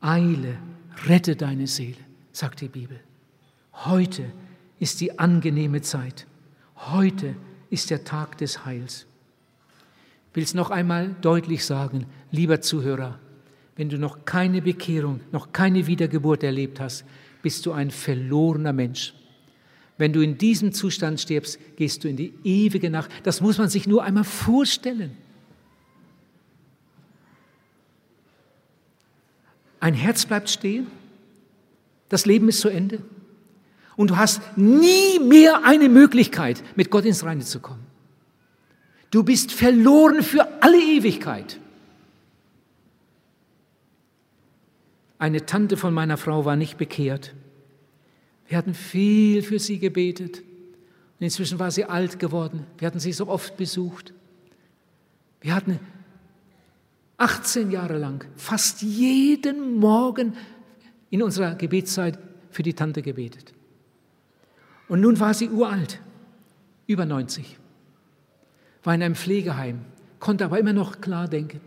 Eile, 0.00 0.58
rette 1.06 1.36
deine 1.36 1.66
Seele, 1.66 1.98
sagt 2.32 2.60
die 2.60 2.68
Bibel. 2.68 2.98
Heute 3.72 4.30
ist 4.78 5.00
die 5.00 5.18
angenehme 5.18 5.82
Zeit. 5.82 6.26
Heute 6.76 7.36
ist 7.70 7.90
der 7.90 8.04
Tag 8.04 8.38
des 8.38 8.64
Heils. 8.64 9.06
Will 10.34 10.42
es 10.42 10.54
noch 10.54 10.70
einmal 10.70 11.14
deutlich 11.20 11.64
sagen, 11.64 12.06
lieber 12.30 12.60
Zuhörer, 12.60 13.18
wenn 13.76 13.88
du 13.88 13.98
noch 13.98 14.24
keine 14.24 14.62
Bekehrung, 14.62 15.20
noch 15.30 15.52
keine 15.52 15.86
Wiedergeburt 15.86 16.42
erlebt 16.42 16.80
hast, 16.80 17.04
bist 17.42 17.66
du 17.66 17.72
ein 17.72 17.90
verlorener 17.90 18.72
Mensch. 18.72 19.14
Wenn 19.98 20.12
du 20.12 20.20
in 20.20 20.38
diesem 20.38 20.72
Zustand 20.72 21.20
stirbst, 21.20 21.58
gehst 21.76 22.02
du 22.02 22.08
in 22.08 22.16
die 22.16 22.32
ewige 22.44 22.90
Nacht. 22.90 23.10
Das 23.24 23.40
muss 23.40 23.58
man 23.58 23.68
sich 23.68 23.86
nur 23.86 24.02
einmal 24.02 24.24
vorstellen. 24.24 25.16
Ein 29.80 29.94
Herz 29.94 30.24
bleibt 30.24 30.48
stehen, 30.48 30.86
das 32.08 32.24
Leben 32.24 32.48
ist 32.48 32.60
zu 32.60 32.68
Ende 32.68 33.00
und 33.96 34.10
du 34.10 34.16
hast 34.16 34.56
nie 34.56 35.18
mehr 35.18 35.64
eine 35.64 35.88
Möglichkeit, 35.88 36.62
mit 36.76 36.90
Gott 36.90 37.04
ins 37.04 37.24
Reine 37.24 37.44
zu 37.44 37.58
kommen. 37.58 37.91
Du 39.12 39.22
bist 39.22 39.52
verloren 39.52 40.22
für 40.22 40.62
alle 40.62 40.80
Ewigkeit. 40.80 41.60
Eine 45.18 45.44
Tante 45.44 45.76
von 45.76 45.92
meiner 45.92 46.16
Frau 46.16 46.46
war 46.46 46.56
nicht 46.56 46.78
bekehrt. 46.78 47.34
Wir 48.48 48.56
hatten 48.56 48.72
viel 48.72 49.42
für 49.42 49.58
sie 49.58 49.78
gebetet. 49.78 50.38
Und 50.38 51.24
inzwischen 51.24 51.58
war 51.58 51.70
sie 51.70 51.84
alt 51.84 52.18
geworden. 52.18 52.66
Wir 52.78 52.86
hatten 52.86 53.00
sie 53.00 53.12
so 53.12 53.28
oft 53.28 53.58
besucht. 53.58 54.14
Wir 55.42 55.54
hatten 55.54 55.78
18 57.18 57.70
Jahre 57.70 57.98
lang 57.98 58.24
fast 58.36 58.80
jeden 58.80 59.76
Morgen 59.76 60.32
in 61.10 61.22
unserer 61.22 61.54
Gebetszeit 61.54 62.18
für 62.50 62.62
die 62.62 62.72
Tante 62.72 63.02
gebetet. 63.02 63.52
Und 64.88 65.02
nun 65.02 65.20
war 65.20 65.34
sie 65.34 65.50
uralt, 65.50 66.00
über 66.86 67.04
90, 67.04 67.58
war 68.84 68.94
in 68.94 69.02
einem 69.02 69.14
Pflegeheim, 69.14 69.80
konnte 70.18 70.44
aber 70.44 70.58
immer 70.58 70.72
noch 70.72 71.00
klar 71.00 71.28
denken. 71.28 71.60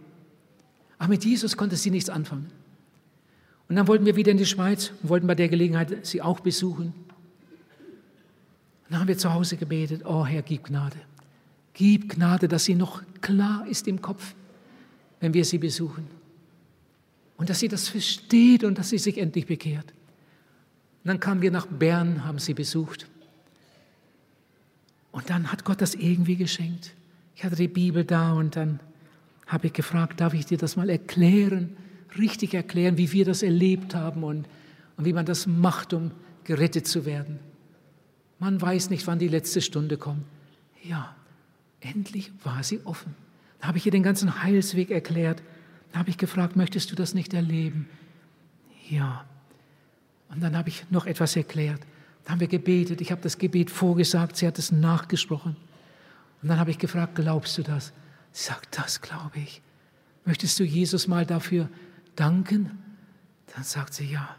Aber 0.97 1.09
mit 1.09 1.25
Jesus 1.25 1.57
konnte 1.57 1.75
sie 1.75 1.91
nichts 1.91 2.09
anfangen. 2.09 2.51
Und 3.67 3.75
dann 3.75 3.87
wollten 3.87 4.05
wir 4.05 4.15
wieder 4.15 4.31
in 4.31 4.37
die 4.37 4.45
Schweiz 4.45 4.91
und 5.01 5.09
wollten 5.09 5.27
bei 5.27 5.35
der 5.35 5.49
Gelegenheit 5.49 6.05
sie 6.05 6.21
auch 6.21 6.39
besuchen. 6.39 6.87
Und 6.87 8.91
dann 8.91 8.99
haben 8.99 9.07
wir 9.07 9.17
zu 9.17 9.33
Hause 9.33 9.57
gebetet, 9.57 10.03
oh 10.05 10.25
Herr, 10.25 10.43
gib 10.43 10.65
Gnade. 10.65 10.97
Gib 11.73 12.09
Gnade, 12.09 12.47
dass 12.47 12.65
sie 12.65 12.75
noch 12.75 13.01
klar 13.21 13.65
ist 13.67 13.87
im 13.87 14.01
Kopf, 14.01 14.35
wenn 15.19 15.33
wir 15.33 15.43
sie 15.43 15.57
besuchen. 15.57 16.07
Und 17.37 17.49
dass 17.49 17.59
sie 17.59 17.67
das 17.67 17.89
versteht 17.89 18.63
und 18.63 18.77
dass 18.77 18.89
sie 18.89 18.97
sich 18.97 19.17
endlich 19.17 19.47
bekehrt. 19.47 19.85
Und 21.03 21.09
dann 21.09 21.19
kamen 21.19 21.41
wir 21.41 21.51
nach 21.51 21.65
Bern, 21.65 22.23
haben 22.23 22.39
sie 22.39 22.53
besucht. 22.53 23.07
Und 25.11 25.29
dann 25.29 25.51
hat 25.51 25.65
Gott 25.65 25.81
das 25.81 25.95
irgendwie 25.95 26.35
geschenkt. 26.35 26.91
Ich 27.35 27.43
hatte 27.43 27.55
die 27.55 27.67
Bibel 27.67 28.03
da 28.03 28.33
und 28.33 28.55
dann 28.55 28.79
habe 29.45 29.67
ich 29.67 29.73
gefragt, 29.73 30.21
darf 30.21 30.33
ich 30.33 30.45
dir 30.45 30.57
das 30.57 30.75
mal 30.75 30.89
erklären? 30.89 31.77
richtig 32.17 32.53
erklären, 32.53 32.97
wie 32.97 33.11
wir 33.11 33.25
das 33.25 33.43
erlebt 33.43 33.95
haben 33.95 34.23
und, 34.23 34.47
und 34.97 35.05
wie 35.05 35.13
man 35.13 35.25
das 35.25 35.47
macht, 35.47 35.93
um 35.93 36.11
gerettet 36.43 36.87
zu 36.87 37.05
werden. 37.05 37.39
Man 38.39 38.61
weiß 38.61 38.89
nicht, 38.89 39.07
wann 39.07 39.19
die 39.19 39.27
letzte 39.27 39.61
Stunde 39.61 39.97
kommt. 39.97 40.23
Ja, 40.83 41.15
endlich 41.79 42.31
war 42.43 42.63
sie 42.63 42.81
offen. 42.85 43.15
Da 43.59 43.67
habe 43.67 43.77
ich 43.77 43.85
ihr 43.85 43.91
den 43.91 44.03
ganzen 44.03 44.43
Heilsweg 44.43 44.91
erklärt. 44.91 45.41
Da 45.91 45.99
habe 45.99 46.09
ich 46.09 46.17
gefragt, 46.17 46.55
möchtest 46.55 46.91
du 46.91 46.95
das 46.95 47.13
nicht 47.13 47.33
erleben? 47.33 47.87
Ja. 48.89 49.25
Und 50.29 50.43
dann 50.43 50.57
habe 50.57 50.69
ich 50.69 50.85
noch 50.89 51.05
etwas 51.05 51.35
erklärt. 51.35 51.81
Da 52.25 52.31
haben 52.31 52.39
wir 52.39 52.47
gebetet. 52.47 53.01
Ich 53.01 53.11
habe 53.11 53.21
das 53.21 53.37
Gebet 53.37 53.71
vorgesagt. 53.71 54.35
Sie 54.35 54.45
hat 54.45 54.59
es 54.59 54.71
nachgesprochen. 54.71 55.55
Und 56.41 56.49
dann 56.49 56.59
habe 56.59 56.71
ich 56.71 56.77
gefragt, 56.77 57.15
glaubst 57.15 57.57
du 57.57 57.63
das? 57.63 57.93
Sie 58.31 58.43
sagt, 58.43 58.77
das 58.77 59.01
glaube 59.01 59.39
ich. 59.39 59.61
Möchtest 60.25 60.59
du 60.59 60.63
Jesus 60.63 61.07
mal 61.07 61.25
dafür 61.25 61.69
danken? 62.15 62.71
Dann 63.53 63.63
sagt 63.63 63.93
sie, 63.93 64.05
ja, 64.05 64.35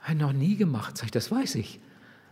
habe 0.00 0.12
ich 0.12 0.18
noch 0.18 0.32
nie 0.32 0.56
gemacht. 0.56 0.96
Sag 0.96 1.06
ich, 1.06 1.10
das 1.10 1.30
weiß 1.30 1.54
ich. 1.56 1.80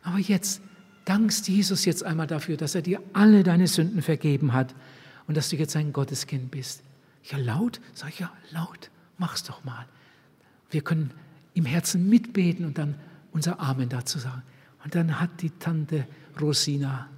Aber 0.02 0.18
jetzt 0.18 0.62
dankst 1.04 1.48
Jesus 1.48 1.84
jetzt 1.84 2.04
einmal 2.04 2.26
dafür, 2.26 2.56
dass 2.56 2.74
er 2.74 2.82
dir 2.82 3.02
alle 3.12 3.42
deine 3.42 3.66
Sünden 3.66 4.02
vergeben 4.02 4.52
hat 4.52 4.74
und 5.26 5.36
dass 5.36 5.48
du 5.50 5.56
jetzt 5.56 5.76
ein 5.76 5.92
Gotteskind 5.92 6.50
bist. 6.50 6.82
Ja, 7.24 7.38
laut? 7.38 7.80
Sag 7.94 8.10
ich, 8.10 8.20
ja, 8.20 8.32
laut. 8.50 8.90
Mach's 9.18 9.42
doch 9.42 9.64
mal. 9.64 9.86
Wir 10.70 10.82
können 10.82 11.10
im 11.54 11.64
Herzen 11.64 12.08
mitbeten 12.08 12.64
und 12.64 12.78
dann 12.78 12.96
unser 13.32 13.60
Amen 13.60 13.88
dazu 13.88 14.18
sagen. 14.18 14.42
Und 14.84 14.94
dann 14.94 15.20
hat 15.20 15.42
die 15.42 15.50
Tante 15.50 16.06
Rosina 16.40 17.08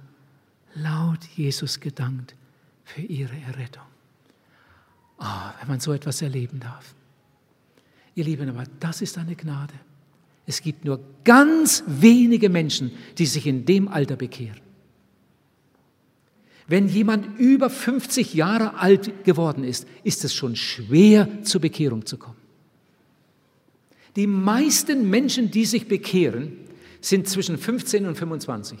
laut 0.75 1.23
Jesus 1.35 1.79
gedankt 1.79 2.35
für 2.83 3.01
ihre 3.01 3.35
Errettung. 3.47 3.83
Ah, 5.17 5.53
wenn 5.59 5.67
man 5.67 5.79
so 5.79 5.93
etwas 5.93 6.21
erleben 6.21 6.59
darf. 6.59 6.95
Ihr 8.15 8.23
Lieben, 8.23 8.49
aber 8.49 8.63
das 8.79 9.01
ist 9.01 9.17
eine 9.17 9.35
Gnade. 9.35 9.73
Es 10.45 10.61
gibt 10.61 10.85
nur 10.85 10.99
ganz 11.23 11.83
wenige 11.85 12.49
Menschen, 12.49 12.91
die 13.17 13.25
sich 13.25 13.45
in 13.45 13.65
dem 13.65 13.87
Alter 13.87 14.15
bekehren. 14.15 14.61
Wenn 16.67 16.87
jemand 16.87 17.39
über 17.39 17.69
50 17.69 18.33
Jahre 18.33 18.75
alt 18.75 19.25
geworden 19.25 19.63
ist, 19.63 19.87
ist 20.03 20.23
es 20.23 20.33
schon 20.33 20.55
schwer, 20.55 21.43
zur 21.43 21.61
Bekehrung 21.61 22.05
zu 22.05 22.17
kommen. 22.17 22.37
Die 24.15 24.27
meisten 24.27 25.09
Menschen, 25.09 25.51
die 25.51 25.65
sich 25.65 25.87
bekehren, 25.87 26.53
sind 27.01 27.27
zwischen 27.27 27.57
15 27.57 28.05
und 28.05 28.15
25. 28.17 28.77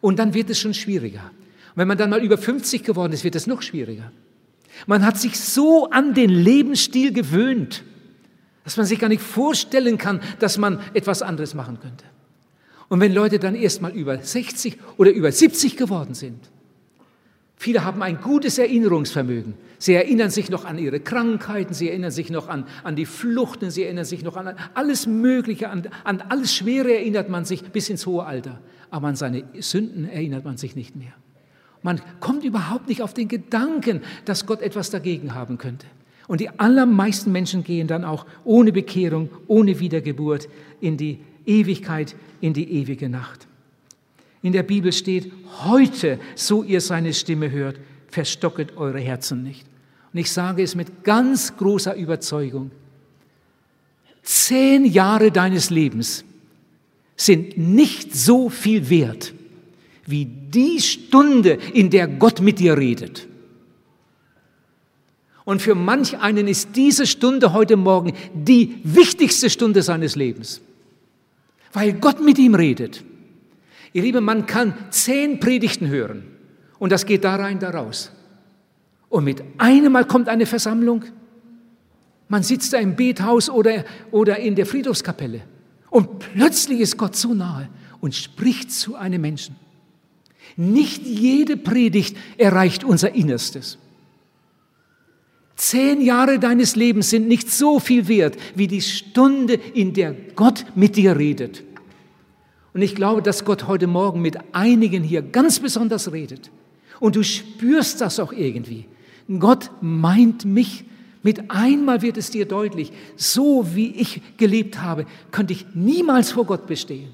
Und 0.00 0.18
dann 0.18 0.34
wird 0.34 0.50
es 0.50 0.58
schon 0.58 0.74
schwieriger. 0.74 1.30
Und 1.70 1.76
wenn 1.76 1.88
man 1.88 1.98
dann 1.98 2.10
mal 2.10 2.22
über 2.22 2.38
50 2.38 2.84
geworden 2.84 3.12
ist, 3.12 3.24
wird 3.24 3.34
es 3.34 3.46
noch 3.46 3.62
schwieriger. 3.62 4.12
Man 4.86 5.04
hat 5.04 5.18
sich 5.18 5.38
so 5.38 5.90
an 5.90 6.14
den 6.14 6.30
Lebensstil 6.30 7.12
gewöhnt, 7.12 7.84
dass 8.64 8.76
man 8.76 8.86
sich 8.86 8.98
gar 8.98 9.08
nicht 9.08 9.22
vorstellen 9.22 9.98
kann, 9.98 10.20
dass 10.38 10.58
man 10.58 10.80
etwas 10.94 11.22
anderes 11.22 11.54
machen 11.54 11.78
könnte. 11.80 12.04
Und 12.88 13.00
wenn 13.00 13.12
Leute 13.12 13.38
dann 13.38 13.54
erst 13.54 13.80
mal 13.80 13.92
über 13.92 14.18
60 14.18 14.78
oder 14.98 15.10
über 15.10 15.32
70 15.32 15.76
geworden 15.76 16.14
sind, 16.14 16.38
viele 17.62 17.84
haben 17.84 18.02
ein 18.02 18.20
gutes 18.20 18.58
Erinnerungsvermögen. 18.58 19.54
Sie 19.78 19.94
erinnern 19.94 20.30
sich 20.30 20.50
noch 20.50 20.64
an 20.64 20.78
ihre 20.78 21.00
Krankheiten, 21.00 21.74
sie 21.74 21.88
erinnern 21.88 22.10
sich 22.10 22.30
noch 22.30 22.48
an, 22.48 22.66
an 22.82 22.96
die 22.96 23.06
Fluchten, 23.06 23.70
sie 23.70 23.84
erinnern 23.84 24.04
sich 24.04 24.22
noch 24.22 24.36
an 24.36 24.54
alles 24.74 25.06
Mögliche, 25.06 25.70
an, 25.70 25.88
an 26.04 26.20
alles 26.28 26.54
Schwere 26.54 26.92
erinnert 26.92 27.28
man 27.28 27.44
sich 27.44 27.62
bis 27.64 27.88
ins 27.88 28.06
hohe 28.06 28.24
Alter. 28.24 28.60
Aber 28.90 29.08
an 29.08 29.16
seine 29.16 29.44
Sünden 29.60 30.08
erinnert 30.08 30.44
man 30.44 30.56
sich 30.56 30.76
nicht 30.76 30.96
mehr. 30.96 31.12
Man 31.82 32.00
kommt 32.20 32.44
überhaupt 32.44 32.88
nicht 32.88 33.02
auf 33.02 33.14
den 33.14 33.28
Gedanken, 33.28 34.02
dass 34.24 34.46
Gott 34.46 34.60
etwas 34.60 34.90
dagegen 34.90 35.34
haben 35.34 35.58
könnte. 35.58 35.86
Und 36.28 36.40
die 36.40 36.50
allermeisten 36.58 37.32
Menschen 37.32 37.64
gehen 37.64 37.86
dann 37.86 38.04
auch 38.04 38.26
ohne 38.44 38.72
Bekehrung, 38.72 39.30
ohne 39.46 39.78
Wiedergeburt 39.80 40.48
in 40.80 40.96
die 40.96 41.20
Ewigkeit, 41.46 42.14
in 42.40 42.52
die 42.52 42.72
ewige 42.72 43.08
Nacht. 43.08 43.46
In 44.42 44.52
der 44.52 44.64
Bibel 44.64 44.92
steht, 44.92 45.32
heute, 45.64 46.18
so 46.34 46.62
ihr 46.62 46.80
seine 46.80 47.14
Stimme 47.14 47.50
hört, 47.50 47.78
verstocket 48.08 48.76
eure 48.76 49.00
Herzen 49.00 49.42
nicht. 49.42 49.64
Und 50.12 50.18
ich 50.18 50.30
sage 50.30 50.62
es 50.62 50.74
mit 50.74 51.04
ganz 51.04 51.56
großer 51.56 51.94
Überzeugung. 51.94 52.70
Zehn 54.22 54.84
Jahre 54.84 55.30
deines 55.30 55.70
Lebens 55.70 56.24
sind 57.16 57.56
nicht 57.56 58.14
so 58.14 58.48
viel 58.48 58.90
wert 58.90 59.32
wie 60.04 60.24
die 60.24 60.80
Stunde, 60.80 61.58
in 61.72 61.90
der 61.90 62.08
Gott 62.08 62.40
mit 62.40 62.58
dir 62.58 62.76
redet. 62.76 63.28
Und 65.44 65.62
für 65.62 65.74
manch 65.74 66.18
einen 66.18 66.48
ist 66.48 66.70
diese 66.76 67.06
Stunde 67.06 67.52
heute 67.52 67.76
Morgen 67.76 68.12
die 68.34 68.76
wichtigste 68.84 69.50
Stunde 69.50 69.82
seines 69.82 70.16
Lebens, 70.16 70.60
weil 71.72 71.92
Gott 71.94 72.20
mit 72.20 72.38
ihm 72.38 72.54
redet. 72.54 73.04
Ihr 73.92 74.02
Lieben, 74.02 74.24
man 74.24 74.46
kann 74.46 74.74
zehn 74.90 75.40
Predigten 75.40 75.88
hören 75.88 76.24
Und 76.78 76.92
das 76.92 77.06
geht 77.06 77.24
da 77.24 77.36
rein, 77.36 77.58
da 77.58 77.70
raus. 77.70 78.10
Und 79.08 79.24
mit 79.24 79.42
einem 79.58 79.92
Mal 79.92 80.06
kommt 80.06 80.28
eine 80.28 80.46
Versammlung. 80.46 81.04
Man 82.28 82.42
sitzt 82.42 82.72
da 82.72 82.78
im 82.78 82.96
Bethaus 82.96 83.50
oder, 83.50 83.84
oder 84.10 84.38
in 84.38 84.54
der 84.54 84.64
Friedhofskapelle. 84.64 85.42
Und 85.90 86.18
plötzlich 86.18 86.80
ist 86.80 86.96
Gott 86.96 87.14
so 87.14 87.34
nahe 87.34 87.68
und 88.00 88.14
spricht 88.14 88.72
zu 88.72 88.96
einem 88.96 89.20
Menschen. 89.20 89.56
Nicht 90.56 91.04
jede 91.04 91.58
Predigt 91.58 92.16
erreicht 92.38 92.84
unser 92.84 93.14
Innerstes. 93.14 93.78
Zehn 95.56 96.00
Jahre 96.00 96.38
deines 96.38 96.74
Lebens 96.74 97.10
sind 97.10 97.28
nicht 97.28 97.50
so 97.50 97.78
viel 97.78 98.08
wert 98.08 98.36
wie 98.54 98.66
die 98.66 98.80
Stunde, 98.80 99.54
in 99.54 99.92
der 99.92 100.14
Gott 100.34 100.64
mit 100.74 100.96
dir 100.96 101.16
redet. 101.16 101.62
Und 102.74 102.82
ich 102.82 102.94
glaube, 102.94 103.22
dass 103.22 103.44
Gott 103.44 103.66
heute 103.66 103.86
Morgen 103.86 104.22
mit 104.22 104.36
einigen 104.52 105.02
hier 105.02 105.22
ganz 105.22 105.60
besonders 105.60 106.12
redet. 106.12 106.50
Und 107.00 107.16
du 107.16 107.22
spürst 107.22 108.00
das 108.00 108.18
auch 108.18 108.32
irgendwie. 108.32 108.86
Gott 109.38 109.70
meint 109.80 110.44
mich. 110.44 110.84
Mit 111.22 111.50
einmal 111.50 112.02
wird 112.02 112.16
es 112.16 112.30
dir 112.30 112.46
deutlich, 112.46 112.92
so 113.14 113.74
wie 113.74 113.92
ich 113.92 114.20
gelebt 114.38 114.80
habe, 114.80 115.06
könnte 115.30 115.52
ich 115.52 115.66
niemals 115.74 116.32
vor 116.32 116.46
Gott 116.46 116.66
bestehen. 116.66 117.10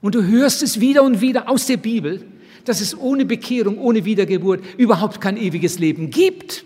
Und 0.00 0.14
du 0.14 0.24
hörst 0.24 0.62
es 0.62 0.80
wieder 0.80 1.02
und 1.02 1.20
wieder 1.20 1.48
aus 1.48 1.66
der 1.66 1.76
Bibel, 1.76 2.24
dass 2.64 2.80
es 2.80 2.96
ohne 2.96 3.26
Bekehrung, 3.26 3.78
ohne 3.78 4.04
Wiedergeburt 4.04 4.64
überhaupt 4.78 5.20
kein 5.20 5.36
ewiges 5.36 5.78
Leben 5.78 6.10
gibt 6.10 6.64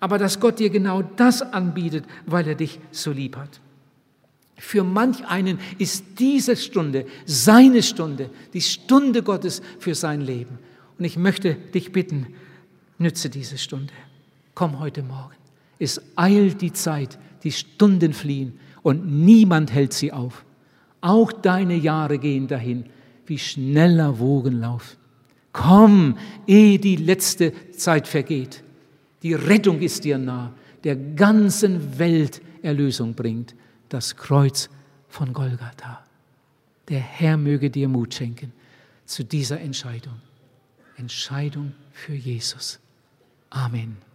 aber 0.00 0.18
dass 0.18 0.40
Gott 0.40 0.58
dir 0.58 0.70
genau 0.70 1.02
das 1.02 1.42
anbietet, 1.42 2.04
weil 2.26 2.46
er 2.46 2.54
dich 2.54 2.78
so 2.90 3.10
lieb 3.10 3.36
hat. 3.36 3.60
Für 4.58 4.84
manch 4.84 5.24
einen 5.26 5.58
ist 5.78 6.04
diese 6.18 6.56
Stunde 6.56 7.06
seine 7.26 7.82
Stunde, 7.82 8.30
die 8.54 8.62
Stunde 8.62 9.22
Gottes 9.22 9.60
für 9.78 9.94
sein 9.94 10.20
Leben. 10.20 10.58
Und 10.98 11.04
ich 11.04 11.16
möchte 11.16 11.54
dich 11.54 11.92
bitten, 11.92 12.28
nütze 12.98 13.28
diese 13.28 13.58
Stunde. 13.58 13.92
Komm 14.54 14.78
heute 14.80 15.02
Morgen. 15.02 15.34
Es 15.78 16.00
eilt 16.16 16.62
die 16.62 16.72
Zeit, 16.72 17.18
die 17.42 17.52
Stunden 17.52 18.14
fliehen 18.14 18.58
und 18.82 19.06
niemand 19.06 19.72
hält 19.72 19.92
sie 19.92 20.12
auf. 20.12 20.44
Auch 21.02 21.32
deine 21.32 21.76
Jahre 21.76 22.18
gehen 22.18 22.48
dahin, 22.48 22.86
wie 23.26 23.38
schneller 23.38 24.18
Wogen 24.18 24.60
laufen. 24.60 24.96
Komm, 25.52 26.16
ehe 26.46 26.78
die 26.78 26.96
letzte 26.96 27.52
Zeit 27.72 28.06
vergeht. 28.06 28.62
Die 29.22 29.34
Rettung 29.34 29.80
ist 29.80 30.04
dir 30.04 30.18
nah, 30.18 30.52
der 30.84 30.96
ganzen 30.96 31.98
Welt 31.98 32.40
Erlösung 32.62 33.14
bringt, 33.14 33.54
das 33.88 34.16
Kreuz 34.16 34.68
von 35.08 35.32
Golgatha. 35.32 36.04
Der 36.88 37.00
Herr 37.00 37.36
möge 37.36 37.70
dir 37.70 37.88
Mut 37.88 38.14
schenken 38.14 38.52
zu 39.04 39.24
dieser 39.24 39.60
Entscheidung. 39.60 40.20
Entscheidung 40.96 41.74
für 41.92 42.14
Jesus. 42.14 42.80
Amen. 43.50 44.05